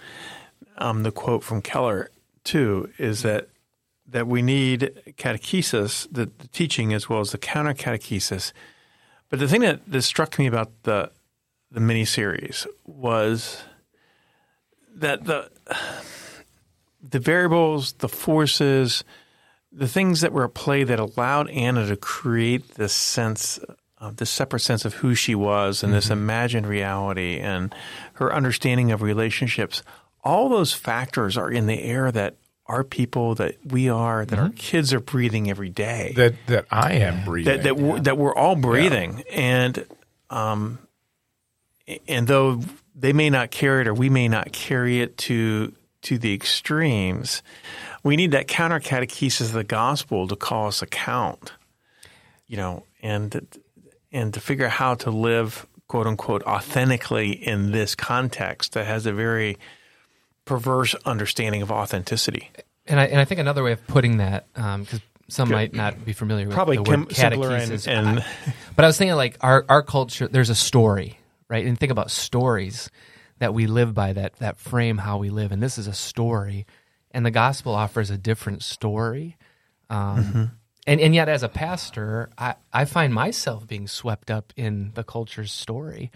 um, 0.79 1.03
the 1.03 1.11
quote 1.11 1.43
from 1.43 1.61
Keller 1.63 2.11
too 2.45 2.91
is 2.99 3.23
that 3.23 3.49
that 4.09 4.29
we 4.29 4.41
need 4.43 4.93
catechesis, 5.19 6.07
the, 6.13 6.31
the 6.39 6.47
teaching 6.49 6.93
as 6.95 7.09
well 7.09 7.19
as 7.21 7.33
the 7.33 7.39
counter 7.39 7.75
catechesis. 7.75 8.53
But 9.31 9.41
the 9.41 9.49
thing 9.49 9.63
that, 9.63 9.81
that 9.91 10.03
struck 10.03 10.39
me 10.39 10.47
about 10.47 10.71
the 10.85 11.11
the 11.73 11.81
miniseries 11.81 12.67
was 12.85 13.65
that 14.97 15.25
the 15.25 15.51
the 17.03 17.19
variables, 17.19 17.93
the 17.95 18.09
forces, 18.09 19.05
the 19.73 19.89
things 19.89 20.23
that 20.23 20.33
were 20.33 20.45
at 20.45 20.55
play 20.55 20.85
that 20.85 20.99
allowed 20.99 21.49
Anna 21.51 21.87
to 21.87 21.97
create 21.97 22.75
this 22.75 22.93
sense, 22.93 23.61
uh, 23.99 24.11
this 24.15 24.31
separate 24.31 24.61
sense 24.61 24.85
of 24.85 24.95
who 24.95 25.15
she 25.15 25.35
was 25.35 25.83
and 25.83 25.93
this 25.93 26.11
imagined 26.11 26.67
reality 26.67 27.39
and 27.39 27.75
her 28.15 28.33
understanding 28.33 28.91
of 28.91 29.03
relationships, 29.03 29.83
all 30.25 30.49
those 30.49 30.73
factors 30.73 31.37
are 31.37 31.51
in 31.51 31.67
the 31.67 31.83
air 31.83 32.11
that 32.11 32.37
our 32.67 32.83
people, 32.83 33.37
that 33.37 33.55
we 33.65 33.89
are, 33.89 34.25
that 34.25 34.39
our 34.41 34.49
kids 34.51 34.93
are 34.93 34.99
breathing 34.99 35.49
every 35.49 35.69
day. 35.69 36.13
That 36.17 36.35
that 36.49 36.67
I 36.69 36.95
am 36.95 37.25
breathing. 37.25 37.53
that 37.55 37.63
that 37.63 37.77
we're, 37.77 38.01
that 38.01 38.19
we're 38.19 38.35
all 38.35 38.57
breathing, 38.57 39.23
and 39.31 39.87
um, 40.31 40.81
and 42.09 42.27
though 42.27 42.61
they 42.99 43.13
may 43.13 43.29
not 43.31 43.51
carry 43.51 43.83
it 43.83 43.87
or 43.89 43.95
we 43.95 44.09
may 44.09 44.27
not 44.29 44.53
carry 44.53 45.01
it 45.01 45.17
to 45.19 45.73
to 46.03 46.19
the 46.19 46.33
extremes, 46.33 47.43
we 48.05 48.17
need 48.17 48.31
that 48.31 48.47
counter 48.49 48.79
catechesis 48.81 49.43
of 49.43 49.53
the 49.53 49.65
gospel 49.65 50.29
to 50.29 50.37
call 50.37 50.69
us 50.69 50.81
account, 50.83 51.53
you 52.47 52.57
know, 52.57 52.85
and 53.03 53.47
and 54.13 54.33
to 54.35 54.41
figure 54.41 54.67
out 54.67 54.73
how 54.73 54.95
to 54.95 55.11
live 55.11 55.67
quote 55.89 56.07
unquote 56.07 56.43
authentically 56.45 57.31
in 57.33 57.71
this 57.73 57.95
context 57.95 58.73
that 58.73 58.87
has 58.87 59.05
a 59.07 59.13
very 59.13 59.57
perverse 60.45 60.95
understanding 61.05 61.63
of 61.63 61.71
authenticity. 61.73 62.51
And 62.87 63.01
I 63.01 63.05
and 63.07 63.21
I 63.21 63.25
think 63.25 63.41
another 63.41 63.63
way 63.65 63.73
of 63.73 63.85
putting 63.89 64.19
that, 64.19 64.47
um, 64.55 64.83
because 64.85 65.01
some 65.29 65.51
might 65.51 65.75
not 65.75 66.05
be 66.05 66.13
familiar 66.13 66.47
with 66.47 66.55
Probably 66.55 66.77
the 66.77 66.83
word 66.85 67.13
simpler 67.13 67.51
and- 67.57 67.73
catechesis, 67.73 67.89
and- 67.89 68.21
I- 68.21 68.25
but 68.77 68.85
I 68.85 68.89
was 68.89 68.97
thinking 68.97 69.17
like 69.17 69.37
our 69.41 69.65
our 69.69 69.83
culture. 69.83 70.29
There's 70.29 70.51
a 70.51 70.55
story, 70.55 71.19
right? 71.49 71.65
And 71.67 71.79
think 71.79 71.93
about 71.93 72.11
stories 72.11 72.91
that 73.39 73.55
we 73.55 73.67
live 73.67 73.95
by 73.95 74.13
that 74.13 74.35
that 74.37 74.59
frame 74.59 74.99
how 74.99 75.19
we 75.19 75.31
live. 75.31 75.53
And 75.53 75.63
this 75.63 75.79
is 75.79 75.87
a 75.87 75.93
story, 75.93 76.67
and 77.11 77.25
the 77.25 77.31
gospel 77.31 77.75
offers 77.75 78.11
a 78.11 78.19
different 78.19 78.63
story. 78.63 79.37
Um, 79.91 80.53
And 80.87 81.01
and 81.01 81.15
yet, 81.15 81.29
as 81.29 81.43
a 81.43 81.49
pastor, 81.49 82.31
I 82.39 82.55
I 82.73 82.85
find 82.85 83.13
myself 83.13 83.67
being 83.67 83.89
swept 83.89 84.31
up 84.31 84.53
in 84.57 84.93
the 84.95 85.03
culture's 85.03 85.53
story. 85.53 86.13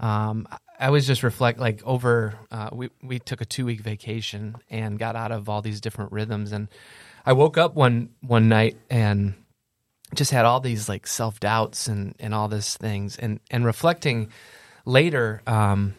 Um, 0.00 0.48
I 0.78 0.90
was 0.90 1.06
just 1.06 1.22
reflect 1.22 1.60
like 1.60 1.82
over. 1.84 2.34
Uh, 2.50 2.70
we 2.72 2.90
we 3.02 3.20
took 3.20 3.40
a 3.40 3.44
two 3.44 3.64
week 3.64 3.80
vacation 3.80 4.56
and 4.70 4.98
got 4.98 5.14
out 5.14 5.30
of 5.30 5.48
all 5.48 5.62
these 5.62 5.80
different 5.80 6.10
rhythms, 6.12 6.52
and 6.52 6.68
I 7.24 7.32
woke 7.32 7.58
up 7.58 7.76
one 7.76 8.10
one 8.20 8.48
night 8.48 8.76
and 8.90 9.34
just 10.14 10.32
had 10.32 10.44
all 10.44 10.60
these 10.60 10.88
like 10.88 11.06
self 11.06 11.38
doubts 11.38 11.86
and 11.86 12.14
and 12.18 12.34
all 12.34 12.48
these 12.48 12.76
things, 12.76 13.16
and 13.18 13.38
and 13.52 13.64
reflecting 13.64 14.30
later, 14.84 15.42
um, 15.46 15.94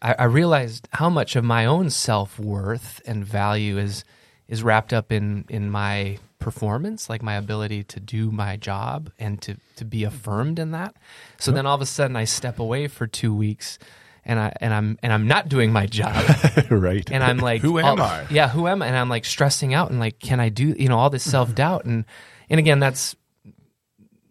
I, 0.00 0.14
I 0.18 0.24
realized 0.24 0.88
how 0.92 1.08
much 1.08 1.36
of 1.36 1.44
my 1.44 1.64
own 1.64 1.90
self 1.90 2.38
worth 2.38 3.00
and 3.06 3.24
value 3.24 3.78
is 3.78 4.04
is 4.48 4.62
wrapped 4.62 4.92
up 4.92 5.12
in 5.12 5.44
in 5.48 5.70
my 5.70 6.18
performance, 6.38 7.08
like 7.08 7.22
my 7.22 7.36
ability 7.36 7.84
to 7.84 8.00
do 8.00 8.30
my 8.30 8.56
job 8.56 9.10
and 9.18 9.40
to 9.42 9.56
to 9.76 9.84
be 9.84 10.04
affirmed 10.04 10.58
in 10.58 10.72
that. 10.72 10.96
So 11.38 11.52
then 11.52 11.66
all 11.66 11.74
of 11.74 11.80
a 11.80 11.86
sudden 11.86 12.16
I 12.16 12.24
step 12.24 12.58
away 12.58 12.88
for 12.88 13.06
two 13.06 13.34
weeks 13.34 13.78
and 14.24 14.38
I 14.38 14.52
and 14.60 14.74
I'm 14.74 14.98
and 15.02 15.12
I'm 15.12 15.26
not 15.26 15.48
doing 15.48 15.72
my 15.72 15.86
job. 15.86 16.24
right. 16.70 17.08
and 17.10 17.22
I'm 17.22 17.38
like, 17.38 17.60
Who 17.62 17.78
am 17.78 18.00
oh, 18.00 18.02
I? 18.02 18.26
Yeah, 18.30 18.48
who 18.48 18.66
am 18.66 18.82
I? 18.82 18.88
And 18.88 18.96
I'm 18.96 19.08
like 19.08 19.24
stressing 19.24 19.72
out 19.72 19.90
and 19.90 20.00
like, 20.00 20.18
can 20.18 20.40
I 20.40 20.48
do 20.48 20.74
you 20.76 20.88
know 20.88 20.98
all 20.98 21.10
this 21.10 21.28
self 21.28 21.54
doubt 21.54 21.84
and 21.84 22.04
and 22.50 22.58
again 22.58 22.80
that's 22.80 23.16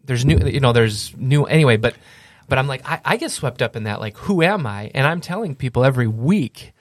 there's 0.04 0.24
new 0.24 0.38
you 0.46 0.60
know 0.60 0.72
there's 0.72 1.16
new 1.16 1.44
anyway 1.44 1.76
but 1.76 1.94
but 2.52 2.58
i'm 2.58 2.66
like 2.66 2.86
I, 2.86 3.00
I 3.02 3.16
get 3.16 3.30
swept 3.30 3.62
up 3.62 3.76
in 3.76 3.84
that 3.84 3.98
like 3.98 4.14
who 4.18 4.42
am 4.42 4.66
i 4.66 4.90
and 4.94 5.06
i'm 5.06 5.22
telling 5.22 5.54
people 5.54 5.86
every 5.86 6.06
week 6.06 6.72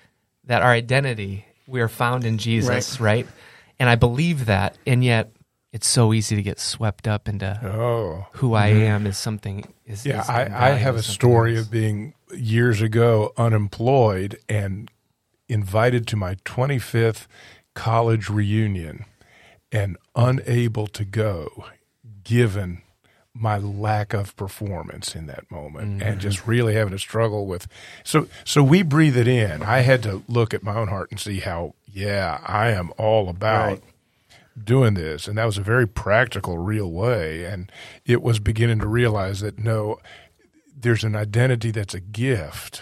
that 0.44 0.62
our 0.62 0.72
identity 0.72 1.46
we 1.66 1.80
are 1.80 1.88
found 1.88 2.26
in 2.26 2.38
jesus 2.38 3.00
right, 3.00 3.26
and 3.80 3.90
i 3.90 3.96
believe 3.96 4.48
that 4.48 4.78
and 4.86 5.02
yet 5.02 5.32
it's 5.72 5.88
so 5.88 6.12
easy 6.12 6.36
to 6.36 6.42
get 6.42 6.60
swept 6.60 7.08
up 7.08 7.30
into 7.30 7.58
Oh. 7.64 8.28
who 8.34 8.54
i 8.54 8.72
mm-hmm. 8.72 8.82
am 8.82 9.08
is 9.08 9.18
something 9.18 9.64
is 9.86 10.06
Yeah, 10.06 10.20
is 10.20 10.30
I, 10.30 10.42
I 10.44 10.70
have 10.72 10.98
a 10.98 11.04
story 11.04 11.56
else. 11.56 11.68
of 11.68 11.72
being 11.72 12.16
years 12.36 12.82
ago 12.82 13.32
unemployed 13.38 14.40
and 14.50 14.92
invited 15.48 16.06
to 16.08 16.18
my 16.18 16.36
25th 16.36 17.28
college 17.76 18.30
reunion 18.30 19.06
and 19.72 19.96
unable 20.18 20.88
to 20.88 21.06
go 21.06 21.64
given 22.26 22.82
my 23.34 23.58
lack 23.58 24.14
of 24.14 24.36
performance 24.36 25.16
in 25.16 25.26
that 25.28 25.50
moment 25.50 25.86
and 25.86 26.02
mm-hmm. 26.02 26.20
just 26.20 26.46
really 26.46 26.74
having 26.74 26.92
to 26.92 27.00
struggle 27.00 27.48
with 27.48 27.66
so 28.04 28.28
so 28.44 28.62
we 28.62 28.84
breathe 28.84 29.16
it 29.16 29.28
in. 29.28 29.64
I 29.64 29.80
had 29.80 30.04
to 30.04 30.22
look 30.28 30.54
at 30.54 30.64
my 30.64 30.76
own 30.76 30.90
heart 30.90 31.12
and 31.12 31.20
see 31.20 31.40
how 31.40 31.74
yeah 31.94 32.40
i 32.46 32.70
am 32.70 32.92
all 32.98 33.30
about 33.30 33.70
Right. 33.70 33.84
doing 34.66 34.94
this. 34.96 35.28
And 35.28 35.38
that 35.38 35.46
was 35.46 35.58
a 35.58 35.62
very 35.62 35.88
practical 35.88 36.58
real 36.58 36.92
way. 36.92 37.46
And 37.46 37.72
it 38.06 38.22
was 38.22 38.40
beginning 38.40 38.80
to 38.80 38.88
realize 38.88 39.40
that 39.42 39.60
no 39.60 40.00
there's 40.78 41.04
an 41.04 41.16
identity 41.16 41.72
that's 41.72 41.94
a 41.94 42.00
gift 42.00 42.82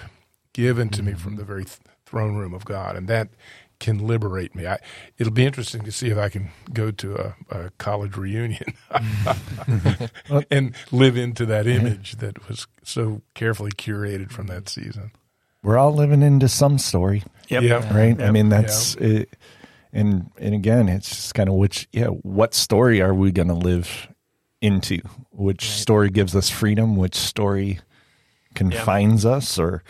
given 0.53 0.89
to 0.89 1.03
me 1.03 1.13
from 1.13 1.31
mm-hmm. 1.31 1.39
the 1.39 1.45
very 1.45 1.65
th- 1.65 1.77
throne 2.05 2.35
room 2.35 2.53
of 2.53 2.65
god. 2.65 2.95
And 2.95 3.07
that 3.07 3.29
can 3.79 3.97
liberate 4.05 4.53
me 4.55 4.67
I, 4.67 4.77
it'll 5.17 5.33
be 5.33 5.45
interesting 5.45 5.83
to 5.83 5.91
see 5.91 6.09
if 6.09 6.17
i 6.17 6.29
can 6.29 6.49
go 6.73 6.91
to 6.91 7.15
a, 7.15 7.35
a 7.49 7.69
college 7.77 8.17
reunion 8.17 8.73
and 10.51 10.75
live 10.91 11.17
into 11.17 11.45
that 11.45 11.67
image 11.67 12.17
that 12.17 12.47
was 12.47 12.67
so 12.83 13.21
carefully 13.35 13.71
curated 13.71 14.31
from 14.31 14.47
that 14.47 14.69
season 14.69 15.11
We're 15.63 15.77
all 15.77 15.93
living 15.93 16.21
into 16.21 16.47
some 16.47 16.77
story, 16.77 17.23
Yep. 17.49 17.63
Yeah. 17.63 17.97
right? 17.97 18.21
I 18.21 18.31
mean, 18.31 18.49
that's 18.49 18.95
it, 18.95 19.35
and 19.91 20.29
and 20.37 20.53
again, 20.53 20.87
it's 20.87 21.09
just 21.09 21.33
kind 21.33 21.49
of 21.49 21.55
which, 21.55 21.87
yeah, 21.91 22.05
what 22.07 22.53
story 22.53 23.01
are 23.01 23.13
we 23.13 23.31
going 23.31 23.47
to 23.47 23.55
live 23.55 24.07
into? 24.61 24.99
Which 25.31 25.67
story 25.69 26.11
gives 26.11 26.35
us 26.35 26.49
freedom? 26.49 26.95
Which 26.95 27.15
story 27.15 27.79
confines 28.53 29.25
us 29.25 29.57
or 29.57 29.83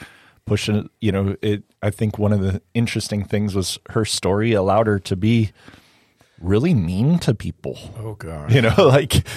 pushes? 0.50 0.86
You 1.00 1.12
know, 1.12 1.36
it. 1.42 1.64
I 1.82 1.90
think 1.92 2.18
one 2.20 2.34
of 2.34 2.42
the 2.42 2.62
interesting 2.74 3.24
things 3.24 3.56
was 3.56 3.80
her 3.92 4.04
story 4.06 4.52
allowed 4.54 4.88
her 4.88 5.00
to 5.00 5.16
be 5.16 5.52
really 6.42 6.74
mean 6.74 7.20
to 7.20 7.36
people 7.36 7.78
oh 7.98 8.14
god 8.14 8.50
you 8.50 8.62
know 8.62 8.74
like 8.78 9.28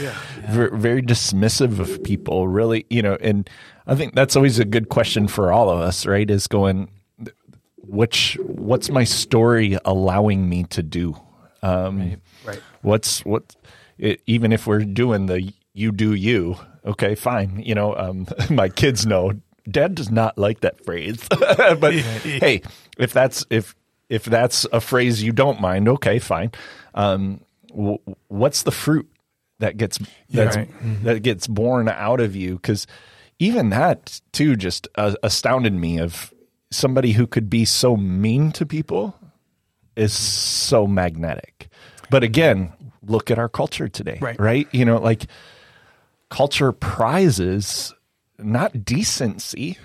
ver- 0.51 0.71
very 0.77 1.03
dismissive 1.03 1.81
of 1.81 2.01
people 2.05 2.47
really 2.47 2.87
you 2.91 3.03
know 3.03 3.17
and 3.21 3.51
i 3.89 3.95
think 3.97 4.15
that's 4.15 4.37
always 4.37 4.61
a 4.61 4.65
good 4.65 4.89
question 4.89 5.27
for 5.27 5.51
all 5.51 5.69
of 5.69 5.81
us 5.81 6.07
right 6.07 6.31
is 6.31 6.47
going 6.47 6.89
which 7.79 8.39
what's 8.45 8.89
my 8.89 9.03
story 9.03 9.77
allowing 9.85 10.49
me 10.49 10.63
to 10.65 10.81
do 10.81 11.17
um 11.65 12.17
Right. 12.45 12.61
what's 12.83 13.25
what 13.25 13.57
it, 13.99 14.21
even 14.27 14.53
if 14.53 14.69
we're 14.69 14.85
doing 14.85 15.27
the 15.27 15.53
you 15.75 15.91
do 15.91 16.15
you 16.15 16.55
okay 16.85 17.17
fine 17.17 17.61
you 17.67 17.75
know 17.75 17.97
um 17.97 18.29
my 18.51 18.69
kids 18.69 19.05
know 19.07 19.33
dad 19.71 19.95
does 19.95 20.11
not 20.11 20.37
like 20.39 20.61
that 20.61 20.85
phrase 20.85 21.25
but 21.31 21.93
hey 21.95 22.61
if 22.99 23.13
that's 23.13 23.45
if 23.51 23.75
if 24.09 24.25
that's 24.25 24.67
a 24.73 24.81
phrase 24.81 25.23
you 25.23 25.33
don't 25.33 25.61
mind 25.61 25.89
okay 25.89 26.19
fine 26.19 26.51
um 26.95 27.41
w- 27.71 27.99
what's 28.29 28.63
the 28.65 28.71
fruit 28.73 29.09
that 29.59 29.77
gets 29.77 29.99
that's, 30.31 30.57
right. 30.57 30.69
that 31.05 31.23
gets 31.23 31.47
born 31.47 31.89
out 31.89 32.21
of 32.21 32.35
you 32.35 32.57
because 32.57 32.87
even 33.39 33.71
that 33.71 34.21
too 34.33 34.57
just 34.57 34.89
uh, 34.97 35.15
astounded 35.23 35.73
me 35.73 35.99
of 35.99 36.33
somebody 36.71 37.13
who 37.13 37.27
could 37.27 37.49
be 37.51 37.65
so 37.65 37.97
mean 37.97 38.51
to 38.53 38.65
people 38.67 39.15
is 39.95 40.13
so 40.13 40.87
magnetic. 40.87 41.69
But 42.11 42.23
again, 42.25 42.73
look 43.07 43.31
at 43.31 43.39
our 43.39 43.49
culture 43.49 43.89
today, 43.89 44.19
Right. 44.21 44.41
right? 44.41 44.69
You 44.73 44.85
know, 44.85 44.97
like 44.99 45.27
culture 46.31 46.73
prizes 46.73 47.95
not 48.39 48.85
decency, 48.85 49.79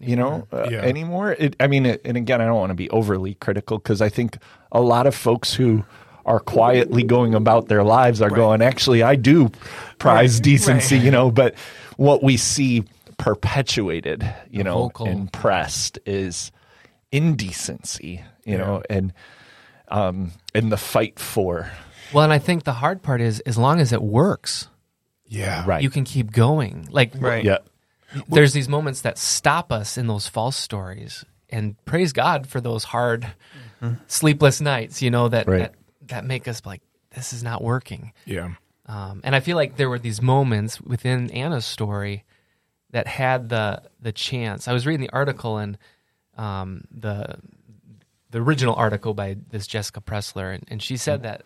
you 0.00 0.16
know, 0.16 0.46
uh, 0.52 0.68
Yeah. 0.70 0.80
anymore. 0.82 1.32
It, 1.38 1.56
I 1.60 1.66
mean, 1.66 1.86
it, 1.86 2.00
and 2.04 2.16
again, 2.16 2.40
I 2.40 2.46
don't 2.46 2.56
want 2.58 2.70
to 2.70 2.74
be 2.74 2.90
overly 2.90 3.34
critical 3.34 3.78
because 3.78 4.00
I 4.02 4.08
think 4.08 4.38
a 4.72 4.80
lot 4.80 5.06
of 5.06 5.14
folks 5.14 5.54
who 5.54 5.84
are 6.26 6.40
quietly 6.40 7.02
going 7.02 7.34
about 7.34 7.68
their 7.68 7.84
lives 7.84 8.22
are 8.22 8.30
going, 8.30 8.62
actually, 8.62 9.02
I 9.02 9.14
do 9.14 9.50
prize 9.98 10.40
decency, 10.40 10.98
you 10.98 11.10
know, 11.10 11.30
but 11.30 11.54
what 11.96 12.22
we 12.22 12.36
see 12.38 12.84
perpetuated, 13.18 14.26
you 14.50 14.64
know, 14.64 14.84
vocal. 14.84 15.06
and 15.06 15.32
pressed 15.32 15.98
is 16.06 16.50
indecency, 17.12 18.22
you 18.44 18.58
know, 18.58 18.82
and 18.90 19.12
um, 19.88 20.32
and 20.54 20.72
the 20.72 20.76
fight 20.76 21.18
for 21.18 21.70
well 22.12 22.24
and 22.24 22.32
i 22.32 22.38
think 22.38 22.64
the 22.64 22.72
hard 22.72 23.02
part 23.02 23.20
is 23.20 23.40
as 23.40 23.58
long 23.58 23.80
as 23.80 23.92
it 23.92 24.02
works 24.02 24.68
yeah. 25.26 25.64
Right, 25.66 25.82
you 25.82 25.90
can 25.90 26.04
keep 26.04 26.30
going. 26.32 26.86
Like 26.90 27.12
Right. 27.18 27.44
yeah, 27.44 27.58
there's 28.28 28.52
these 28.52 28.68
moments 28.68 29.00
that 29.02 29.18
stop 29.18 29.72
us 29.72 29.96
in 29.98 30.06
those 30.06 30.28
false 30.28 30.56
stories 30.56 31.24
and 31.50 31.76
praise 31.84 32.12
god 32.12 32.46
for 32.46 32.60
those 32.60 32.84
hard 32.84 33.26
sleepless 34.06 34.60
nights 34.60 35.02
you 35.02 35.10
know 35.10 35.28
that, 35.28 35.46
Right. 35.46 35.58
that 35.58 35.74
that 36.08 36.24
make 36.24 36.48
us 36.48 36.62
like 36.66 36.80
this 37.14 37.32
is 37.32 37.42
not 37.42 37.62
working. 37.62 38.12
Yeah. 38.26 38.54
Um, 38.86 39.20
and 39.24 39.34
i 39.34 39.40
feel 39.40 39.56
like 39.56 39.76
there 39.76 39.88
were 39.88 39.98
these 39.98 40.20
moments 40.20 40.80
within 40.80 41.30
anna's 41.30 41.64
story 41.66 42.24
that 42.90 43.06
had 43.06 43.48
the 43.48 43.82
the 44.00 44.12
chance. 44.12 44.68
I 44.68 44.72
was 44.72 44.86
reading 44.86 45.00
the 45.00 45.12
article 45.12 45.58
and 45.58 45.78
um, 46.36 46.84
the 46.90 47.36
the 48.30 48.40
original 48.40 48.74
article 48.74 49.14
by 49.14 49.36
this 49.50 49.66
jessica 49.66 50.00
pressler 50.00 50.54
and, 50.54 50.64
and 50.68 50.82
she 50.82 50.96
said 50.96 51.22
that 51.22 51.42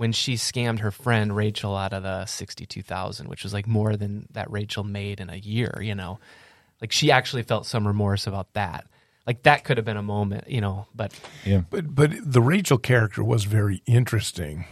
when 0.00 0.12
she 0.12 0.32
scammed 0.36 0.78
her 0.78 0.90
friend 0.90 1.36
Rachel 1.36 1.76
out 1.76 1.92
of 1.92 2.02
the 2.04 2.24
62,000, 2.24 3.28
which 3.28 3.42
was 3.44 3.52
like 3.52 3.66
more 3.66 3.96
than 3.96 4.26
that 4.32 4.50
Rachel 4.50 4.82
made 4.82 5.20
in 5.20 5.28
a 5.28 5.36
year, 5.36 5.78
you 5.82 5.94
know. 5.94 6.18
Like 6.80 6.90
she 6.90 7.10
actually 7.10 7.42
felt 7.42 7.66
some 7.66 7.86
remorse 7.86 8.26
about 8.26 8.50
that. 8.54 8.86
Like 9.26 9.42
that 9.42 9.62
could 9.64 9.76
have 9.76 9.84
been 9.84 9.98
a 9.98 10.02
moment, 10.02 10.48
you 10.48 10.62
know, 10.62 10.86
but 10.94 11.12
yeah. 11.44 11.64
But 11.68 11.94
but 11.94 12.12
the 12.24 12.40
Rachel 12.40 12.78
character 12.78 13.22
was 13.22 13.44
very 13.44 13.82
interesting 13.84 14.64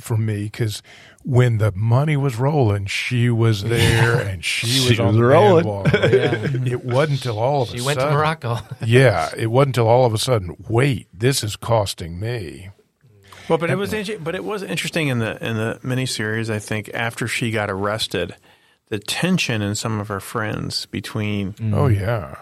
for 0.00 0.16
me 0.16 0.42
because 0.46 0.82
when 1.22 1.58
the 1.58 1.70
money 1.76 2.16
was 2.16 2.34
rolling, 2.34 2.86
she 2.86 3.30
was 3.30 3.62
there 3.62 4.18
and 4.20 4.44
she 4.52 4.66
was 4.66 4.96
She 4.96 4.98
on 4.98 5.06
was 5.10 5.16
the 5.16 5.22
rolling. 5.24 5.84
bandwagon. 5.84 6.66
It 6.72 6.84
wasn't 6.84 7.18
until 7.20 7.38
all 7.38 7.62
of 7.62 7.68
she 7.68 7.76
a 7.78 7.80
sudden. 7.82 7.82
She 7.82 7.86
went 7.86 8.00
to. 8.00 8.10
Morocco. 8.16 8.58
Yeah, 8.84 9.30
it 9.36 9.46
wasn't 9.46 9.76
until 9.76 9.86
all 9.88 10.06
of 10.06 10.12
a 10.12 10.18
sudden. 10.18 10.56
Wait, 10.68 11.06
this 11.14 11.44
is 11.44 11.54
costing 11.54 12.18
me. 12.18 12.70
Well, 13.48 13.58
but 13.58 13.70
it 13.70 13.76
was 13.76 13.92
inter- 13.92 14.18
but 14.18 14.34
it 14.34 14.44
was 14.44 14.62
interesting 14.62 15.08
in 15.08 15.18
the 15.18 15.42
in 15.44 15.56
the 15.56 15.80
miniseries. 15.82 16.50
I 16.50 16.58
think 16.58 16.90
after 16.94 17.26
she 17.26 17.50
got 17.50 17.70
arrested, 17.70 18.36
the 18.88 18.98
tension 18.98 19.62
in 19.62 19.74
some 19.74 20.00
of 20.00 20.08
her 20.08 20.20
friends 20.20 20.86
between 20.86 21.54
mm. 21.54 21.74
Oh 21.74 21.86
yeah, 21.88 22.36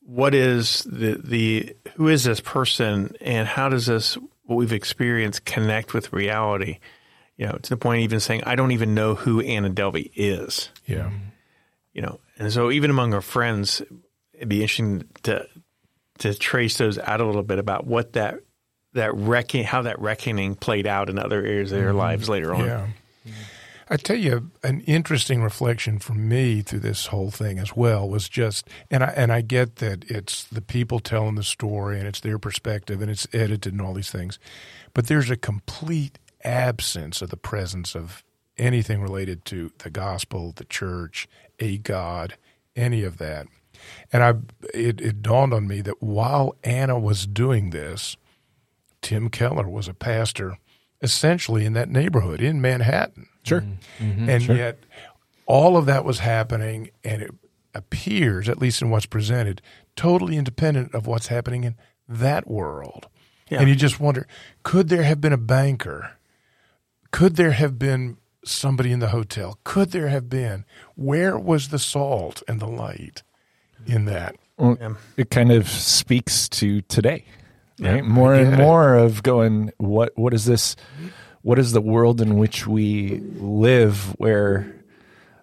what 0.00 0.34
is 0.34 0.82
the 0.82 1.20
the 1.22 1.76
who 1.94 2.08
is 2.08 2.24
this 2.24 2.40
person 2.40 3.16
and 3.20 3.48
how 3.48 3.68
does 3.68 3.86
this 3.86 4.18
what 4.44 4.56
we've 4.56 4.72
experienced 4.72 5.44
connect 5.44 5.94
with 5.94 6.12
reality? 6.12 6.78
You 7.36 7.46
know, 7.46 7.58
to 7.62 7.70
the 7.70 7.76
point 7.76 8.00
of 8.00 8.04
even 8.04 8.20
saying 8.20 8.42
I 8.44 8.54
don't 8.54 8.72
even 8.72 8.94
know 8.94 9.14
who 9.14 9.40
Anna 9.40 9.70
Delvey 9.70 10.10
is. 10.14 10.68
yeah, 10.86 11.10
You 11.92 12.02
know, 12.02 12.20
and 12.38 12.52
so 12.52 12.70
even 12.70 12.90
among 12.90 13.12
her 13.12 13.20
friends, 13.20 13.82
it'd 14.34 14.48
be 14.48 14.62
interesting 14.62 15.04
to 15.24 15.46
to 16.18 16.34
trace 16.34 16.76
those 16.78 16.98
out 16.98 17.20
a 17.20 17.24
little 17.24 17.42
bit 17.42 17.58
about 17.58 17.86
what 17.86 18.12
that 18.12 18.36
that 18.94 19.14
reckon 19.14 19.64
how 19.64 19.82
that 19.82 19.98
reckoning 20.00 20.54
played 20.54 20.86
out 20.86 21.10
in 21.10 21.18
other 21.18 21.44
areas 21.44 21.72
of 21.72 21.78
their 21.78 21.88
mm-hmm. 21.88 21.98
lives 21.98 22.28
later 22.28 22.54
on. 22.54 22.64
yeah. 22.64 22.86
I 23.88 23.98
tell 23.98 24.16
you, 24.16 24.50
an 24.62 24.80
interesting 24.82 25.42
reflection 25.42 25.98
for 25.98 26.14
me 26.14 26.62
through 26.62 26.80
this 26.80 27.06
whole 27.06 27.30
thing 27.30 27.58
as 27.58 27.76
well 27.76 28.08
was 28.08 28.30
just, 28.30 28.66
and 28.90 29.04
I 29.04 29.08
and 29.08 29.30
I 29.30 29.42
get 29.42 29.76
that 29.76 30.10
it's 30.10 30.44
the 30.44 30.62
people 30.62 31.00
telling 31.00 31.34
the 31.34 31.42
story 31.42 31.98
and 31.98 32.08
it's 32.08 32.20
their 32.20 32.38
perspective 32.38 33.02
and 33.02 33.10
it's 33.10 33.26
edited 33.32 33.74
and 33.74 33.82
all 33.82 33.92
these 33.92 34.10
things, 34.10 34.38
but 34.94 35.06
there's 35.06 35.30
a 35.30 35.36
complete 35.36 36.18
absence 36.42 37.20
of 37.20 37.28
the 37.28 37.36
presence 37.36 37.94
of 37.94 38.24
anything 38.56 39.02
related 39.02 39.44
to 39.46 39.70
the 39.78 39.90
gospel, 39.90 40.52
the 40.56 40.64
church, 40.64 41.28
a 41.58 41.76
God, 41.78 42.36
any 42.74 43.02
of 43.02 43.18
that. 43.18 43.46
And 44.12 44.22
I, 44.22 44.34
it, 44.72 45.00
it 45.00 45.22
dawned 45.22 45.52
on 45.52 45.66
me 45.66 45.82
that 45.82 46.02
while 46.02 46.56
Anna 46.64 46.98
was 46.98 47.26
doing 47.26 47.70
this, 47.70 48.16
Tim 49.04 49.28
Keller 49.28 49.68
was 49.68 49.86
a 49.86 49.94
pastor 49.94 50.58
essentially 51.00 51.64
in 51.64 51.74
that 51.74 51.88
neighborhood 51.88 52.40
in 52.40 52.60
Manhattan. 52.60 53.28
Sure. 53.44 53.60
Mm-hmm. 53.60 54.04
Mm-hmm. 54.04 54.30
and 54.30 54.42
yet 54.48 54.78
all 55.46 55.76
of 55.76 55.84
that 55.86 56.04
was 56.04 56.18
happening 56.20 56.88
and 57.04 57.20
it 57.22 57.30
appears 57.74 58.48
at 58.48 58.58
least 58.58 58.80
in 58.80 58.88
what's 58.88 59.04
presented 59.06 59.60
totally 59.96 60.36
independent 60.38 60.94
of 60.94 61.06
what's 61.06 61.26
happening 61.26 61.64
in 61.64 61.74
that 62.08 62.46
world 62.48 63.06
Yeah. 63.50 63.60
and 63.60 63.68
you 63.68 63.74
just 63.74 64.00
wonder 64.00 64.26
could 64.62 64.88
there 64.88 65.02
have 65.02 65.20
been 65.20 65.32
a 65.34 65.36
banker 65.38 66.12
could 67.10 67.36
there 67.36 67.50
have 67.52 67.78
been 67.78 68.16
somebody 68.46 68.92
in 68.92 68.98
the 68.98 69.08
hotel? 69.08 69.58
Could 69.64 69.90
there 69.92 70.08
have 70.08 70.28
been? 70.28 70.64
Where 70.96 71.38
was 71.38 71.68
the 71.68 71.78
salt 71.78 72.42
and 72.48 72.60
the 72.60 72.66
light 72.66 73.22
in 73.86 74.04
that? 74.06 74.36
Well, 74.58 74.76
It 75.16 75.30
kind 75.30 75.50
of 75.52 75.68
speaks 75.68 76.48
to 76.50 76.80
today, 76.82 77.24
right? 77.80 78.04
more 78.04 78.34
and 78.34 78.50
get 78.50 78.60
it. 78.60 78.62
more 78.62 78.94
of 78.94 79.22
going, 79.22 79.72
what 79.78 80.12
what 80.16 80.34
is 80.34 80.44
this? 80.44 80.76
What 81.42 81.58
is 81.58 81.72
the 81.72 81.80
world 81.80 82.20
in 82.20 82.38
which 82.38 82.66
we 82.66 83.20
live, 83.38 84.14
where 84.18 84.74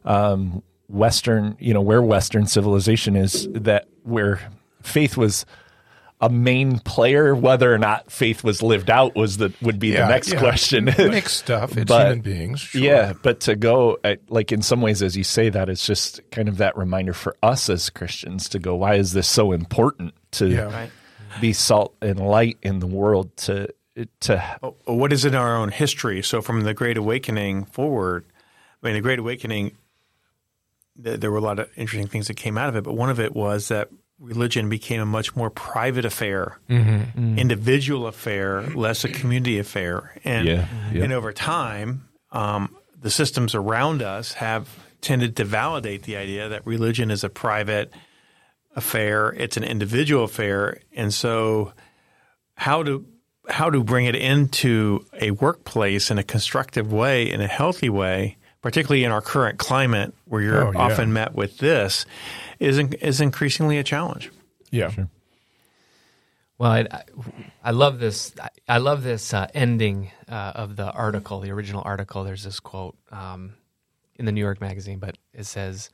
um, 0.03 0.63
Western, 0.87 1.55
you 1.59 1.73
know, 1.73 1.81
where 1.81 2.01
Western 2.01 2.47
civilization 2.47 3.15
is, 3.15 3.47
that 3.51 3.87
where 4.03 4.39
faith 4.81 5.15
was 5.15 5.45
a 6.19 6.29
main 6.29 6.77
player, 6.79 7.33
whether 7.35 7.73
or 7.73 7.77
not 7.79 8.11
faith 8.11 8.43
was 8.43 8.61
lived 8.61 8.89
out 8.91 9.15
was 9.15 9.37
the 9.37 9.51
would 9.61 9.79
be 9.79 9.89
Yeah, 9.89 10.05
the 10.05 10.11
next 10.13 10.33
yeah. 10.33 10.39
question. 10.39 10.85
Mixed 10.97 11.37
stuff. 11.37 11.75
It's 11.77 11.87
But- 11.87 12.07
human 12.07 12.21
beings. 12.21 12.59
Sure. 12.61 12.81
Yeah, 12.81 13.13
but 13.23 13.39
to 13.41 13.55
go 13.55 13.97
at, 14.03 14.19
like 14.29 14.51
in 14.51 14.61
some 14.61 14.81
ways, 14.81 15.01
as 15.01 15.17
you 15.17 15.23
say 15.23 15.49
that, 15.49 15.67
it's 15.69 15.85
just 15.85 16.19
kind 16.31 16.47
of 16.47 16.57
that 16.57 16.77
reminder 16.77 17.13
for 17.13 17.35
us 17.41 17.69
as 17.69 17.89
Christians 17.89 18.49
to 18.49 18.59
go, 18.59 18.75
why 18.75 18.95
is 18.95 19.13
this 19.13 19.27
so 19.27 19.51
important 19.51 20.13
to 20.33 20.47
Yeah. 20.47 20.61
Right. 20.63 20.91
Be 21.39 21.53
salt 21.53 21.95
and 22.01 22.19
light 22.19 22.57
in 22.61 22.79
the 22.79 22.87
world? 22.87 23.35
To 23.37 23.69
to 24.21 24.59
what 24.85 25.13
is 25.13 25.25
in 25.25 25.35
our 25.35 25.55
own 25.55 25.69
history? 25.69 26.21
So 26.23 26.41
from 26.41 26.61
the 26.61 26.73
Great 26.73 26.97
Awakening 26.97 27.65
forward, 27.65 28.25
I 28.81 28.87
mean, 28.87 28.95
the 28.95 29.01
Great 29.01 29.19
Awakening, 29.19 29.75
th- 31.03 31.19
there 31.19 31.29
were 31.31 31.37
a 31.37 31.41
lot 31.41 31.59
of 31.59 31.69
interesting 31.75 32.07
things 32.07 32.27
that 32.27 32.35
came 32.35 32.57
out 32.57 32.69
of 32.69 32.75
it, 32.75 32.83
but 32.83 32.93
one 32.93 33.09
of 33.09 33.19
it 33.19 33.35
was 33.35 33.67
that 33.67 33.89
religion 34.19 34.69
became 34.69 35.01
a 35.01 35.05
much 35.05 35.35
more 35.35 35.49
private 35.49 36.05
affair, 36.05 36.59
individual 37.37 38.07
affair, 38.07 38.61
less 38.75 39.03
a 39.03 39.09
community 39.09 39.59
affair, 39.59 40.15
and 40.23 40.47
Yeah, 40.47 40.67
yeah. 40.93 41.03
and 41.03 41.13
over 41.13 41.33
time, 41.33 42.07
um, 42.31 42.75
the 42.99 43.09
systems 43.09 43.55
around 43.55 44.01
us 44.01 44.33
have 44.33 44.69
tended 45.01 45.35
to 45.37 45.43
validate 45.43 46.03
the 46.03 46.15
idea 46.17 46.49
that 46.49 46.65
religion 46.65 47.09
is 47.11 47.23
a 47.23 47.29
private 47.29 47.91
affair, 48.75 49.29
it's 49.29 49.57
an 49.57 49.63
individual 49.63 50.23
affair, 50.23 50.79
and 50.93 51.13
so 51.13 51.73
how 52.55 52.83
to 52.83 53.05
how 53.49 53.69
to 53.69 53.83
bring 53.83 54.05
it 54.05 54.15
into 54.15 55.03
a 55.19 55.31
workplace 55.31 56.11
in 56.11 56.17
a 56.17 56.23
constructive 56.23 56.91
way, 56.93 57.29
in 57.29 57.41
a 57.41 57.47
healthy 57.47 57.89
way, 57.89 58.37
particularly 58.61 59.03
in 59.03 59.11
our 59.11 59.21
current 59.21 59.57
climate 59.59 60.13
where 60.25 60.41
you're 60.41 60.67
Oh, 60.67 60.71
yeah. 60.71 60.77
often 60.79 61.11
met 61.11 61.33
with 61.35 61.57
this, 61.57 62.05
is 62.59 62.77
is 62.77 63.19
increasingly 63.19 63.77
a 63.77 63.83
challenge. 63.83 64.31
Yeah. 64.69 64.89
Sure. 64.91 65.09
Well, 66.57 66.71
I, 66.71 66.79
I- 66.91 67.03
I 67.63 67.71
love 67.71 67.99
this. 67.99 68.33
I, 68.41 68.49
I 68.67 68.77
love 68.79 69.03
this 69.03 69.33
uh, 69.35 69.47
ending 69.53 70.11
uh, 70.27 70.53
of 70.55 70.75
the 70.75 70.89
article, 70.91 71.39
the 71.41 71.51
original 71.51 71.81
article. 71.85 72.23
There's 72.23 72.43
this 72.43 72.59
quote 72.59 72.95
um, 73.11 73.53
in 74.15 74.25
the 74.25 74.31
New 74.31 74.41
York 74.41 74.59
Magazine, 74.61 74.97
but 74.99 75.17
it 75.33 75.45
says, 75.45 75.89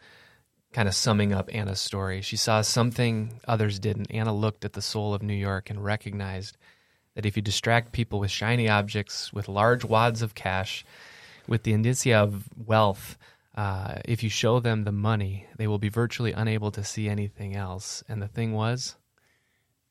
kind 0.78 0.88
of 0.88 0.94
summing 0.94 1.34
up 1.34 1.50
Anna's 1.52 1.80
story. 1.80 2.22
She 2.22 2.38
saw 2.38 2.62
something 2.62 3.40
others 3.48 3.80
didn't. 3.80 4.12
Anna 4.12 4.32
looked 4.32 4.64
at 4.64 4.74
the 4.74 4.82
soul 4.82 5.16
of 5.16 5.24
New 5.24 5.34
York 5.34 5.72
and 5.72 5.84
recognized 5.84 6.56
that 7.16 7.26
if 7.26 7.36
you 7.36 7.42
distract 7.42 7.94
people 7.94 8.20
with 8.20 8.30
shiny 8.30 8.70
objects, 8.70 9.34
with 9.34 9.48
large 9.50 9.84
wads 9.84 10.22
of 10.22 10.36
cash, 10.36 10.86
with 11.48 11.64
the 11.64 11.74
indicia 11.74 12.18
of 12.18 12.44
wealth, 12.64 13.18
uh, 13.56 13.96
if 14.06 14.22
you 14.22 14.30
show 14.30 14.60
them 14.60 14.84
the 14.84 14.92
money, 14.92 15.48
they 15.58 15.66
will 15.66 15.80
be 15.80 15.90
virtually 15.90 16.32
unable 16.32 16.70
to 16.70 16.84
see 16.84 17.10
anything 17.10 17.56
else. 17.56 18.04
And 18.08 18.22
the 18.22 18.28
thing 18.28 18.54
was, 18.54 18.96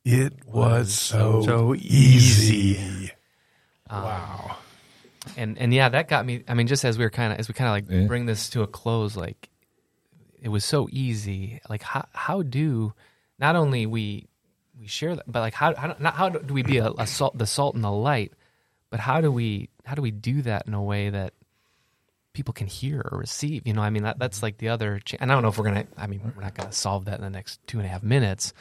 It 0.04 0.34
was 0.46 0.94
so, 0.94 1.42
so 1.42 1.74
easy. 1.74 3.10
wow. 3.90 4.56
and 5.36 5.58
and 5.58 5.74
yeah, 5.74 5.88
that 5.88 6.06
got 6.06 6.24
me. 6.24 6.44
I 6.46 6.54
mean, 6.54 6.68
just 6.68 6.84
as 6.84 6.96
we 6.96 7.02
were 7.04 7.10
kind 7.10 7.32
of 7.32 7.40
as 7.40 7.48
we 7.48 7.54
kind 7.54 7.66
of 7.66 7.72
like 7.74 7.86
Yeah. 8.02 8.06
bring 8.06 8.26
this 8.26 8.50
to 8.50 8.62
a 8.62 8.68
close, 8.68 9.16
like 9.16 9.48
it 10.42 10.48
was 10.48 10.64
so 10.64 10.88
easy. 10.90 11.60
Like 11.68 11.82
how 11.82 12.06
how 12.12 12.42
do 12.42 12.92
not 13.38 13.56
only 13.56 13.86
we 13.86 14.26
we 14.78 14.86
share 14.86 15.16
that, 15.16 15.30
but 15.30 15.40
like 15.40 15.54
how 15.54 15.74
how 15.74 15.96
not 15.98 16.14
how 16.14 16.28
do 16.28 16.52
we 16.52 16.62
be 16.62 16.78
a, 16.78 16.90
a 16.98 17.06
salt 17.06 17.36
the 17.36 17.46
salt 17.46 17.74
and 17.74 17.84
the 17.84 17.90
light, 17.90 18.32
but 18.90 19.00
how 19.00 19.20
do 19.20 19.30
we 19.30 19.68
how 19.84 19.94
do 19.94 20.02
we 20.02 20.10
do 20.10 20.42
that 20.42 20.66
in 20.66 20.74
a 20.74 20.82
way 20.82 21.10
that 21.10 21.32
people 22.32 22.52
can 22.52 22.66
hear 22.66 23.06
or 23.10 23.18
receive? 23.18 23.66
You 23.66 23.72
know, 23.72 23.82
I 23.82 23.90
mean 23.90 24.02
that 24.02 24.18
that's 24.18 24.42
like 24.42 24.58
the 24.58 24.68
other. 24.68 25.00
Cha- 25.04 25.16
and 25.20 25.30
I 25.30 25.34
don't 25.34 25.42
know 25.42 25.48
if 25.48 25.58
we're 25.58 25.64
gonna. 25.64 25.86
I 25.96 26.06
mean, 26.06 26.20
we're 26.36 26.42
not 26.42 26.54
gonna 26.54 26.72
solve 26.72 27.06
that 27.06 27.16
in 27.18 27.22
the 27.22 27.30
next 27.30 27.66
two 27.66 27.78
and 27.78 27.86
a 27.86 27.90
half 27.90 28.02
minutes. 28.02 28.52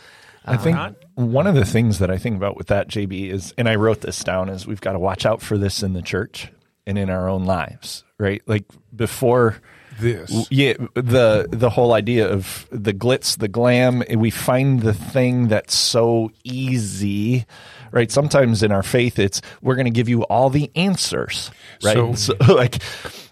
I 0.45 0.55
um, 0.55 0.59
think 0.59 0.75
not- 0.75 0.95
one 1.15 1.47
of 1.47 1.55
the 1.55 1.65
things 1.65 1.99
that 1.99 2.09
I 2.09 2.17
think 2.17 2.37
about 2.37 2.55
with 2.55 2.67
that, 2.67 2.87
JB, 2.87 3.29
is, 3.29 3.53
and 3.57 3.67
I 3.67 3.75
wrote 3.75 4.01
this 4.01 4.23
down, 4.23 4.49
is 4.49 4.67
we've 4.67 4.81
got 4.81 4.93
to 4.93 4.99
watch 4.99 5.25
out 5.25 5.41
for 5.41 5.57
this 5.57 5.83
in 5.83 5.93
the 5.93 6.01
church 6.01 6.51
and 6.87 6.97
in 6.97 7.09
our 7.09 7.27
own 7.27 7.45
lives, 7.45 8.03
right? 8.17 8.41
Like 8.47 8.65
before. 8.95 9.61
This. 9.99 10.47
Yeah, 10.51 10.73
the 10.93 11.47
the 11.49 11.69
whole 11.69 11.93
idea 11.93 12.27
of 12.29 12.67
the 12.71 12.93
glitz, 12.93 13.37
the 13.37 13.47
glam, 13.47 14.03
we 14.15 14.29
find 14.29 14.81
the 14.81 14.93
thing 14.93 15.47
that's 15.47 15.75
so 15.75 16.31
easy, 16.43 17.45
right? 17.91 18.11
Sometimes 18.11 18.61
in 18.63 18.71
our 18.71 18.83
faith, 18.83 19.19
it's 19.19 19.41
we're 19.61 19.75
going 19.75 19.85
to 19.85 19.91
give 19.91 20.09
you 20.09 20.23
all 20.23 20.49
the 20.49 20.69
answers, 20.75 21.49
right? 21.83 22.17
So- 22.17 22.35
like 22.49 22.81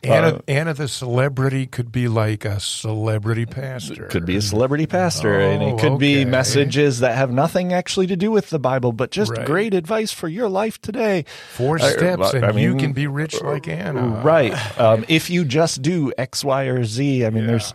Anna, 0.03 0.27
uh, 0.35 0.39
Anna 0.47 0.73
the 0.73 0.87
celebrity 0.87 1.65
could 1.65 1.91
be 1.91 2.07
like 2.07 2.45
a 2.45 2.59
celebrity 2.59 3.45
pastor. 3.45 4.05
could 4.07 4.25
be 4.25 4.35
a 4.35 4.41
celebrity 4.41 4.85
pastor, 4.85 5.39
and 5.39 5.63
it 5.63 5.73
Oh, 5.73 5.77
could 5.77 5.97
be 5.99 6.25
messages 6.25 6.99
that 6.99 7.15
have 7.15 7.31
nothing 7.31 7.71
actually 7.73 8.07
to 8.07 8.15
do 8.15 8.29
with 8.31 8.49
the 8.49 8.59
Bible, 8.59 8.91
but 8.91 9.11
just 9.11 9.31
Right. 9.31 9.45
great 9.45 9.73
advice 9.73 10.11
for 10.11 10.27
your 10.27 10.49
life 10.49 10.79
today. 10.81 11.25
Four 11.53 11.77
Uh, 11.81 11.89
steps, 11.89 12.33
and 12.33 12.45
I 12.45 12.51
you 12.51 12.75
can 12.75 12.93
be 12.93 13.07
rich 13.07 13.41
like 13.41 13.67
Anna. 13.67 14.21
Right. 14.23 14.53
Um, 14.79 15.05
if 15.07 15.29
you 15.29 15.45
just 15.45 15.81
do 15.81 16.11
X, 16.17 16.43
Y, 16.43 16.63
or 16.65 16.83
Z, 16.83 17.25
I 17.25 17.29
mean, 17.29 17.47
there's. 17.47 17.73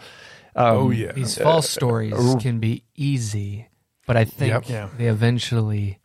Um, 0.56 0.76
oh 0.76 0.90
yeah. 0.90 1.12
These 1.12 1.38
false 1.38 1.70
stories 1.70 2.14
can 2.40 2.58
be 2.58 2.82
easy, 2.96 3.68
but 4.06 4.16
I 4.16 4.24
think 4.24 4.50
Yep. 4.52 4.64
Yeah. 4.68 4.88
they 4.98 5.06
eventually 5.06 5.98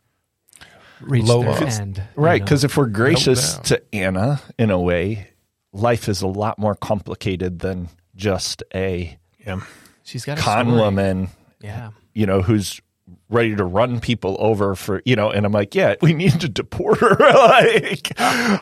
reach 1.00 1.24
Low 1.26 1.42
their 1.42 1.50
up. 1.52 1.62
end. 1.62 2.02
Right, 2.16 2.40
because 2.42 2.64
if 2.64 2.76
we're 2.76 2.86
gracious 2.86 3.54
doubt. 3.56 3.64
to 3.66 3.82
Anna 3.94 4.40
in 4.58 4.70
a 4.70 4.78
way, 4.80 5.28
life 5.74 6.08
is 6.08 6.22
a 6.22 6.26
lot 6.26 6.58
more 6.58 6.74
complicated 6.74 7.58
than 7.58 7.88
just 8.16 8.62
a 8.74 9.18
Yeah. 9.44 9.60
she's 10.04 10.24
got 10.24 10.38
a 10.38 10.40
con 10.40 10.66
story. 10.66 10.80
woman, 10.80 11.28
Yeah, 11.60 11.90
you 12.14 12.24
know, 12.26 12.40
who's 12.40 12.80
ready 13.28 13.54
to 13.56 13.64
run 13.64 14.00
people 14.00 14.36
over 14.38 14.74
for, 14.76 15.02
you 15.04 15.16
know, 15.16 15.30
and 15.30 15.44
I'm 15.44 15.52
like, 15.52 15.74
yeah, 15.74 15.96
we 16.00 16.14
need 16.14 16.40
to 16.40 16.48
deport 16.48 17.00
her. 17.00 17.16
like, 17.18 18.18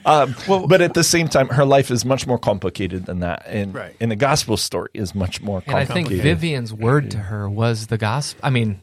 um, 0.07 0.35
well, 0.48 0.66
but 0.66 0.81
at 0.81 0.94
the 0.94 1.05
same 1.05 1.29
time, 1.29 1.48
her 1.48 1.64
life 1.64 1.90
is 1.90 2.05
much 2.05 2.27
more 2.27 2.38
complicated 2.38 3.05
than 3.07 3.20
that. 3.20 3.42
And, 3.46 3.75
Right. 3.75 3.94
and 4.01 4.11
the 4.11 4.16
gospel 4.16 4.57
story 4.57 4.88
is 4.94 5.14
much 5.14 5.42
more 5.42 5.61
complicated 5.61 5.96
and 5.96 6.07
I 6.07 6.09
think 6.11 6.22
Vivian's 6.22 6.72
word 6.72 7.11
to 7.12 7.18
her 7.18 7.48
was 7.51 7.88
the 7.88 7.98
gospel. 7.98 8.40
I 8.42 8.51
mean, 8.51 8.81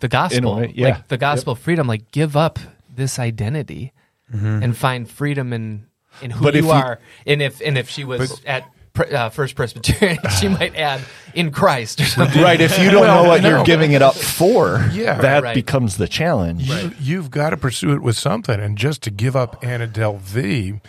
the 0.00 0.08
gospel, 0.08 0.56
way, 0.56 0.72
yeah. 0.74 0.88
like 0.88 1.08
the 1.08 1.18
gospel 1.18 1.52
of 1.52 1.58
freedom. 1.60 1.86
Like, 1.86 2.10
give 2.10 2.36
up 2.36 2.58
this 2.94 3.18
identity 3.18 3.92
and 4.32 4.76
find 4.76 5.08
freedom 5.08 5.52
in 5.52 5.86
in 6.22 6.30
who 6.30 6.42
But 6.44 6.56
if 6.56 6.62
you 6.64 6.68
you- 6.68 6.74
are. 6.74 6.98
And 7.26 7.42
if 7.42 7.60
and 7.60 7.76
if 7.78 7.88
she 7.88 8.04
was 8.04 8.40
at 8.44 8.64
uh, 9.12 9.28
First 9.30 9.54
Presbyterian, 9.54 10.18
she 10.40 10.48
might 10.48 10.74
add 10.76 11.00
in 11.34 11.50
Christ 11.52 12.00
or 12.00 12.04
something. 12.04 12.42
Right. 12.42 12.60
If 12.60 12.78
you 12.78 12.90
don't 12.90 13.02
Well, 13.02 13.22
know 13.22 13.28
what 13.28 13.42
no. 13.42 13.48
you're 13.50 13.64
giving 13.64 13.92
it 13.92 14.02
up 14.02 14.14
for, 14.16 14.84
Yeah. 14.92 15.14
that 15.20 15.42
Right. 15.42 15.54
becomes 15.54 15.96
the 15.96 16.08
challenge. 16.08 16.68
You, 16.68 16.92
You've 17.00 17.30
got 17.30 17.50
to 17.50 17.56
pursue 17.56 17.92
it 17.94 18.02
with 18.02 18.18
something, 18.18 18.58
and 18.60 18.76
just 18.76 19.02
to 19.04 19.10
give 19.10 19.36
up 19.36 19.64
Anna 19.64 19.86
Delvey 19.86 20.80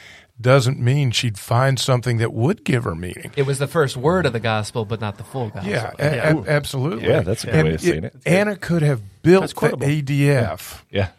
doesn't 0.42 0.80
mean 0.80 1.12
she'd 1.12 1.38
find 1.38 1.80
something 1.80 2.18
that 2.18 2.34
would 2.34 2.64
give 2.64 2.84
her 2.84 2.96
meaning. 2.96 3.32
It 3.36 3.44
was 3.46 3.60
the 3.60 3.68
first 3.68 3.96
word 3.96 4.26
of 4.26 4.34
the 4.34 4.40
gospel, 4.40 4.86
but 4.86 5.00
not 5.00 5.18
the 5.18 5.24
full 5.24 5.50
gospel. 5.50 5.72
Yeah, 5.72 5.92
a- 6.00 6.36
a- 6.36 6.44
absolutely. 6.48 7.08
Yeah, 7.08 7.20
that's 7.22 7.44
a 7.44 7.48
good 7.48 7.56
And 7.56 7.68
way 7.68 7.74
of 7.76 7.82
saying 7.82 8.04
it. 8.06 8.16
Anna 8.26 8.56
could 8.56 8.82
have 8.82 9.02
built 9.22 9.48
the 9.50 9.54
quotable. 9.54 9.86
ADF, 9.86 10.82
Yeah. 10.90 11.10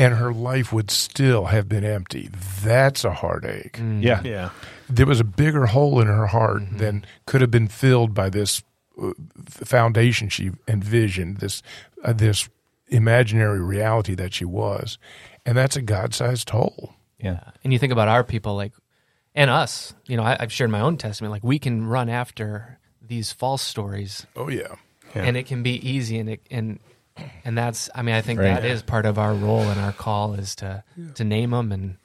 And 0.00 0.14
her 0.14 0.32
life 0.32 0.72
would 0.72 0.90
still 0.90 1.44
have 1.46 1.68
been 1.68 1.84
empty. 1.84 2.30
That's 2.62 3.04
a 3.04 3.12
heartache. 3.12 3.78
Yeah. 3.78 4.22
Yeah. 4.24 4.50
There 4.88 5.06
was 5.06 5.20
a 5.20 5.24
bigger 5.24 5.66
hole 5.66 6.00
in 6.00 6.06
her 6.06 6.26
heart 6.26 6.62
than 6.78 7.04
could 7.26 7.42
have 7.42 7.50
been 7.50 7.68
filled 7.68 8.14
by 8.14 8.30
this 8.30 8.62
uh, 9.00 9.12
foundation 9.46 10.28
she 10.28 10.52
envisioned, 10.66 11.36
this 11.38 11.62
uh, 12.02 12.12
this 12.14 12.48
imaginary 12.88 13.60
reality 13.60 14.14
that 14.14 14.32
she 14.34 14.44
was, 14.44 14.98
and 15.46 15.56
that's 15.56 15.76
a 15.76 15.82
God-sized 15.82 16.50
hole. 16.50 16.94
Yeah. 17.18 17.40
And 17.62 17.72
you 17.72 17.78
think 17.78 17.92
about 17.92 18.08
our 18.08 18.24
people, 18.24 18.56
like, 18.56 18.72
and 19.34 19.50
us. 19.50 19.94
You 20.06 20.16
know, 20.16 20.24
I, 20.24 20.36
I've 20.40 20.52
shared 20.52 20.70
my 20.70 20.80
own 20.80 20.96
testament. 20.96 21.30
Like, 21.30 21.44
we 21.44 21.58
can 21.58 21.86
run 21.86 22.08
after 22.08 22.78
these 23.06 23.32
false 23.32 23.62
stories, 23.62 24.26
Oh 24.34 24.48
yeah. 24.48 24.74
Yeah. 25.14 25.24
and 25.24 25.36
it 25.36 25.46
can 25.46 25.62
be 25.62 25.74
easy, 25.88 26.18
and 26.18 26.30
it 26.30 26.40
and 26.50 26.80
and 27.44 27.56
that's. 27.56 27.88
I 27.94 28.02
mean, 28.02 28.14
I 28.14 28.20
think 28.20 28.38
Right. 28.40 28.54
that 28.54 28.64
is 28.64 28.82
part 28.82 29.06
of 29.06 29.18
our 29.18 29.34
role 29.34 29.62
and 29.62 29.80
our 29.80 29.92
call 29.92 30.34
is 30.34 30.54
to 30.56 30.82
to 31.14 31.24
name 31.24 31.50
them 31.50 31.72
and 31.72 31.96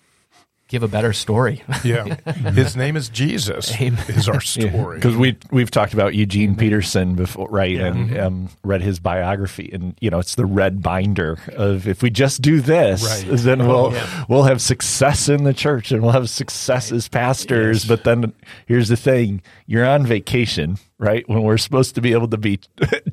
give 0.68 0.82
a 0.84 0.88
better 0.88 1.14
story. 1.14 1.64
Yeah. 1.84 2.16
His 2.52 2.76
name 2.76 2.96
is 2.96 3.10
Jesus. 3.10 3.72
Is 3.80 4.28
our 4.28 4.42
story. 4.56 4.96
because 4.98 5.16
we 5.16 5.38
we've 5.52 5.70
talked 5.70 5.94
about 5.94 6.16
Eugene 6.16 6.56
Peterson 6.56 7.14
before, 7.16 7.48
right? 7.50 7.80
And 7.80 8.18
um, 8.18 8.50
read 8.64 8.82
his 8.82 9.00
biography, 9.00 9.70
and 9.72 9.96
you 10.02 10.10
know 10.10 10.18
it's 10.20 10.34
the 10.36 10.46
red 10.48 10.82
binder 10.82 11.38
of 11.56 11.88
if 11.88 12.02
we 12.02 12.10
just 12.10 12.42
do 12.42 12.62
this, 12.62 13.04
Right. 13.28 13.38
then 13.38 13.68
we'll 13.68 13.94
we'll 14.28 14.44
have 14.44 14.62
success 14.62 15.30
in 15.30 15.44
the 15.44 15.54
church 15.54 15.92
and 15.92 16.02
we'll 16.02 16.12
have 16.14 16.30
success 16.30 16.92
as 16.92 17.08
pastors. 17.08 17.86
But 17.86 18.04
then 18.04 18.34
here's 18.66 18.88
the 18.88 18.98
thing: 18.98 19.44
you're 19.68 19.86
on 19.86 20.06
vacation, 20.08 20.78
right? 20.98 21.28
When 21.30 21.44
we're 21.44 21.58
supposed 21.60 21.94
to 21.96 22.02
be 22.02 22.14
able 22.14 22.30
to 22.30 22.38
be 22.38 22.60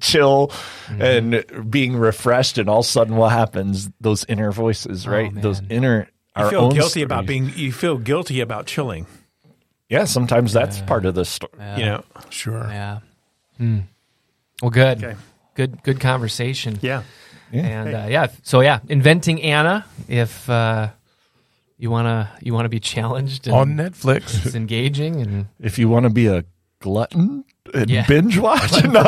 chill 0.01 0.51
and 0.89 1.45
being 1.69 1.97
refreshed, 1.97 2.57
and 2.57 2.71
all 2.71 2.81
of 2.81 2.87
a 2.87 2.89
sudden, 2.89 3.17
what 3.17 3.33
happens? 3.33 3.91
Those 4.01 4.25
inner 4.27 4.51
voices, 4.53 5.07
right? 5.07 5.31
Those 5.35 5.61
inner. 5.69 6.09
You 6.37 6.45
our 6.45 6.51
feel 6.51 6.61
own 6.61 6.71
guilty 6.71 7.03
about 7.03 7.27
being. 7.27 7.53
You 7.55 7.73
feel 7.73 7.99
guilty 7.99 8.41
about 8.41 8.67
chilling. 8.67 9.07
Yeah, 9.89 10.05
sometimes 10.05 10.53
that's 10.53 10.81
part 10.81 11.05
of 11.05 11.15
the 11.15 11.25
story. 11.25 11.53
You 11.77 11.85
know. 11.85 12.05
Sure. 12.31 12.67
yeah. 12.71 13.01
Hmm. 13.59 13.81
Well, 14.63 14.71
good. 14.71 15.05
Okay. 15.05 15.17
Good. 15.55 15.83
Good 15.83 16.01
conversation. 16.01 16.79
Yeah. 16.81 17.03
And 17.53 17.95
uh, 17.95 18.07
yeah, 18.09 18.29
so 18.43 18.61
yeah, 18.61 18.81
inventing 18.89 19.43
Anna. 19.43 19.85
If 20.09 20.49
uh, 20.49 20.89
you 21.77 21.91
wanna 21.91 22.31
you 22.41 22.55
wanna 22.55 22.71
be 22.71 22.81
challenged 22.81 23.47
and 23.47 23.55
On 23.55 23.75
Netflix. 23.77 24.47
it's 24.47 24.55
engaging 24.55 25.21
and 25.21 25.47
If 25.61 25.79
you 25.79 25.89
want 25.91 26.05
to 26.05 26.11
be 26.11 26.29
a 26.29 26.45
glutton 26.81 27.45
and 27.75 27.91
Yeah. 27.91 28.07
binge 28.07 28.39
watch, 28.47 28.71
no, 28.85 29.01
or 29.01 29.05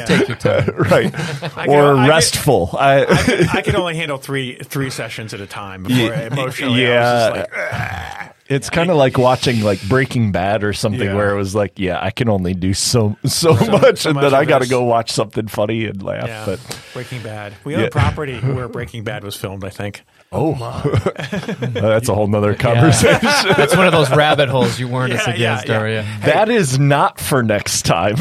take 0.06 0.28
your 0.28 0.36
time. 0.36 0.66
right, 0.76 1.12
I 1.56 1.66
or 1.68 1.94
I 1.96 2.00
can- 2.00 2.08
restful. 2.08 2.70
I, 2.78 3.04
I 3.04 3.22
can, 3.22 3.48
I 3.48 3.60
can 3.62 3.76
only 3.76 3.96
handle 3.96 4.18
three 4.18 4.56
three 4.56 4.90
sessions 4.90 5.32
at 5.34 5.40
a 5.40 5.46
time 5.46 5.84
before 5.84 6.06
Yeah. 6.06 6.26
emotionally. 6.32 6.82
Yeah. 6.82 6.98
I 6.98 7.30
was 7.30 7.38
just 7.38 7.52
like, 7.52 8.36
it's 8.50 8.68
kind 8.68 8.90
of 8.90 8.96
like 8.96 9.16
watching 9.16 9.62
like 9.62 9.80
Breaking 9.88 10.32
Bad 10.32 10.64
or 10.64 10.72
something 10.72 11.00
Yeah. 11.00 11.14
where 11.14 11.30
it 11.32 11.36
was 11.36 11.54
like, 11.54 11.78
yeah, 11.78 11.98
I 12.02 12.10
can 12.10 12.28
only 12.28 12.52
do 12.52 12.74
so 12.74 13.16
so, 13.24 13.54
much, 13.54 14.00
so 14.00 14.10
and 14.10 14.16
much 14.16 14.22
then 14.24 14.34
I 14.34 14.44
got 14.44 14.58
to 14.58 14.64
this. 14.64 14.70
go 14.70 14.82
watch 14.82 15.12
something 15.12 15.46
funny 15.48 15.86
and 15.86 16.02
laugh. 16.02 16.26
yeah, 16.26 16.44
But 16.44 16.82
Breaking 16.92 17.22
Bad. 17.22 17.54
We 17.64 17.74
own 17.76 17.80
Yeah. 17.82 17.86
a 17.86 17.90
property 17.90 18.38
where 18.40 18.68
Breaking 18.68 19.04
Bad 19.04 19.24
was 19.24 19.36
filmed. 19.36 19.64
I 19.64 19.70
think. 19.70 20.02
oh, 20.32 20.54
that's 21.60 22.08
a 22.08 22.14
whole 22.14 22.26
nother 22.26 22.54
conversation. 22.54 23.18
That's 23.56 23.76
one 23.76 23.86
of 23.86 23.92
those 23.92 24.10
rabbit 24.10 24.48
holes 24.48 24.78
you 24.78 24.88
warned 24.88 25.12
us 25.12 25.26
Yeah, 25.26 25.34
yeah, 25.34 25.34
against, 25.54 25.68
yeah. 25.68 25.78
Daria. 25.78 26.06
That 26.24 26.48
is 26.48 26.78
not 26.78 27.20
for 27.20 27.42
next 27.42 27.82
time. 27.82 28.16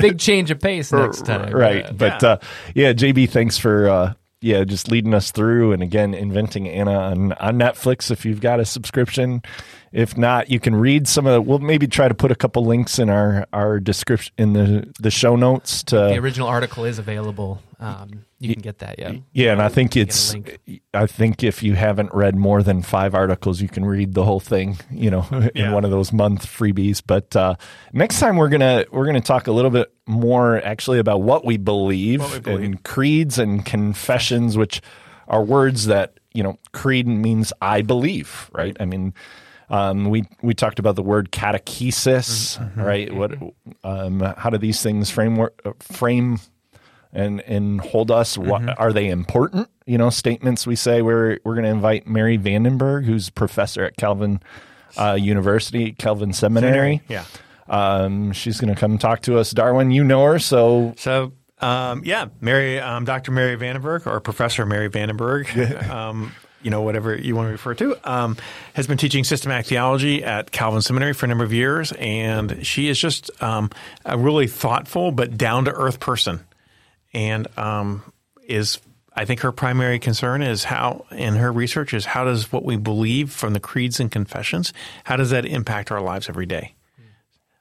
Big 0.00 0.18
change 0.18 0.50
of 0.50 0.60
pace 0.60 0.92
next 0.92 1.22
time. 1.26 1.52
right 1.52 1.84
Yeah. 1.84 1.92
but 1.92 2.22
yeah. 2.22 2.28
Uh, 2.28 2.36
yeah 2.74 2.92
jb 2.92 3.28
thanks 3.28 3.56
for 3.58 3.88
uh 3.88 4.12
yeah 4.44 4.62
just 4.62 4.90
leading 4.90 5.14
us 5.14 5.30
through 5.30 5.72
and 5.72 5.82
again 5.82 6.14
inventing 6.14 6.68
anna 6.68 6.92
on, 6.92 7.32
on 7.34 7.58
netflix 7.58 8.10
if 8.10 8.24
you've 8.24 8.40
got 8.40 8.60
a 8.60 8.64
subscription 8.64 9.42
if 9.92 10.18
not 10.18 10.50
you 10.50 10.60
can 10.60 10.74
read 10.74 11.08
some 11.08 11.26
of 11.26 11.32
the 11.32 11.40
we'll 11.40 11.60
maybe 11.60 11.86
try 11.86 12.08
to 12.08 12.14
put 12.14 12.30
a 12.30 12.34
couple 12.34 12.64
links 12.64 12.98
in 12.98 13.08
our 13.08 13.46
our 13.52 13.80
description 13.80 14.32
in 14.36 14.52
the 14.52 14.92
the 15.00 15.10
show 15.10 15.36
notes 15.36 15.82
to 15.84 15.96
The 15.96 16.18
original 16.18 16.48
article 16.48 16.84
is 16.84 16.98
available. 16.98 17.62
Um, 17.80 18.24
you 18.38 18.52
can 18.54 18.62
get 18.62 18.78
that. 18.78 18.98
Yeah. 18.98 19.12
yeah, 19.32 19.52
and 19.52 19.62
I 19.62 19.68
think 19.68 19.96
it's. 19.96 20.34
I 20.92 21.06
think 21.06 21.42
if 21.42 21.62
you 21.62 21.74
haven't 21.74 22.12
read 22.14 22.36
more 22.36 22.62
than 22.62 22.82
five 22.82 23.14
articles, 23.14 23.60
you 23.60 23.68
can 23.68 23.84
read 23.84 24.14
the 24.14 24.24
whole 24.24 24.40
thing. 24.40 24.76
You 24.90 25.10
know, 25.10 25.26
in 25.32 25.50
Yeah. 25.54 25.72
one 25.74 25.84
of 25.84 25.90
those 25.90 26.12
month 26.12 26.46
freebies. 26.46 27.02
But 27.06 27.34
uh, 27.36 27.54
next 27.92 28.20
time 28.20 28.36
we're 28.36 28.48
gonna 28.50 28.84
we're 28.92 29.06
gonna 29.06 29.20
talk 29.20 29.46
a 29.46 29.52
little 29.52 29.70
bit 29.70 29.92
more 30.06 30.62
actually 30.64 30.98
about 30.98 31.22
what 31.22 31.44
we 31.44 31.56
believe, 31.56 32.20
What 32.20 32.32
we 32.32 32.38
believe. 32.40 32.64
and 32.64 32.84
creeds 32.84 33.38
and 33.38 33.64
confessions, 33.64 34.56
which 34.56 34.80
are 35.28 35.42
words 35.42 35.86
that 35.86 36.18
you 36.32 36.42
know. 36.42 36.58
Creed 36.72 37.06
means 37.06 37.52
I 37.60 37.82
believe, 37.82 38.50
right? 38.52 38.76
I 38.80 38.84
mean. 38.84 39.14
Um, 39.70 40.10
we 40.10 40.24
we 40.42 40.52
talked 40.52 40.78
about 40.78 40.94
the 40.94 41.02
word 41.02 41.32
catechesis, 41.32 42.58
Mm-hmm. 42.58 42.80
right? 42.82 43.14
What, 43.14 43.32
um, 43.82 44.20
how 44.36 44.50
do 44.50 44.58
these 44.58 44.82
things 44.82 45.10
framework 45.10 45.58
uh, 45.64 45.72
frame 45.80 46.38
and 47.14 47.40
and 47.42 47.80
hold 47.80 48.10
us. 48.10 48.36
Mm-hmm. 48.36 48.70
are 48.76 48.92
they 48.92 49.08
important? 49.08 49.68
You 49.86 49.98
know, 49.98 50.10
statements 50.10 50.66
we 50.66 50.76
say. 50.76 51.00
We're 51.00 51.38
we're 51.44 51.54
going 51.54 51.64
to 51.64 51.70
invite 51.70 52.06
Mary 52.06 52.36
Vandenberg, 52.36 53.04
who's 53.04 53.30
professor 53.30 53.84
at 53.84 53.96
Calvin 53.96 54.40
uh, 54.98 55.14
University, 55.14 55.92
Calvin 55.92 56.32
Seminary. 56.32 57.02
Yeah. 57.08 57.24
Um, 57.68 58.32
she's 58.32 58.60
going 58.60 58.74
to 58.74 58.78
come 58.78 58.98
talk 58.98 59.22
to 59.22 59.38
us. 59.38 59.50
Darwin, 59.50 59.90
you 59.90 60.04
know 60.04 60.24
her, 60.24 60.38
so 60.38 60.94
So, 60.98 61.32
um, 61.60 62.02
yeah, 62.04 62.26
Mary, 62.40 62.78
um, 62.78 63.04
Dr. 63.04 63.32
Mary 63.32 63.56
Vandenberg 63.56 64.06
or 64.06 64.20
Professor 64.20 64.66
Mary 64.66 64.90
Vandenberg, 64.90 65.88
um, 65.88 66.32
you 66.62 66.70
know, 66.70 66.82
whatever 66.82 67.14
you 67.14 67.36
want 67.36 67.48
to 67.48 67.52
refer 67.52 67.74
to, 67.74 68.10
um, 68.10 68.36
has 68.74 68.86
been 68.86 68.98
teaching 68.98 69.24
systematic 69.24 69.66
theology 69.66 70.22
at 70.24 70.50
Calvin 70.50 70.82
Seminary 70.82 71.12
for 71.14 71.26
a 71.26 71.28
number 71.28 71.44
of 71.44 71.52
years. 71.52 71.92
And 71.92 72.66
she 72.66 72.88
is 72.88 72.98
just 72.98 73.30
um, 73.42 73.70
a 74.04 74.18
really 74.18 74.46
thoughtful 74.46 75.12
but 75.12 75.36
down 75.36 75.64
to 75.66 75.72
earth 75.72 76.00
person. 76.00 76.40
And 77.14 77.46
um, 77.56 78.02
is, 78.46 78.80
I 79.14 79.24
think 79.24 79.40
her 79.40 79.52
primary 79.52 79.98
concern 79.98 80.42
is 80.42 80.64
how, 80.64 81.06
in 81.10 81.34
her 81.36 81.52
research, 81.52 81.94
is 81.94 82.04
how 82.04 82.24
does 82.24 82.52
what 82.52 82.64
we 82.64 82.76
believe 82.76 83.30
from 83.30 83.52
the 83.52 83.60
creeds 83.60 84.00
and 84.00 84.10
confessions, 84.10 84.72
how 85.04 85.16
does 85.16 85.30
that 85.30 85.46
impact 85.46 85.90
our 85.90 86.00
lives 86.00 86.28
every 86.28 86.46
day? 86.46 86.74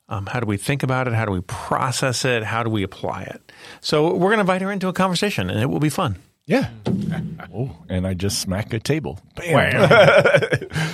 Um, 0.09 0.25
how 0.25 0.39
do 0.39 0.45
we 0.45 0.57
think 0.57 0.83
about 0.83 1.07
it? 1.07 1.13
How 1.13 1.25
do 1.25 1.31
we 1.31 1.41
process 1.41 2.25
it? 2.25 2.43
How 2.43 2.61
do 2.61 2.69
we 2.69 2.83
apply 2.83 3.23
it? 3.23 3.51
So 3.79 4.13
we're 4.13 4.29
going 4.29 4.37
to 4.37 4.41
invite 4.41 4.61
her 4.61 4.71
into 4.71 4.87
a 4.87 4.93
conversation, 4.93 5.49
and 5.49 5.59
it 5.59 5.67
will 5.67 5.79
be 5.79 5.89
fun. 5.89 6.17
yeah. 6.45 6.69
oh, 7.53 7.77
and 7.89 8.05
I 8.05 8.13
just 8.13 8.39
smack 8.39 8.73
a 8.73 8.79
table. 8.79 9.19
Bam. 9.35 9.89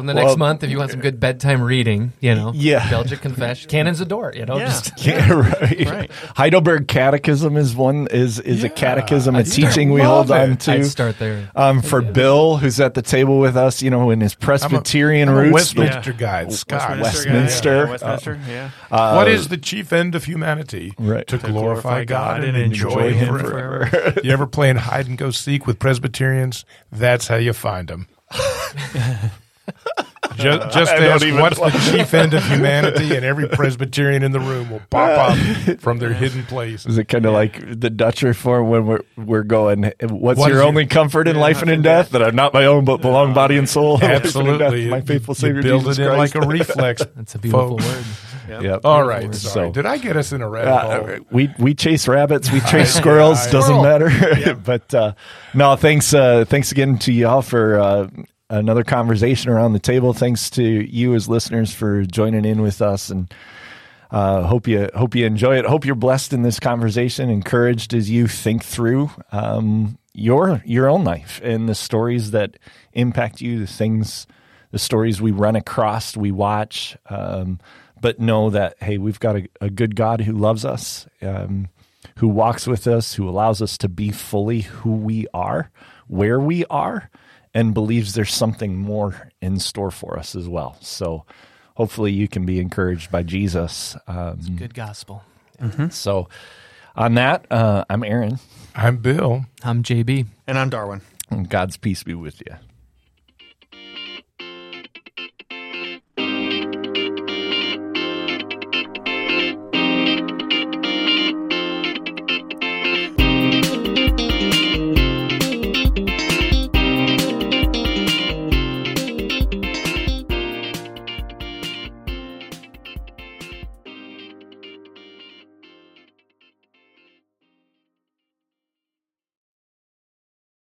So 0.00 0.02
in 0.02 0.06
the 0.06 0.14
next 0.14 0.38
month, 0.38 0.64
if 0.64 0.70
you 0.70 0.78
want 0.78 0.90
some 0.92 1.00
good 1.00 1.20
bedtime 1.20 1.60
reading, 1.60 2.14
you 2.20 2.34
know, 2.34 2.52
Yeah. 2.54 2.88
Belgic 2.88 3.20
Confession, 3.20 3.68
Canons 3.68 4.00
of 4.00 4.08
Dort, 4.08 4.34
you 4.34 4.46
know, 4.46 4.56
Yeah. 4.56 4.64
just 4.64 4.92
Yeah, 5.06 5.30
right. 5.30 5.86
Right. 5.90 6.10
Heidelberg 6.36 6.88
Catechism 6.88 7.58
is 7.58 7.76
one 7.76 8.06
is 8.10 8.38
is 8.40 8.64
a 8.64 8.70
catechism, 8.70 9.34
a 9.36 9.40
I'd 9.40 9.48
start- 9.48 9.72
teaching 9.74 9.90
we 9.92 10.00
hold 10.00 10.30
on 10.30 10.56
to. 10.56 10.72
I'd 10.72 10.86
start 10.86 11.18
there. 11.18 11.50
Um, 11.54 11.82
for 11.82 12.00
Bill, 12.00 12.56
who's 12.56 12.80
at 12.80 12.94
the 12.94 13.02
table 13.02 13.40
with 13.40 13.58
us, 13.58 13.82
you 13.82 13.90
know, 13.90 14.08
in 14.10 14.22
his 14.22 14.32
I'm 14.32 14.42
a- 14.42 14.46
Presbyterian 14.46 15.28
I'm 15.28 15.34
a 15.36 15.40
roots. 15.42 15.52
Westminster 15.52 16.12
guy, 16.14 16.48
Scott. 16.48 16.98
Westminster. 16.98 17.84
Yeah, 17.84 17.90
Westminster, 17.90 18.40
yeah. 18.48 18.70
what 18.88 19.28
is 19.28 19.48
the 19.48 19.58
chief 19.58 19.92
end 19.92 20.14
of 20.14 20.24
humanity? 20.24 20.94
Right. 20.98 21.26
To, 21.26 21.36
glorify, 21.36 22.04
God 22.04 22.42
and 22.42 22.56
enjoy 22.56 22.88
enjoy 22.90 23.12
Him 23.12 23.34
Him 23.36 23.38
forever. 23.44 24.14
you 24.24 24.30
ever 24.32 24.46
playing 24.46 24.76
hide 24.76 25.08
and 25.08 25.18
go 25.18 25.30
seek 25.30 25.66
with 25.66 25.78
Presbyterians? 25.78 26.64
That's 26.90 27.28
how 27.28 27.36
you 27.36 27.52
find 27.52 27.88
them. 27.88 28.06
Just, 30.36 30.72
just 30.74 30.92
I 30.92 31.06
ask 31.08 31.24
even 31.24 31.40
what's 31.40 31.58
know. 31.58 31.68
the 31.70 31.78
chief 31.90 32.14
end 32.14 32.34
of 32.34 32.42
humanity, 32.44 33.14
and 33.14 33.24
every 33.24 33.48
Presbyterian 33.48 34.22
in 34.22 34.32
the 34.32 34.40
room 34.40 34.70
will 34.70 34.80
pop 34.88 35.32
up 35.32 35.78
from 35.80 35.98
their 35.98 36.12
hidden 36.12 36.44
place. 36.44 36.86
Is 36.86 36.98
it 36.98 37.04
kind 37.08 37.26
of 37.26 37.32
like 37.32 37.78
the 37.80 37.90
Dutch 37.90 38.22
reform 38.22 38.68
when 38.70 38.86
we're 38.86 39.00
we're 39.16 39.42
going? 39.42 39.92
What's 40.02 40.38
What 40.38 40.48
your 40.48 40.56
is 40.58 40.60
your- 40.60 40.62
only 40.62 40.86
comfort 40.86 41.28
in 41.28 41.36
life 41.36 41.62
and 41.62 41.70
in 41.70 41.82
death? 41.82 42.10
That 42.10 42.22
I'm 42.22 42.36
not 42.36 42.54
my 42.54 42.66
own, 42.66 42.84
but 42.84 43.00
belong 43.02 43.34
body 43.34 43.56
and 43.58 43.68
soul. 43.68 43.94
Life 43.98 44.02
and 44.02 44.10
death, 44.12 44.24
Absolutely, 44.26 44.88
my 44.88 45.00
faithful 45.02 45.32
You 45.32 45.40
Savior 45.40 45.62
build 45.62 45.82
Jesus 45.82 45.98
it 45.98 46.02
in 46.02 46.08
Christ. 46.14 46.34
like 46.34 46.44
a 46.44 46.46
reflex. 46.48 47.02
That's 47.16 47.34
a 47.34 47.38
beautiful 47.38 47.78
folks. 47.78 47.86
word. 48.48 48.62
Yep. 48.64 48.80
All 48.84 49.04
right, 49.04 49.32
sorry. 49.34 49.68
So- 49.68 49.72
Did 49.72 49.86
I 49.86 49.98
get 49.98 50.16
us 50.16 50.32
in 50.32 50.42
a 50.42 50.48
rabbit 50.48 50.70
Uh, 50.70 51.04
hole? 51.16 51.26
we 51.30 51.50
we 51.58 51.74
chase 51.74 52.08
rabbits, 52.08 52.50
we 52.50 52.60
chase 52.60 52.94
squirrels. 52.94 53.38
I- 53.46 53.50
doesn't 53.50 53.74
Squirrel. 53.76 53.82
matter. 53.82 54.54
but 54.54 54.94
uh, 54.94 55.12
no, 55.54 55.76
thanks 55.76 56.14
uh, 56.14 56.44
thanks 56.46 56.72
again 56.72 56.98
to 57.00 57.12
y'all 57.12 57.42
for 57.42 57.78
uh, 57.78 58.08
another 58.50 58.84
conversation 58.84 59.50
around 59.50 59.72
the 59.72 59.78
table. 59.78 60.12
Thanks 60.12 60.50
to 60.50 60.62
you 60.62 61.14
as 61.14 61.28
listeners 61.28 61.72
for 61.72 62.04
joining 62.04 62.44
in 62.44 62.60
with 62.60 62.82
us, 62.82 63.08
and 63.08 63.32
uh, 64.10 64.42
hope 64.42 64.66
you 64.66 64.90
hope 64.94 65.14
you 65.14 65.24
enjoy 65.24 65.56
it. 65.56 65.64
Hope 65.64 65.86
you're 65.86 65.94
blessed 65.94 66.32
in 66.32 66.42
this 66.42 66.60
conversation, 66.60 67.30
encouraged 67.30 67.94
as 67.94 68.10
you 68.10 68.26
think 68.26 68.64
through 68.64 69.10
um, 69.32 69.98
your 70.12 70.62
your 70.66 70.88
own 70.88 71.04
life 71.04 71.40
and 71.42 71.68
the 71.68 71.74
stories 71.74 72.32
that 72.32 72.58
impact 72.92 73.40
you, 73.40 73.60
the 73.60 73.66
things, 73.66 74.26
the 74.72 74.78
stories 74.78 75.22
we 75.22 75.30
run 75.30 75.56
across, 75.56 76.16
we 76.16 76.32
watch. 76.32 76.96
Um, 77.08 77.60
but 78.00 78.18
know 78.18 78.50
that 78.50 78.76
hey, 78.80 78.98
we've 78.98 79.20
got 79.20 79.36
a, 79.36 79.48
a 79.60 79.70
good 79.70 79.94
God 79.94 80.22
who 80.22 80.32
loves 80.32 80.64
us, 80.64 81.06
um, 81.22 81.68
who 82.16 82.28
walks 82.28 82.66
with 82.66 82.86
us, 82.86 83.14
who 83.14 83.28
allows 83.28 83.62
us 83.62 83.78
to 83.78 83.88
be 83.88 84.10
fully 84.10 84.62
who 84.62 84.92
we 84.92 85.26
are, 85.32 85.70
where 86.08 86.40
we 86.40 86.64
are, 86.66 87.10
and 87.54 87.74
believes 87.74 88.14
there's 88.14 88.32
something 88.34 88.76
more 88.76 89.30
in 89.40 89.58
store 89.58 89.90
for 89.90 90.18
us 90.18 90.34
as 90.36 90.48
well. 90.48 90.76
So 90.80 91.24
hopefully 91.74 92.12
you 92.12 92.28
can 92.28 92.46
be 92.46 92.60
encouraged 92.60 93.10
by 93.10 93.22
Jesus. 93.22 93.96
Um, 94.06 94.38
Good 94.56 94.74
gospel. 94.74 95.24
so 95.90 96.28
on 96.96 97.14
that, 97.14 97.46
uh, 97.50 97.84
I'm 97.90 98.02
Aaron, 98.04 98.38
I'm 98.74 98.98
Bill. 98.98 99.46
I'm 99.62 99.82
JB. 99.82 100.26
And 100.46 100.58
I'm 100.58 100.70
Darwin. 100.70 101.00
and 101.30 101.48
God's 101.48 101.76
peace 101.76 102.02
be 102.02 102.14
with 102.14 102.40
you. 102.46 102.54